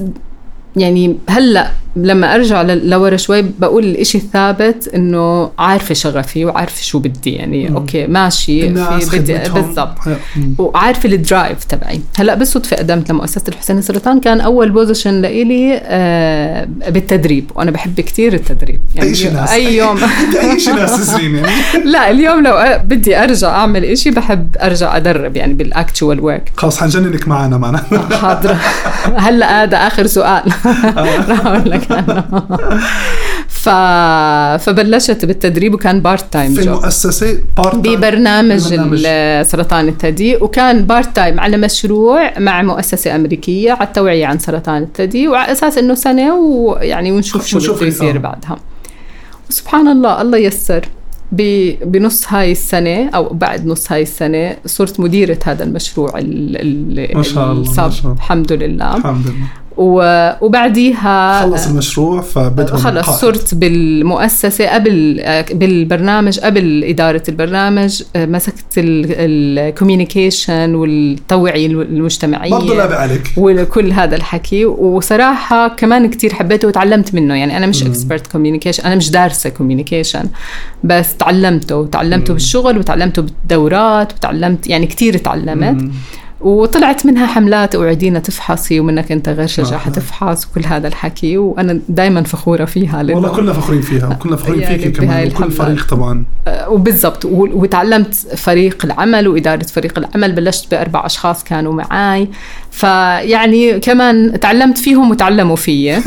يعني 0.75 1.17
هلأ 1.29 1.71
لما 1.95 2.35
أرجع 2.35 2.61
لورا 2.61 3.17
شوي 3.17 3.41
بقول 3.59 3.83
الإشي 3.83 4.17
الثابت 4.17 4.87
إنه 4.95 5.51
عارفة 5.59 5.93
شغفي 5.93 6.45
وعارفة 6.45 6.81
شو 6.83 6.99
بدي 6.99 7.33
يعني 7.33 7.69
مم. 7.69 7.75
أوكي 7.75 8.07
ماشي 8.07 8.73
في 8.99 9.19
بدي. 9.19 9.37
بالضبط. 9.49 9.97
وعارفة 10.57 11.09
ال 11.09 11.18
drive 11.18 11.63
تبعي. 11.63 12.01
هلأ 12.17 12.35
بالصدفة 12.35 12.75
قدمت 12.75 13.11
لمؤسسة 13.11 13.43
الحسين 13.47 13.77
السرطان 13.77 14.19
كان 14.19 14.41
أول 14.41 14.69
position 14.71 15.21
لإلي 15.21 15.81
آه 15.83 16.67
بالتدريب 16.89 17.51
وأنا 17.55 17.71
بحب 17.71 18.01
كثير 18.01 18.33
التدريب. 18.33 18.81
أي 19.01 19.15
شيء 19.15 19.33
ناس. 19.33 19.49
أي 19.51 19.75
يوم. 19.77 19.97
أي 20.43 20.59
شيء 20.59 20.73
ناس 20.75 21.09
يعني 21.19 21.41
لا 21.91 22.09
اليوم 22.11 22.43
لو 22.43 22.79
بدي 22.83 23.23
أرجع 23.23 23.49
أعمل 23.49 23.85
إشي 23.85 24.11
بحب 24.11 24.55
أرجع 24.61 24.97
أدرب 24.97 25.35
يعني 25.37 25.53
بال 25.53 25.70
actual 25.70 26.19
work 26.19 26.51
خلاص 26.57 26.79
حنجننك 26.79 27.27
معنا 27.27 27.57
معنا. 27.57 27.77
حاضر. 28.21 28.55
هلأ 29.25 29.63
هذا 29.63 29.77
آخر 29.77 30.07
سؤال. 30.07 30.51
رح 30.65 31.45
أقول 31.47 31.71
لك 31.71 31.91
عنه 31.91 32.23
ف... 33.47 33.69
فبلشت 34.63 35.25
بالتدريب 35.25 35.73
وكان 35.73 35.99
part 36.01 36.33
time 36.33 36.53
في 36.53 36.61
job 36.65 36.77
المؤسسة 36.77 37.37
part 37.57 37.75
ببرنامج 37.75 38.73
ببرنامج. 38.73 39.01
سرطان 39.45 39.87
الثدي 39.87 40.35
وكان 40.35 40.85
part 40.85 41.15
time 41.15 41.39
على 41.39 41.57
مشروع 41.57 42.39
مع 42.39 42.61
مؤسسة 42.61 43.15
أمريكية 43.15 43.71
على 43.71 43.87
التوعية 43.87 44.25
عن 44.25 44.39
سرطان 44.39 44.83
الثدي 44.83 45.27
وعلى 45.27 45.51
أساس 45.51 45.77
إنه 45.77 45.93
سنة 45.93 46.35
ويعني 46.35 47.11
ونشوف 47.11 47.45
شو 47.47 47.75
بده 47.75 47.85
يصير 47.87 48.15
آه. 48.15 48.19
بعدها. 48.19 48.57
وسبحان 49.49 49.87
الله 49.87 50.21
الله 50.21 50.37
يسر. 50.37 50.85
بنص 51.31 52.25
هاي 52.33 52.51
السنة 52.51 53.09
أو 53.09 53.29
بعد 53.33 53.65
نص 53.65 53.91
هاي 53.91 54.01
السنة 54.01 54.55
صرت 54.65 54.99
مديرة 54.99 55.37
هذا 55.45 55.63
المشروع 55.63 56.17
ال- 56.17 56.57
ال- 57.09 57.17
ما 57.17 57.23
شاء 57.23 57.51
الله، 57.51 57.69
ما 57.69 57.75
شاء 57.75 57.87
الله. 57.87 58.13
الحمد 58.13 58.51
لله. 58.53 58.97
الحمد 58.97 59.27
لله. 59.27 59.47
وبعديها 59.81 61.41
خلص 61.41 61.67
المشروع 61.67 62.21
فبدهم 62.21 62.77
خلص. 62.77 63.09
صرت 63.09 63.55
بالمؤسسة 63.55 64.73
قبل 64.73 65.23
بالبرنامج 65.51 66.39
قبل 66.39 66.83
إدارة 66.83 67.23
البرنامج 67.29 68.03
مسكت 68.15 68.65
ال 68.77 68.91
communication 68.91 70.75
والتوعية 70.75 71.67
المجتمعية 71.67 72.51
برضه 72.51 72.75
لابق 72.75 72.97
عليك 72.97 73.31
وكل 73.37 73.91
هذا 73.91 74.15
الحكي. 74.15 74.65
وصراحة 74.65 75.67
كمان 75.67 76.09
كتير 76.09 76.33
حبيته 76.33 76.67
وتعلمت 76.67 77.15
منه. 77.15 77.35
يعني 77.35 77.57
أنا 77.57 77.67
مش 77.67 77.83
expert 77.83 78.27
communication 78.27 78.83
أنا 78.83 78.95
مش 78.95 79.11
دارسة 79.11 79.49
communication 79.49 80.25
بس 80.83 81.17
تعلمته. 81.17 81.75
وتعلمته 81.75 82.33
بالشغل 82.33 82.77
وتعلمته 82.77 83.21
بالدورات 83.21 84.13
وتعلمت 84.13 84.67
يعني 84.67 84.85
كتير 84.85 85.17
تعلمت. 85.17 85.81
مم. 85.81 85.91
وطلعت 86.41 87.05
منها 87.05 87.25
حملات 87.27 87.75
اوعدينا 87.75 88.19
تفحصي 88.19 88.79
ومنك 88.79 89.11
أنت 89.11 89.29
غير 89.29 89.47
شجاع 89.47 89.73
آه. 89.75 89.77
حتفحص 89.77 90.45
وكل 90.47 90.65
هذا 90.65 90.87
الحكي. 90.87 91.37
وأنا 91.37 91.79
دائما 91.89 92.23
فخورة 92.23 92.65
فيها 92.65 93.03
لأنه- 93.03 93.15
والله 93.15 93.29
كلنا 93.35 93.53
فخورين 93.53 93.81
فيها 93.81 94.07
وكلنا 94.07 94.35
فخورين 94.35 94.61
يعني 94.61 94.91
كمان 94.91 95.09
وكل 95.27 95.27
الحملات. 95.27 95.51
فريق 95.53 95.87
طبعا. 95.87 96.25
آه، 96.47 96.69
وبالضبط. 96.69 97.25
وتعلمت 97.25 98.13
فريق 98.15 98.85
العمل 98.85 99.27
وإدارة 99.27 99.63
فريق 99.63 99.97
العمل. 99.99 100.31
بلشت 100.35 100.71
بأربع 100.71 101.05
أشخاص 101.05 101.43
كانوا 101.43 101.73
معي 101.73 102.27
فيعني 102.79 103.79
كمان 103.79 104.39
تعلمت 104.39 104.77
فيهم 104.77 105.11
وتعلموا 105.11 105.55
فيي. 105.55 106.01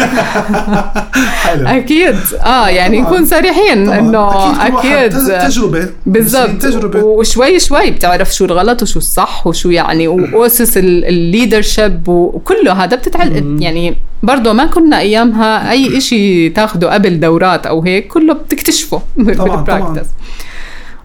حلو. 1.42 1.68
أكيد. 1.68 2.16
آه 2.44 2.68
يعني 2.68 2.98
طبعاً. 3.02 3.10
نكون 3.10 3.24
صريحين 3.26 3.86
طبعاً. 4.12 4.66
أكيد 4.66 5.12
تج- 5.12 5.48
تجربه 5.48 5.88
بالضبط. 6.06 6.62
تجربة. 6.62 7.02
وشوي 7.04 7.58
شوي 7.60 7.90
بتعرف 7.90 8.34
شو 8.34 8.44
الغلط 8.44 8.82
وشو 8.82 8.98
الصح 8.98 9.46
وشو 9.46 9.70
يعني 9.70 10.08
وأسس 10.08 10.76
الليدرشيب 10.78 12.08
وكله 12.08 12.72
هذا 12.72 12.96
بتتعلم 12.96 13.62
يعني 13.62 13.96
برضه 14.22 14.52
ما 14.52 14.66
كنا 14.66 14.98
أيامها 14.98 15.70
أي 15.70 15.98
إشي 15.98 16.48
تاخده 16.48 16.92
قبل 16.94 17.20
دورات 17.20 17.66
أو 17.66 17.82
هيك 17.82 18.06
كله 18.08 18.32
بتكتشفه. 18.34 19.02
طبعاً، 19.38 19.56
بالبراكتس 19.56 20.08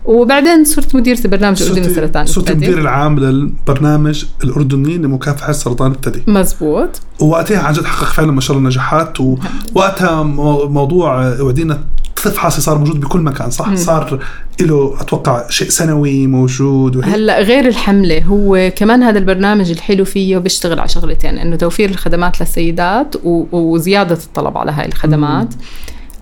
وبعدين 0.08 0.64
صرت 0.64 0.96
مديرة 0.96 1.20
البرنامج 1.26 1.62
الأردني 1.62 1.84
صرت 1.84 1.94
لسرطان 1.94 2.26
صرت. 2.26 2.50
المدير 2.52 2.78
العام 2.80 3.20
للبرنامج 3.20 4.26
الأردني 4.44 4.98
لمكافحة 4.98 5.52
سرطان 5.52 5.92
الثدي 5.92 6.24
مزبوط. 6.28 6.90
ووقتها 7.20 7.60
عن 7.60 7.74
جد 7.74 7.86
حقق 7.86 8.08
فعلا 8.08 8.32
ما 8.32 8.42
شاء 8.42 8.58
الله 8.58 8.70
نجاحات 8.70 9.18
ووقتها 9.22 10.24
مو- 10.24 10.68
موضوع 10.68 11.40
ودينا 11.42 11.80
تفحصي 12.16 12.62
صار 12.62 12.78
موجود 12.78 13.00
بكل 13.00 13.20
مكان 13.20 13.50
صح؟ 13.50 13.74
صار 13.76 14.20
له 14.62 14.96
أتوقع 15.02 15.50
شيء 15.50 15.70
سنوي 15.70 16.28
موجود 16.28 16.96
وهيك. 16.96 17.14
هلأ 17.14 17.42
غير 17.42 17.68
الحملة 17.68 18.24
هو 18.24 18.72
كمان 18.76 19.04
هذا 19.04 19.20
البرنامج 19.20 19.72
الحلو 19.72 20.06
فيه 20.06 20.38
بيشتغل 20.38 20.80
على 20.80 20.90
شغلتين 20.90 21.38
إنه 21.38 21.56
توفير 21.56 21.90
الخدمات 21.90 22.42
للسيدات 22.42 23.16
و- 23.24 23.46
وزيادة 23.52 24.16
الطلب 24.16 24.58
على 24.58 24.72
هاي 24.72 24.86
الخدمات. 24.86 25.54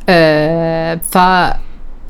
آه 0.10 1.02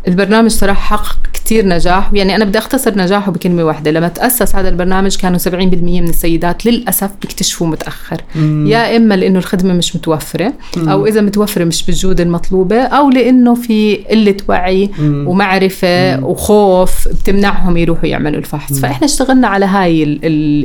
فالبرنامج 0.06 0.52
صراحة 0.52 0.98
حقق 0.98 1.18
كتير 1.34 1.68
نجاح 1.68 2.10
يعني 2.14 2.36
أنا 2.36 2.46
بدي 2.46 2.58
أختصر 2.58 2.98
نجاحه 2.98 3.32
بكلمة 3.32 3.64
واحدة 3.64 3.92
لما 3.92 4.08
تأسس 4.08 4.56
هذا 4.56 4.70
البرنامج 4.70 5.16
كانوا 5.18 5.40
70% 5.40 5.48
من 5.48 6.10
السيدات 6.10 6.66
للأسف 6.66 7.10
بيكتشفوا 7.22 7.68
متأخر. 7.68 8.22
يا 8.66 8.98
إما 8.98 9.14
لأنه 9.14 9.40
الخدمة 9.40 9.74
مش 9.74 9.96
متوفرة 9.96 10.54
أو 10.78 11.06
إذا 11.06 11.22
متوفرة 11.22 11.64
مش 11.64 11.86
بالجودة 11.86 12.24
المطلوبة 12.24 12.82
أو 12.82 13.10
لأنه 13.10 13.56
في 13.56 13.96
قلة 13.96 14.38
وعي 14.50 14.92
ومعرفة 15.02 16.26
وخوف 16.26 17.08
بتمنعهم 17.08 17.78
يروحوا 17.78 18.06
يعملوا 18.06 18.40
الفحص. 18.40 18.80
فإحنا 18.80 19.06
اشتغلنا 19.06 19.48
على 19.48 19.66
هاي 19.66 20.20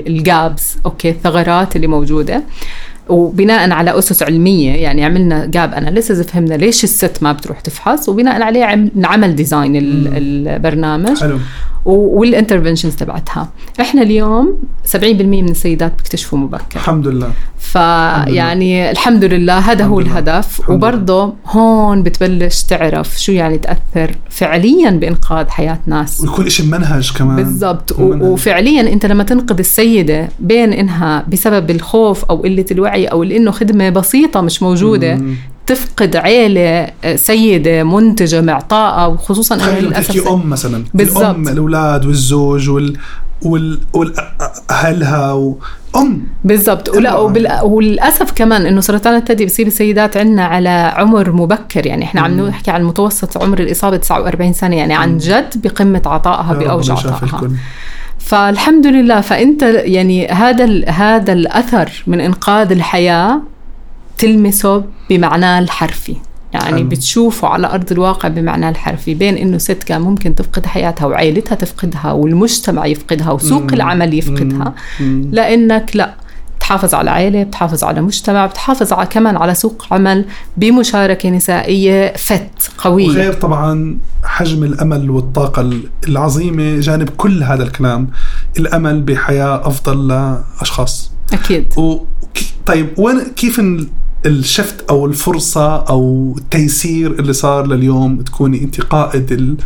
ال 0.08 0.22
gaps 0.22 0.76
okay 0.86 1.10
الثغرات 1.10 1.76
اللي 1.76 1.86
موجودة. 1.86 2.42
وبناء 3.10 3.70
على 3.70 3.98
أسس 3.98 4.22
علمية 4.22 4.70
يعني 4.72 5.04
عملنا 5.04 5.46
gap 5.46 5.74
analysis 5.74 6.20
فهمنا 6.22 6.54
ليش 6.54 6.84
الست 6.84 7.18
ما 7.22 7.32
بتروح 7.32 7.60
تفحص 7.60 8.08
وبناء 8.08 8.42
عليه 8.42 8.64
عم- 8.64 8.90
عمل 9.04 9.34
design 9.34 9.76
ال- 9.76 10.08
البرنامج. 10.16 11.18
حلو. 11.20 11.38
وال 11.84 11.99
interventions 11.99 12.96
تبعتها. 12.96 13.48
إحنا 13.80 14.02
اليوم 14.02 14.58
70% 14.84 15.42
من 15.42 15.48
السيدات 15.48 15.92
بيكتشفوا 15.96 16.38
مبكر. 16.38 16.76
الحمد 16.76 17.06
لله. 17.08 17.30
فيعني 17.58 18.90
الحمد 18.90 19.24
لله 19.24 19.58
هذا 19.58 19.84
هو 19.84 20.00
لله. 20.00 20.10
الهدف. 20.10 20.70
وبرضه 20.70 21.34
هون 21.46 22.02
بتبلش 22.02 22.62
تعرف 22.62 23.20
شو 23.20 23.32
يعني 23.32 23.58
تأثر 23.58 24.14
فعليا 24.30 24.90
بإنقاذ 24.90 25.48
حياة 25.48 25.78
ناس. 25.86 26.20
ويكون 26.20 26.48
شيء 26.48 26.66
منهج 26.66 27.12
كمان. 27.18 27.36
بالضبط. 27.36 27.92
وفعليا 27.98 28.92
أنت 28.92 29.06
لما 29.06 29.22
تنقذ 29.24 29.58
السيدة 29.58 30.28
بين 30.40 30.72
إنها 30.72 31.24
بسبب 31.28 31.70
الخوف 31.70 32.24
أو 32.24 32.36
قلة 32.36 32.64
الوعي 32.70 32.99
أو 33.06 33.22
لأنه 33.22 33.50
خدمة 33.50 33.88
بسيطة 33.90 34.40
مش 34.40 34.62
موجودة 34.62 35.14
مم. 35.14 35.34
تفقد 35.66 36.16
عيلة 36.16 36.90
آه، 37.04 37.16
سيدة 37.16 37.84
منتجة 37.84 38.40
معطاءة 38.40 39.08
وخصوصا 39.08 39.54
انه 39.54 39.78
للأسف 39.78 40.28
أم 40.28 40.50
مثلا 40.50 40.84
بالضبط. 40.94 41.22
الام 41.22 41.48
الأولاد 41.48 42.06
والزوج 42.06 42.68
وال 42.68 42.96
وال 43.42 43.80
والأهلها 43.92 45.32
و... 45.32 45.58
أم 45.96 46.22
بالضبط 46.44 46.88
ولا. 46.88 47.16
وبال... 47.16 47.48
وللأسف 47.62 48.32
كمان 48.32 48.66
إنه 48.66 48.80
سرطان 48.80 49.16
الثدي 49.16 49.46
بصيب 49.46 49.66
السيدات 49.66 50.16
عندنا 50.16 50.44
على 50.44 50.92
عمر 50.96 51.32
مبكر 51.32 51.86
يعني 51.86 52.04
إحنا 52.04 52.20
عم 52.20 52.40
نحكي 52.40 52.70
عن 52.70 52.84
متوسط 52.84 53.42
عمر 53.42 53.58
الإصابة 53.60 53.96
49 53.96 54.52
سنة 54.52 54.76
يعني 54.76 54.94
عن 54.94 55.18
جد 55.18 55.62
بقمة 55.62 56.02
عطائها 56.06 56.52
باوج 56.52 56.90
عطائها 56.90 57.22
الكل. 57.22 57.50
فالحمد 58.20 58.86
لله 58.86 59.20
فأنت 59.20 59.62
يعني 59.62 60.28
هذا 60.28 60.88
هذا 60.90 61.32
الأثر 61.32 61.90
من 62.06 62.20
إنقاذ 62.20 62.72
الحياة 62.72 63.42
تلمسه 64.18 64.84
بمعناه 65.10 65.58
الحرفي 65.58 66.16
يعني 66.52 66.64
حلو. 66.76 66.88
بتشوفه 66.88 67.48
على 67.48 67.66
أرض 67.66 67.92
الواقع 67.92 68.28
بمعناه 68.28 68.70
الحرفي 68.70 69.14
بين 69.14 69.36
إنه 69.36 69.58
ست 69.58 69.82
كان 69.82 70.00
ممكن 70.00 70.34
تفقد 70.34 70.66
حياتها 70.66 71.06
وعائلتها 71.06 71.54
تفقدها 71.54 72.12
والمجتمع 72.12 72.86
يفقدها 72.86 73.30
وسوق 73.32 73.62
مم. 73.62 73.68
العمل 73.74 74.14
يفقدها 74.14 74.74
مم. 75.00 75.28
لأنك 75.32 75.96
لا 75.96 76.14
بتحافظ 76.70 76.94
على 76.94 77.10
عائلة 77.10 77.42
بتحافظ 77.42 77.84
على 77.84 78.00
مجتمع 78.00 78.46
بتحافظ 78.46 78.92
على 78.92 79.06
كمان 79.06 79.36
على 79.36 79.54
سوق 79.54 79.86
عمل 79.90 80.24
بمشاركة 80.56 81.30
نسائية 81.30 82.12
فت 82.16 82.70
قوية. 82.78 83.06
وغير 83.08 83.32
طبعا 83.32 83.98
حجم 84.24 84.64
الأمل 84.64 85.10
والطاقة 85.10 85.70
العظيمة 86.08 86.80
جانب 86.80 87.08
كل 87.08 87.42
هذا 87.42 87.62
الكلام 87.62 88.08
الأمل 88.58 89.02
بحياة 89.02 89.66
أفضل 89.68 90.08
لأشخاص. 90.08 91.12
أكيد. 91.32 91.78
و... 91.78 91.98
طيب 92.66 92.88
وين 92.98 93.20
كيف 93.36 93.60
ال- 93.60 93.88
الشفت 94.26 94.84
أو 94.90 95.06
الفرصة 95.06 95.76
أو 95.76 96.34
التيسير 96.38 97.10
اللي 97.10 97.32
صار 97.32 97.66
لليوم 97.66 98.20
تكوني 98.20 98.62
أنت 98.64 98.80
قائد. 98.80 99.60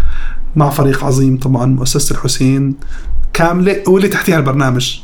مع 0.56 0.70
فريق 0.70 1.04
عظيم 1.04 1.38
طبعا 1.38 1.66
مؤسسة 1.66 2.14
الحسين؟ 2.14 2.74
كاملة 3.34 3.76
واللي 3.86 4.08
تحتها 4.08 4.36
البرنامج. 4.38 4.98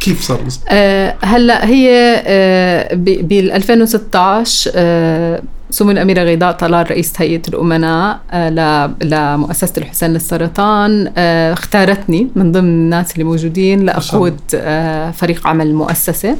كيف 0.00 0.20
صار؟ 0.20 0.40
آه 0.68 1.14
هلا 1.24 1.66
هي 1.66 2.22
آه 2.26 2.94
بال 2.94 3.52
2016 3.52 4.70
آه 4.74 5.42
سمو 5.70 5.90
الأميرة 5.90 6.22
غيداء 6.22 6.52
طلال 6.52 6.90
رئيسة 6.90 7.12
هيئة 7.18 7.42
الأمناء 7.48 8.20
آه 8.30 8.90
لمؤسسة 9.02 9.72
الحسين 9.78 10.10
للسرطان 10.12 11.12
آه 11.16 11.52
اختارتني 11.52 12.28
من 12.36 12.52
ضمن 12.52 12.68
الناس 12.68 13.12
اللي 13.12 13.24
موجودين. 13.24 13.84
لأقود 13.86 14.40
آه 14.54 15.10
فريق 15.10 15.46
عمل 15.46 15.66
المؤسسة 15.66 16.36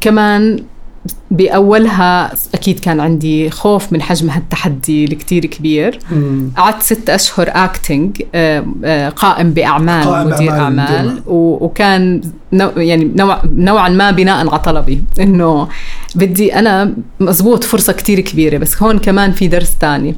كمان 0.00 0.62
بأولها 1.30 2.32
أكيد 2.54 2.80
كان 2.80 3.00
عندي 3.00 3.50
خوف 3.50 3.92
من 3.92 4.02
حجم 4.02 4.30
هالتحدي 4.30 5.04
الكتير 5.04 5.46
كبير. 5.46 5.98
قعدت 6.56 6.82
ست 6.82 7.10
أشهر 7.10 7.46
اكتنج 7.48 8.22
قائم 9.16 9.50
بأعمال 9.50 10.04
قائم 10.04 10.28
مدير 10.28 10.50
أعمال, 10.50 10.80
أعمال 10.80 11.22
وكان 11.26 12.20
نوع 12.52 12.72
يعني 12.76 13.12
نوع 13.16 13.42
نوعا 13.44 13.88
ما 13.88 14.10
بناء 14.10 14.48
على 14.48 14.58
طلبي 14.58 15.02
إنه 15.20 15.68
بدي 16.14 16.54
أنا 16.54 16.94
مزبوط 17.20 17.64
فرصة 17.64 17.92
كتير 17.92 18.20
كبيرة 18.20 18.58
بس 18.58 18.82
هون 18.82 18.98
كمان 18.98 19.32
في 19.32 19.48
درس 19.48 19.76
تاني. 19.76 20.14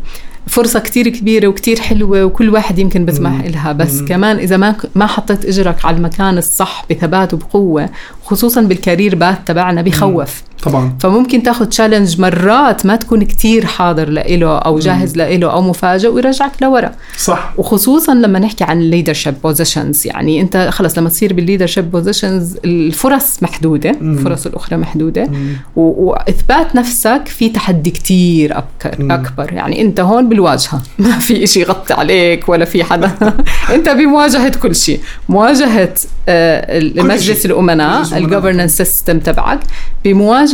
فرصة 0.46 0.80
كتير 0.80 1.08
كبيرة 1.08 1.48
وكتير 1.48 1.80
حلوة 1.80 2.24
وكل 2.24 2.50
واحد 2.50 2.78
يمكن 2.78 3.04
بسمح 3.04 3.44
لها 3.44 3.72
بس 3.72 4.00
مم. 4.00 4.06
كمان 4.06 4.36
إذا 4.36 4.56
ما 4.56 4.76
ما 4.94 5.06
حطيت 5.06 5.44
إجرك 5.44 5.84
على 5.84 5.96
المكان 5.96 6.38
الصح 6.38 6.84
بثبات 6.90 7.34
وبقوة 7.34 7.88
خصوصا 8.24 8.60
بال 8.60 8.74
career 8.74 9.14
بات 9.14 9.38
تبعنا 9.46 9.82
بخوف. 9.82 10.42
طبعا. 10.62 10.96
فممكن 11.00 11.42
تاخذ 11.42 11.64
challenge 11.66 12.20
مرات 12.20 12.86
ما 12.86 12.96
تكون 12.96 13.22
كتير 13.22 13.66
حاضر 13.66 14.08
لإله 14.08 14.58
أو 14.58 14.78
جاهز 14.78 15.16
لإله 15.16 15.52
أو 15.52 15.62
مفاجئ 15.62 16.08
ويرجعك 16.08 16.52
لورا. 16.62 16.92
صح. 17.18 17.52
وخصوصا 17.58 18.14
لما 18.14 18.38
نحكي 18.38 18.64
عن 18.64 18.80
ال 18.80 18.85
leadership 18.85 19.34
positions 19.44 20.06
يعني 20.06 20.40
أنت 20.40 20.68
خلص 20.72 20.98
لما 20.98 21.08
تصير 21.08 21.32
بال 21.32 21.42
leadership 21.42 21.90
positions 21.90 22.56
الفرص 22.64 23.42
محدودة 23.42 23.90
الفرص 23.90 24.46
الأخرى 24.46 24.76
محدودة. 24.76 25.28
و... 25.76 25.80
وإثبات 26.10 26.76
نفسك 26.76 27.22
في 27.26 27.48
تحدي 27.48 27.90
كتير 27.90 28.58
أبكر 28.58 29.02
مم. 29.02 29.12
أكبر. 29.12 29.52
يعني 29.52 29.82
أنت 29.82 30.00
هون 30.00 30.28
بالواجهة. 30.28 30.82
ما 30.98 31.18
في 31.18 31.44
إشي 31.44 31.60
يغطي 31.60 31.94
عليك 31.94 32.48
ولا 32.48 32.64
في 32.64 32.84
حدا. 32.84 33.12
أنت 33.74 33.88
بمواجهة 33.88 34.58
كل 34.58 34.74
شيء. 34.74 35.00
مواجهة 35.28 35.94
آه، 36.28 36.80
مجلس 36.96 37.46
الأمناء 37.46 38.18
ال 38.18 38.23
governance 38.23 38.76
system 38.76 39.18
تبعك. 39.18 39.60
بمواجهة 40.04 40.51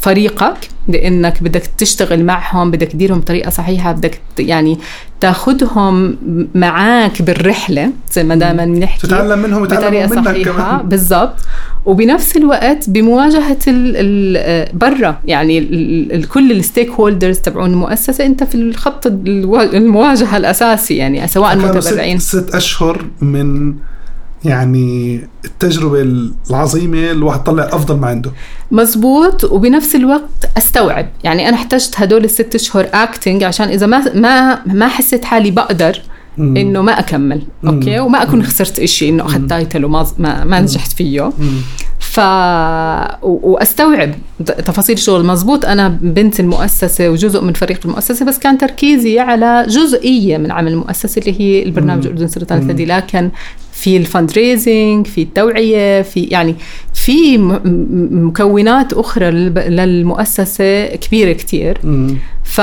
فريقك 0.00 0.56
لأنك 0.88 1.42
بدك 1.42 1.62
تشتغل 1.78 2.24
معهم 2.24 2.70
بدك 2.70 2.86
تديرهم 2.86 3.20
بطريقة 3.20 3.50
صحيحة 3.50 3.92
بدك 3.92 4.20
يعني 4.38 4.78
تاخذهم 5.20 6.16
معك 6.54 7.22
بالرحلة 7.22 7.90
زي 8.12 8.24
ما 8.24 8.34
دائما 8.34 8.64
بنحكي 8.64 9.06
تتعلم 9.06 9.38
منهم 9.38 9.62
بطريقة 9.62 10.22
صحيحة. 10.22 10.82
بالضبط. 10.82 11.34
وبنفس 11.86 12.36
الوقت 12.36 12.90
بمواجهة 12.90 13.58
برا 14.72 15.20
يعني 15.26 15.58
ال 15.58 16.28
كل 16.28 16.52
ال 16.52 16.90
stakeholders 16.90 17.38
تبعون 17.38 17.70
المؤسسه 17.70 18.26
أنت 18.26 18.44
في 18.44 18.54
الخط 18.54 19.06
المواجهة 19.06 20.36
الأساسي 20.36 20.96
يعني 20.96 21.28
سواء 21.28 21.56
متبرعين. 21.56 22.18
ست, 22.18 22.36
ست 22.36 22.54
أشهر 22.54 23.04
من 23.20 23.74
يعني 24.44 25.20
التجربة 25.44 26.02
العظيمة 26.50 27.10
الواحد 27.10 27.42
طلع 27.42 27.64
أفضل 27.64 27.96
ما 27.96 28.06
عنده. 28.06 28.30
مزبوط 28.70 29.44
وبنفس 29.44 29.94
الوقت 29.94 30.50
أستوعب. 30.56 31.08
يعني 31.24 31.48
أنا 31.48 31.56
احتجت 31.56 31.94
هدول 31.96 32.24
الست 32.24 32.54
أشهر 32.54 32.88
acting 32.94 33.44
عشان 33.44 33.68
إذا 33.68 33.86
ما 33.86 34.14
ما 34.14 34.64
ما 34.66 34.88
حسيت 34.88 35.24
حالي 35.24 35.50
بقدر 35.50 36.02
مم. 36.38 36.56
إنه 36.56 36.82
ما 36.82 36.98
أكمل 36.98 37.42
okay؟ 37.66 38.00
وما 38.00 38.22
أكون 38.22 38.42
خسرت 38.42 38.78
إشي 38.78 39.08
إنه 39.08 39.26
أخذت 39.26 39.50
title 39.50 39.84
وما 39.84 40.06
ما, 40.18 40.44
ما 40.44 40.60
نجحت 40.60 40.92
فيه. 40.92 41.30
ف 41.98 42.20
وأستوعب 43.22 44.14
تفاصيل 44.46 44.96
الشغل 44.96 45.24
مزبوط 45.24 45.64
أنا 45.64 45.88
بنت 45.88 46.40
المؤسسة 46.40 47.08
وجزء 47.08 47.40
من 47.42 47.52
فريق 47.52 47.80
المؤسسة 47.84 48.26
بس 48.26 48.38
كان 48.38 48.58
تركيزي 48.58 49.18
على 49.18 49.66
جزئية 49.68 50.38
من 50.38 50.52
عمل 50.52 50.72
المؤسسة 50.72 51.18
اللي 51.18 51.40
هي 51.40 51.62
البرنامج 51.62 52.06
الأردن 52.06 52.28
سرطان 52.28 52.58
الثدي. 52.58 52.84
لكن 52.84 53.30
في 53.76 53.96
ال 53.96 54.32
fundraising 54.32 55.06
في 55.06 55.22
التوعية 55.22 56.02
في 56.02 56.20
يعني 56.20 56.54
في 56.94 57.38
مكونات 58.10 58.92
أخرى 58.92 59.30
للمؤسسة 59.30 60.86
كبيرة 60.86 61.32
كتير. 61.32 61.78
ف... 62.44 62.60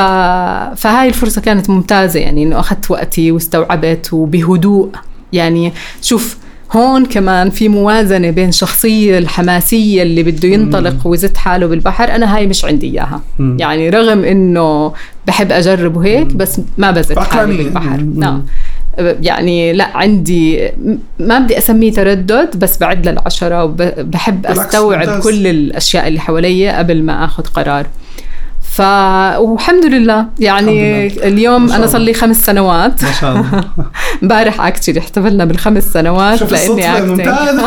فهاي 0.78 1.08
الفرصة 1.08 1.42
كانت 1.42 1.70
ممتازة 1.70 2.20
يعني 2.20 2.44
إنه 2.44 2.60
أخذت 2.60 2.92
وقتي 2.92 3.32
واستوعبت 3.32 4.14
وبهدوء. 4.14 4.90
يعني 5.34 5.74
شوف 6.02 6.38
هون 6.76 7.06
كمان 7.06 7.50
في 7.50 7.70
موازنة 7.70 8.30
بين 8.30 8.50
الشخصيه 8.50 9.18
الحماسية 9.18 10.04
اللي 10.04 10.24
بده 10.24 10.50
ينطلق 10.50 11.08
ويزت 11.08 11.38
حاله 11.38 11.68
بالبحر 11.68 12.16
أنا 12.16 12.36
هاي 12.36 12.48
مش 12.48 12.66
عندي 12.66 12.88
إياها. 12.88 13.22
يعني 13.40 13.90
رغم 13.90 14.24
إنه 14.24 14.94
بحب 15.28 15.52
أجرب 15.52 15.98
وهيك 15.98 16.28
بس 16.28 16.60
ما 16.78 16.92
بزت 16.92 17.20
حالي 17.20 17.58
بالبحر. 17.58 18.02
نعم. 18.02 18.46
يعني 18.98 19.74
لا 19.74 19.98
عندي 19.98 20.70
ما 21.20 21.40
بدي 21.40 21.58
أسميه 21.58 21.92
تردد 21.92 22.60
بس 22.60 22.78
بعد 22.78 23.08
للعشرة 23.08 23.64
وبحب 23.64 24.46
أستوعب 24.46 25.20
كل 25.20 25.48
الأشياء 25.48 26.08
اللي 26.08 26.20
حوالي 26.20 26.70
قبل 26.70 27.04
ما 27.04 27.26
آخذ 27.26 27.44
قرار. 27.44 27.88
ف 28.74 28.82
والحمد 29.40 29.86
لله 29.86 30.26
يعني 30.40 31.08
لله. 31.10 31.28
اليوم 31.28 31.72
أنا 31.72 31.88
صار 31.88 32.02
لي 32.02 32.14
خمس 32.14 32.46
سنوات. 32.46 33.04
ما 33.04 33.12
شاء 33.12 33.32
الله. 33.32 33.64
امبارح 34.24 34.62
اكشلي 34.62 35.00
احتفلنا 35.00 35.46
بالخمس 35.46 35.84
سنوات 35.84 36.52
لإني 36.52 37.02
ممتاز. 37.02 37.60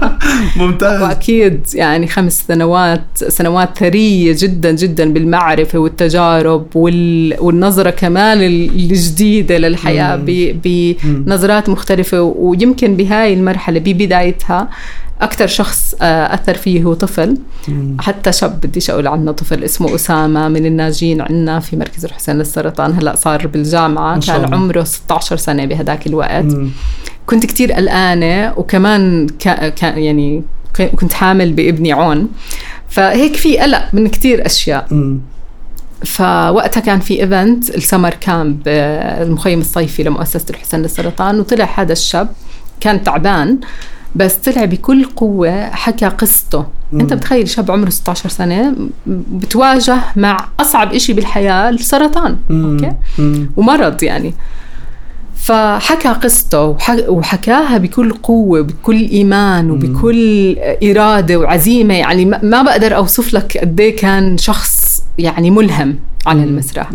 ممتاز. 0.56 1.02
وأكيد 1.02 1.66
يعني 1.74 2.06
خمس 2.06 2.44
سنوات 2.48 3.00
سنوات 3.14 3.78
ثرية 3.78 4.36
جدا 4.38 4.70
جدا 4.70 5.12
بالمعرفة 5.12 5.78
والتجارب 5.78 6.66
وال... 6.76 7.34
والنظرة 7.40 7.90
كمان 7.90 8.42
الجديدة 8.42 9.58
للحياة 9.58 10.20
بنظرات 10.64 11.68
مختلفة. 11.68 12.22
ويمكن 12.22 12.96
بهاي 12.96 13.34
المرحلة 13.34 13.78
ببدايتها 13.78 14.68
أكثر 15.20 15.46
شخص 15.46 15.94
آه، 16.02 16.34
أثر 16.34 16.54
فيه 16.54 16.82
هو 16.82 16.94
طفل. 16.94 17.36
حتى 18.00 18.32
شاب 18.32 18.60
بديش 18.60 18.90
أقول 18.90 19.06
عنه 19.06 19.32
طفل 19.32 19.64
اسمه 19.64 19.94
أسامة 19.94 20.48
من 20.48 20.66
الناجين 20.66 21.20
عندنا 21.20 21.60
في 21.60 21.76
مركز 21.76 22.04
الحسين 22.04 22.38
للسرطان. 22.38 22.92
هلأ 22.92 23.16
صار 23.16 23.46
بالجامعة 23.46 24.20
كان 24.20 24.54
عمره 24.54 24.84
16 24.84 25.36
سنة 25.36 25.64
بهداك 25.64 26.06
الوقت. 26.06 26.44
مم. 26.44 26.70
كنت 27.26 27.46
كتير 27.46 27.72
قلقانة 27.72 28.52
وكمان 28.56 29.26
كان 29.38 29.98
يعني 29.98 30.42
كنت 30.96 31.12
حامل 31.12 31.52
بابني 31.52 31.92
عون. 31.92 32.28
فهيك 32.88 33.36
في 33.36 33.58
قلق 33.58 33.84
من 33.92 34.08
كتير 34.08 34.46
أشياء. 34.46 34.86
مم. 34.90 35.20
فوقتها 36.04 36.80
كان 36.80 37.00
في 37.00 37.22
event 37.22 37.70
ال 37.70 37.76
summer 37.76 38.14
camp 38.20 38.62
المخيم 38.68 39.60
الصيفي 39.60 40.02
لمؤسسة 40.02 40.44
الحسين 40.50 40.82
للسرطان. 40.82 41.40
وطلع 41.40 41.68
هذا 41.76 41.92
الشاب 41.92 42.28
كان 42.80 43.02
تعبان. 43.02 43.58
بس 44.18 44.34
طلع 44.34 44.64
بكل 44.64 45.04
قوة 45.04 45.70
حكى 45.70 46.06
قصته. 46.06 46.66
مم. 46.92 47.00
أنت 47.00 47.12
بتخيل 47.12 47.48
شاب 47.48 47.70
عمره 47.70 47.90
16 47.90 48.28
سنة 48.28 48.74
بتواجه 49.06 49.98
مع 50.16 50.48
أصعب 50.60 50.92
إشي 50.94 51.12
بالحياة 51.12 51.68
السرطان. 51.70 52.36
مم. 52.50 52.72
okay؟ 52.72 52.96
مم. 53.18 53.50
ومرض 53.56 54.02
يعني. 54.02 54.34
فحكى 55.36 56.08
قصته 56.08 56.76
وحكاها 57.08 57.78
بكل 57.78 58.12
قوة 58.12 58.60
بكل 58.60 59.08
إيمان 59.08 59.70
وبكل 59.70 60.56
إرادة 60.84 61.36
وعزيمة. 61.36 61.94
يعني 61.94 62.24
ما 62.24 62.62
بقدر 62.62 62.96
أوصف 62.96 63.34
لك 63.34 63.58
قد 63.58 63.80
إيه 63.80 63.96
كان 63.96 64.38
شخص 64.38 65.02
يعني 65.18 65.50
ملهم 65.50 65.98
على 66.26 66.44
المسرح. 66.44 66.90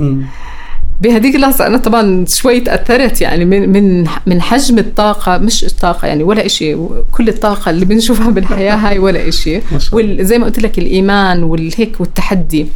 بهذيك 1.04 1.36
اللحظة 1.36 1.68
أنا 1.68 1.78
طبعا 1.78 2.26
شوي 2.28 2.60
تأثرت 2.60 3.22
يعني 3.22 3.46
من 3.46 3.70
من 3.70 4.08
من 4.26 4.42
حجم 4.42 4.80
الطاقة 4.80 5.38
مش 5.38 5.64
الطاقة 5.64 6.08
يعني 6.08 6.24
ولا 6.24 6.46
إشي 6.46 6.76
كل 7.12 7.28
الطاقة 7.28 7.70
اللي 7.70 7.86
بنشوفها 7.86 8.30
بالحياة 8.36 8.76
هاي 8.76 9.00
ولا 9.00 9.28
إشي. 9.28 9.62
وزي 9.92 10.38
ما 10.38 10.46
قلت 10.46 10.60
لك 10.60 10.80
الإيمان 10.80 11.44
والهيك 11.44 12.00
والتحدي. 12.00 12.68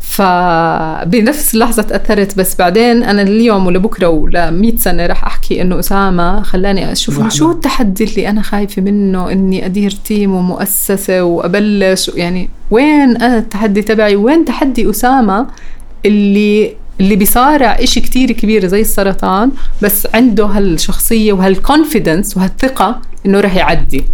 فبنفس 0.00 1.54
اللحظة 1.54 1.82
تأثرت 1.82 2.38
بس 2.38 2.56
بعدين 2.56 3.02
أنا 3.02 3.22
اليوم 3.22 3.66
ولبكرة 3.66 4.08
ولا 4.08 4.50
100 4.50 4.76
سنة 4.76 5.06
رح 5.06 5.24
أحكي 5.24 5.62
إنه 5.62 5.78
أسامة 5.78 6.42
خلاني 6.42 6.92
أشوف 6.92 7.34
شو 7.34 7.50
التحدي 7.50 8.04
اللي 8.04 8.28
أنا 8.28 8.42
خايفة 8.42 8.82
منه 8.82 9.32
إني 9.32 9.66
أدير 9.66 9.90
تيم 9.90 10.34
ومؤسسة 10.34 11.22
وأبلش 11.22 12.10
يعني 12.14 12.48
وين 12.70 13.16
أنا 13.16 13.38
التحدي 13.38 13.82
تبعي؟ 13.82 14.16
وين 14.16 14.44
تحدي 14.44 14.90
أسامة 14.90 15.46
اللي 16.06 16.80
اللي 17.00 17.16
بيصارع 17.16 17.72
إشي 17.72 18.00
كتير 18.00 18.32
كبير 18.32 18.66
زي 18.66 18.80
السرطان 18.80 19.50
بس 19.82 20.06
عنده 20.14 20.46
هالشخصية 20.46 21.32
وهالكونفيدنس 21.32 22.36
وهالثقة 22.36 23.00
إنه 23.26 23.40
رح 23.40 23.56
يعدي. 23.56 24.04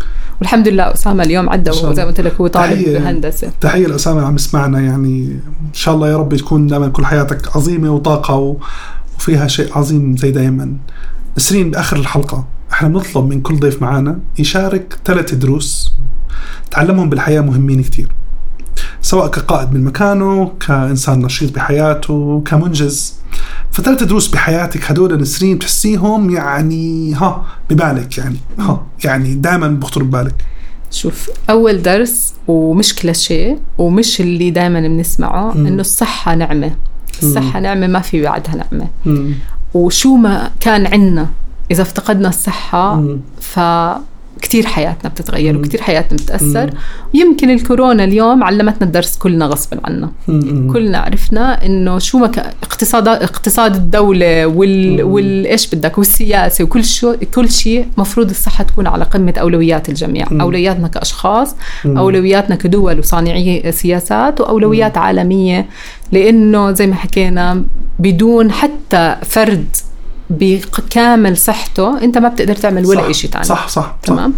والحمد 0.41 0.69
لله 0.69 0.93
أسامة 0.93 1.25
اليوم 1.25 1.51
عدى 1.51 1.71
وزي 1.71 2.03
ما 2.03 2.09
قلت 2.09 2.21
لك 2.21 2.35
هو 2.35 2.47
طالب 2.47 2.89
بهندسة. 2.89 3.51
تحية 3.61 3.87
لأسامة 3.87 4.27
عم 4.27 4.35
يسمعنا 4.35 4.81
يعني 4.81 5.41
إن 5.69 5.75
شاء 5.75 5.95
الله 5.95 6.11
يا 6.11 6.17
رب 6.17 6.37
تكون 6.37 6.67
دائما 6.67 6.89
كل 6.89 7.07
حياتك 7.07 7.57
عظيمة 7.57 7.91
وطاقة 7.91 8.57
وفيها 9.17 9.47
شيء 9.47 9.79
عظيم 9.79 10.17
زي 10.17 10.31
دائما 10.31 10.77
نسرين 11.37 11.71
بآخر 11.71 11.97
الحلقة 11.97 12.47
إحنا 12.73 12.89
بنطلب 12.89 13.29
من 13.29 13.41
كل 13.41 13.61
ضيف 13.61 13.83
معنا 13.83 14.19
يشارك 14.39 14.99
ثلاث 15.05 15.35
دروس 15.35 15.93
تعلمهم 16.71 17.11
بالحياة 17.11 17.41
مهمين 17.41 17.83
كتير. 17.83 18.09
سواء 19.07 19.29
كقائد 19.29 19.73
من 19.73 19.85
مكانه 19.85 20.53
كإنسان 20.61 21.23
نشيط 21.23 21.55
بحياته 21.55 22.43
كمنجز 22.47 23.15
فثلاث 23.73 24.03
دروس 24.03 24.29
بحياتك 24.29 24.91
هدول 24.91 25.21
نسرين 25.21 25.59
تحسيهم 25.59 26.31
يعني 26.31 27.15
ها 27.15 27.45
ببالك 27.71 28.19
يعني 28.19 28.37
ها 28.59 28.87
يعني 29.05 29.35
دائما 29.35 29.69
بخطر 29.69 30.03
ببالك 30.03 30.35
شوف 30.91 31.31
أول 31.51 31.83
درس 31.83 32.35
ومش 32.49 32.95
كلاشيه 32.95 33.59
ومش 33.79 34.21
اللي 34.21 34.51
دائما 34.51 34.81
بنسمعه. 34.81 35.55
إنه 35.55 35.81
الصحة 35.81 36.35
نعمة 36.35 36.77
الصحة 37.23 37.61
نعمة 37.61 37.87
ما 37.87 38.01
في 38.01 38.23
بعدها 38.23 38.55
نعمة 38.55 38.89
مم. 39.07 39.35
وشو 39.75 40.17
ما 40.17 40.51
كان 40.61 40.87
عنا 40.87 41.29
إذا 41.71 41.83
افتقدنا 41.83 42.29
الصحة 42.29 42.95
مم. 42.95 43.21
فكتير 44.37 44.67
حياتنا 44.67 45.11
بتتغير 45.11 45.53
مم. 45.53 45.59
وكتير 45.59 45.83
حياتنا 45.83 46.19
بتتأثر 46.19 46.67
مم. 46.67 46.73
ويمكن 47.15 47.51
الكورونا 47.51 48.05
اليوم 48.05 48.45
علمتنا 48.45 48.87
الدرس 48.87 49.17
كلنا 49.17 49.47
غصبا 49.47 49.81
عنا 49.85 50.11
مم. 50.29 50.73
كلنا 50.73 50.99
عرفنا 50.99 51.67
إنه 51.67 51.99
شو 51.99 52.19
ما 52.19 52.27
اقتصاد 52.63 53.09
اقتصاد 53.09 53.75
الدولة 53.75 54.47
وال 54.47 55.05
مم. 55.05 55.11
وال 55.13 55.47
إيش 55.47 55.75
بدك 55.75 55.99
والسياسة 55.99 56.65
وكل 56.65 56.85
شو 56.85 57.15
كل 57.35 57.51
شيء 57.51 57.87
مفروض 57.99 58.31
الصحة 58.31 58.65
تكون 58.65 58.87
على 58.87 59.05
قمة 59.05 59.35
أولويات 59.41 59.89
الجميع 59.89 60.27
مم. 60.31 60.41
أولوياتنا 60.41 60.89
كأشخاص 60.89 61.55
مم. 61.85 61.99
أولوياتنا 61.99 62.57
كدول 62.57 62.99
وصانعي 62.99 63.73
سياسات 63.73 64.41
وأولويات 64.41 64.99
عالمية 64.99 65.67
لأنه 66.13 66.73
زي 66.73 66.87
ما 66.87 66.95
حكينا 66.95 67.65
بدون 67.99 68.51
حتى 68.53 69.17
فرد 69.23 69.67
بكامل 70.31 71.37
صحته 71.37 72.03
انت 72.03 72.19
ما 72.19 72.29
بتقدر 72.29 72.55
تعمل 72.57 72.87
ولا 72.87 73.01
صح. 73.03 73.11
شيء 73.11 73.31
ثاني 73.31 73.45
صح 73.45 73.69
صح 73.69 73.97
تمام؟ 74.03 74.35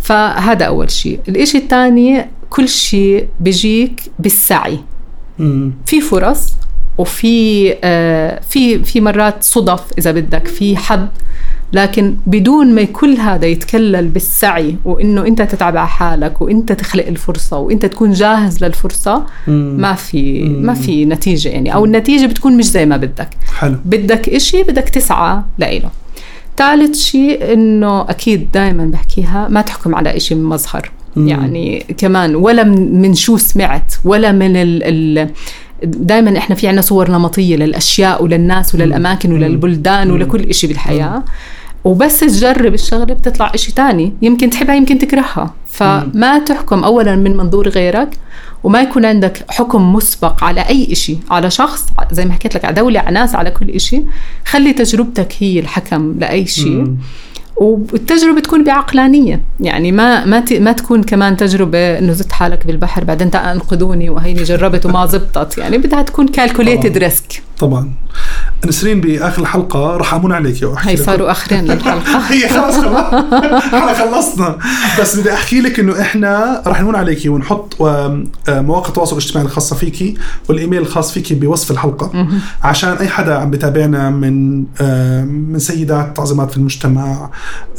فهذا 0.00 0.64
أول 0.64 0.90
شيء. 0.90 1.20
الإشي 1.28 1.58
الثاني 1.58 2.26
كل 2.50 2.68
شيء 2.68 3.28
بيجيك 3.40 4.02
بالسعي. 4.18 4.78
مم. 5.38 5.72
في 5.86 6.00
فرص 6.00 6.52
وفي 6.98 7.74
آه 7.84 8.40
في 8.48 8.84
في 8.84 9.00
مرات 9.00 9.44
صدف 9.44 9.80
إذا 9.98 10.12
بدك 10.12 10.46
في 10.48 10.76
حظ. 10.76 11.06
لكن 11.72 12.16
بدون 12.26 12.74
ما 12.74 12.84
كل 12.84 13.16
هذا 13.16 13.46
يتكلل 13.46 14.08
بالسعي 14.08 14.76
وإنه 14.84 15.26
أنت 15.26 15.42
تتعب 15.42 15.76
على 15.76 15.88
حالك 15.88 16.40
وأنت 16.42 16.72
تخلق 16.72 17.06
الفرصة 17.06 17.58
وأنت 17.58 17.86
تكون 17.86 18.12
جاهز 18.12 18.64
للفرصة. 18.64 19.22
ما 19.46 19.94
في. 19.94 20.42
ما 20.42 20.74
في 20.74 21.04
نتيجة 21.04 21.48
يعني. 21.48 21.74
أو 21.74 21.84
النتيجة 21.84 22.26
بتكون 22.26 22.56
مش 22.56 22.64
زي 22.64 22.86
ما 22.86 22.96
بدك. 22.96 23.28
حلو. 23.58 23.76
بدك 23.84 24.28
إشي 24.28 24.62
بدك 24.62 24.88
تسعى 24.88 25.42
لإله. 25.58 25.90
ثالث 26.56 26.98
شيء 26.98 27.52
إنه 27.52 28.00
أكيد 28.00 28.48
دائما 28.52 28.84
بحكيها 28.84 29.48
ما 29.48 29.60
تحكم 29.60 29.94
على 29.94 30.16
إشي 30.16 30.34
من 30.34 30.44
مظهر. 30.44 30.90
يعني 31.16 31.84
كمان 31.98 32.34
ولا 32.34 32.64
من 32.64 33.14
شو 33.14 33.36
سمعت 33.36 33.94
ولا 34.04 34.32
من 34.32 34.56
ال, 34.56 34.82
ال 34.82 35.30
دائما 35.82 36.38
إحنا 36.38 36.56
في 36.56 36.68
عنا 36.68 36.80
صور 36.80 37.10
نمطية 37.10 37.56
للأشياء 37.56 38.24
وللناس 38.24 38.74
وللأماكن 38.74 39.32
وللبلدان. 39.32 40.10
ولكل 40.10 40.42
إشي 40.42 40.66
بالحياة. 40.66 41.22
وبس 41.84 42.20
تجرب 42.20 42.74
الشغلة 42.74 43.04
بتطلع 43.14 43.52
إشي 43.54 43.72
تاني 43.72 44.12
يمكن 44.22 44.50
تحبها 44.50 44.74
يمكن 44.74 44.98
تكرهها. 44.98 45.54
فما 45.66 46.38
تحكم 46.38 46.84
اولا 46.84 47.16
من 47.16 47.36
منظور 47.36 47.68
غيرك 47.68 48.08
وما 48.64 48.80
يكون 48.80 49.04
عندك 49.04 49.44
حكم 49.50 49.92
مسبق 49.92 50.44
على 50.44 50.60
أي 50.60 50.92
إشي 50.92 51.16
على 51.30 51.50
شخص 51.50 51.86
زي 52.12 52.24
ما 52.24 52.32
حكيت 52.32 52.54
لك 52.54 52.64
على 52.64 52.74
دولة 52.74 53.00
على 53.00 53.10
ناس 53.14 53.34
على 53.34 53.50
كل 53.50 53.70
إشي. 53.70 54.02
خلي 54.46 54.72
تجربتك 54.72 55.32
هي 55.38 55.58
الحكم 55.60 56.14
لأي 56.18 56.46
شيء 56.46 56.66
مم. 56.76 56.96
والتجربة 57.56 58.40
تكون 58.40 58.64
بعقلانية. 58.64 59.40
يعني 59.60 59.92
ما 59.92 60.24
ما 60.24 60.40
ت- 60.40 60.52
ما 60.52 60.72
تكون 60.72 61.02
كمان 61.02 61.36
تجربة 61.36 61.98
انه 61.98 62.12
زدت 62.12 62.32
حالك 62.32 62.66
بالبحر 62.66 63.04
بعدين 63.04 63.30
تعال 63.30 63.54
انقذوني 63.56 64.10
وهيني 64.10 64.42
جربت 64.42 64.86
وما 64.86 65.06
زبطت. 65.06 65.58
يعني 65.58 65.78
بدها 65.78 66.02
تكون 66.02 66.28
كالكوليتد 66.28 66.98
ريسك 66.98 67.42
طبعا. 67.58 67.90
نسرين 68.66 69.00
بآخر 69.00 69.42
الحلقة 69.42 69.96
راح 69.96 70.14
أمون 70.14 70.32
عليك 70.32 70.62
واحكي 70.62 70.90
هي 70.90 70.96
صاروا 70.96 71.30
آخرين 71.30 71.64
للحلقة. 71.64 72.18
هي 72.32 72.48
خلص 72.48 72.76
خلص 72.76 72.84
إحنا 73.74 73.94
خلصنا. 73.94 74.58
بس 75.00 75.16
بدي 75.18 75.32
أحكي 75.32 75.60
لك 75.60 75.80
إنه 75.80 76.00
إحنا 76.00 76.62
راح 76.66 76.80
نمون 76.80 76.96
عليكي 76.96 77.28
ونحط 77.28 77.76
مواقع 78.48 78.88
التواصل 78.88 79.16
الاجتماعي 79.16 79.46
الخاصة 79.46 79.76
فيكي 79.76 80.14
والإيميل 80.48 80.82
الخاص 80.82 81.12
فيكي 81.12 81.34
بوصف 81.34 81.70
الحلقة. 81.70 82.26
عشان 82.62 82.92
أي 82.92 83.08
حدا 83.08 83.34
عم 83.38 83.50
بتابعنا 83.50 84.10
من 84.10 84.64
من 85.52 85.58
سيدات 85.58 86.16
تعظيمات 86.16 86.50
في 86.50 86.56
المجتمع 86.56 87.30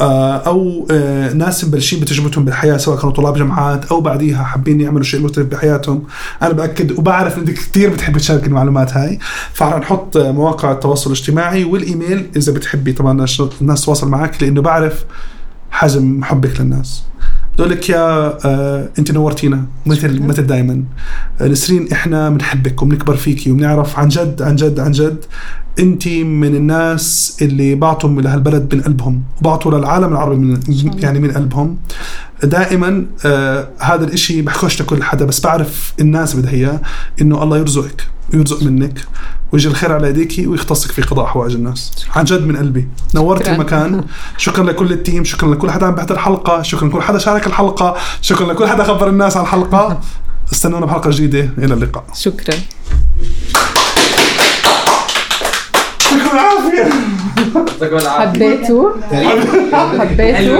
أو 0.01 0.87
ناس 1.35 1.65
مبلشين 1.65 1.99
بتجربتهم 1.99 2.45
بالحياة 2.45 2.77
سواء 2.77 2.97
كانوا 2.97 3.11
طلاب 3.13 3.37
جامعات 3.37 3.85
أو 3.85 4.01
بعديها 4.01 4.43
حابين 4.43 4.81
يعملوا 4.81 5.03
شيء 5.03 5.21
مختلف 5.21 5.47
بحياتهم. 5.47 6.03
أنا 6.41 6.53
بأكد 6.53 6.91
وبعرف 6.91 7.37
انك 7.37 7.53
كثير 7.53 7.89
بتحب 7.89 8.17
تشارك 8.17 8.47
المعلومات 8.47 8.93
هاي. 8.97 9.19
فرح 9.53 9.77
نحط 9.77 10.17
مواقع 10.17 10.72
التواصل 10.73 11.11
الاجتماعي 11.11 11.63
والإيميل 11.63 12.27
إذا 12.35 12.53
بتحبي 12.53 12.93
طبعا 12.93 13.11
الناس 13.61 13.81
تتواصل 13.81 14.09
معك 14.09 14.43
لأنه 14.43 14.61
بعرف 14.61 15.05
حجم 15.71 16.23
حبك 16.23 16.61
للناس 16.61 17.03
بقول 17.57 17.69
لك 17.71 17.89
يا 17.89 18.37
آه 18.47 18.89
أنت 18.99 19.11
نورتينا 19.11 19.65
مثل. 19.85 20.21
مثل 20.23 20.47
دائما 20.47 20.83
آه 21.41 21.47
نسرين 21.47 21.91
إحنا 21.91 22.29
بنحبك 22.29 22.81
وبنكبر 22.81 23.15
فيكي 23.15 23.51
وبنعرف 23.51 23.99
عن 23.99 24.07
جد 24.07 24.41
عن 24.41 24.55
جد 24.55 24.79
عن 24.79 24.91
جد 24.91 25.25
انت 25.79 26.07
من 26.07 26.55
الناس 26.55 27.37
اللي 27.41 27.75
بعطوا 27.75 28.21
لهالبلد 28.21 28.75
من 28.75 28.81
قلبهم 28.81 29.23
وبعطوا 29.41 29.77
للعالم 29.77 30.11
العربي 30.11 30.35
من. 30.35 30.59
يعني 30.99 31.19
من 31.19 31.31
قلبهم. 31.31 31.77
دائما 32.43 33.05
آه 33.25 33.69
هذا 33.79 34.03
الإشي 34.05 34.41
بحكوش 34.41 34.81
لكل 34.81 35.03
حدا 35.03 35.25
بس 35.25 35.41
بعرف 35.41 35.93
الناس 35.99 36.35
بدها 36.35 36.51
إياه 36.51 36.81
إنه 37.21 37.43
الله 37.43 37.57
يرزقك 37.57 38.07
ويرزق 38.33 38.63
منك 38.63 38.99
ويجي 39.51 39.67
الخير 39.67 39.91
على 39.91 40.09
يديكي 40.09 40.47
ويختصك 40.47 40.91
في 40.91 41.01
قضاء 41.01 41.25
حوائج 41.25 41.53
الناس. 41.53 42.05
عن 42.15 42.23
جد 42.23 42.41
من 42.41 42.57
قلبي. 42.57 42.87
نورت. 43.15 43.47
المكان. 43.49 44.03
شكرا 44.37 44.63
لكل 44.63 44.91
التيم 44.91 45.23
شكرا 45.23 45.53
لكل 45.53 45.71
حدا 45.71 45.85
عم 45.85 45.95
بيحضر 45.95 46.15
الحلقة 46.15 46.61
شكرا 46.61 46.87
لكل 46.87 47.01
حدا 47.01 47.17
شارك 47.17 47.47
الحلقة 47.47 47.95
شكرا 48.21 48.53
لكل 48.53 48.67
حدا 48.67 48.83
خبر 48.83 49.09
الناس 49.09 49.37
عن 49.37 49.43
الحلقة. 49.43 49.99
استنونا 50.53 50.85
بحلقة 50.85 51.09
جديدة 51.09 51.49
إلى 51.57 51.73
اللقاء. 51.73 52.03
شكرا. 52.13 52.55
حبيتوا 58.19 58.19
حبيتوا 58.19 58.89
حبيتوا 59.99 60.59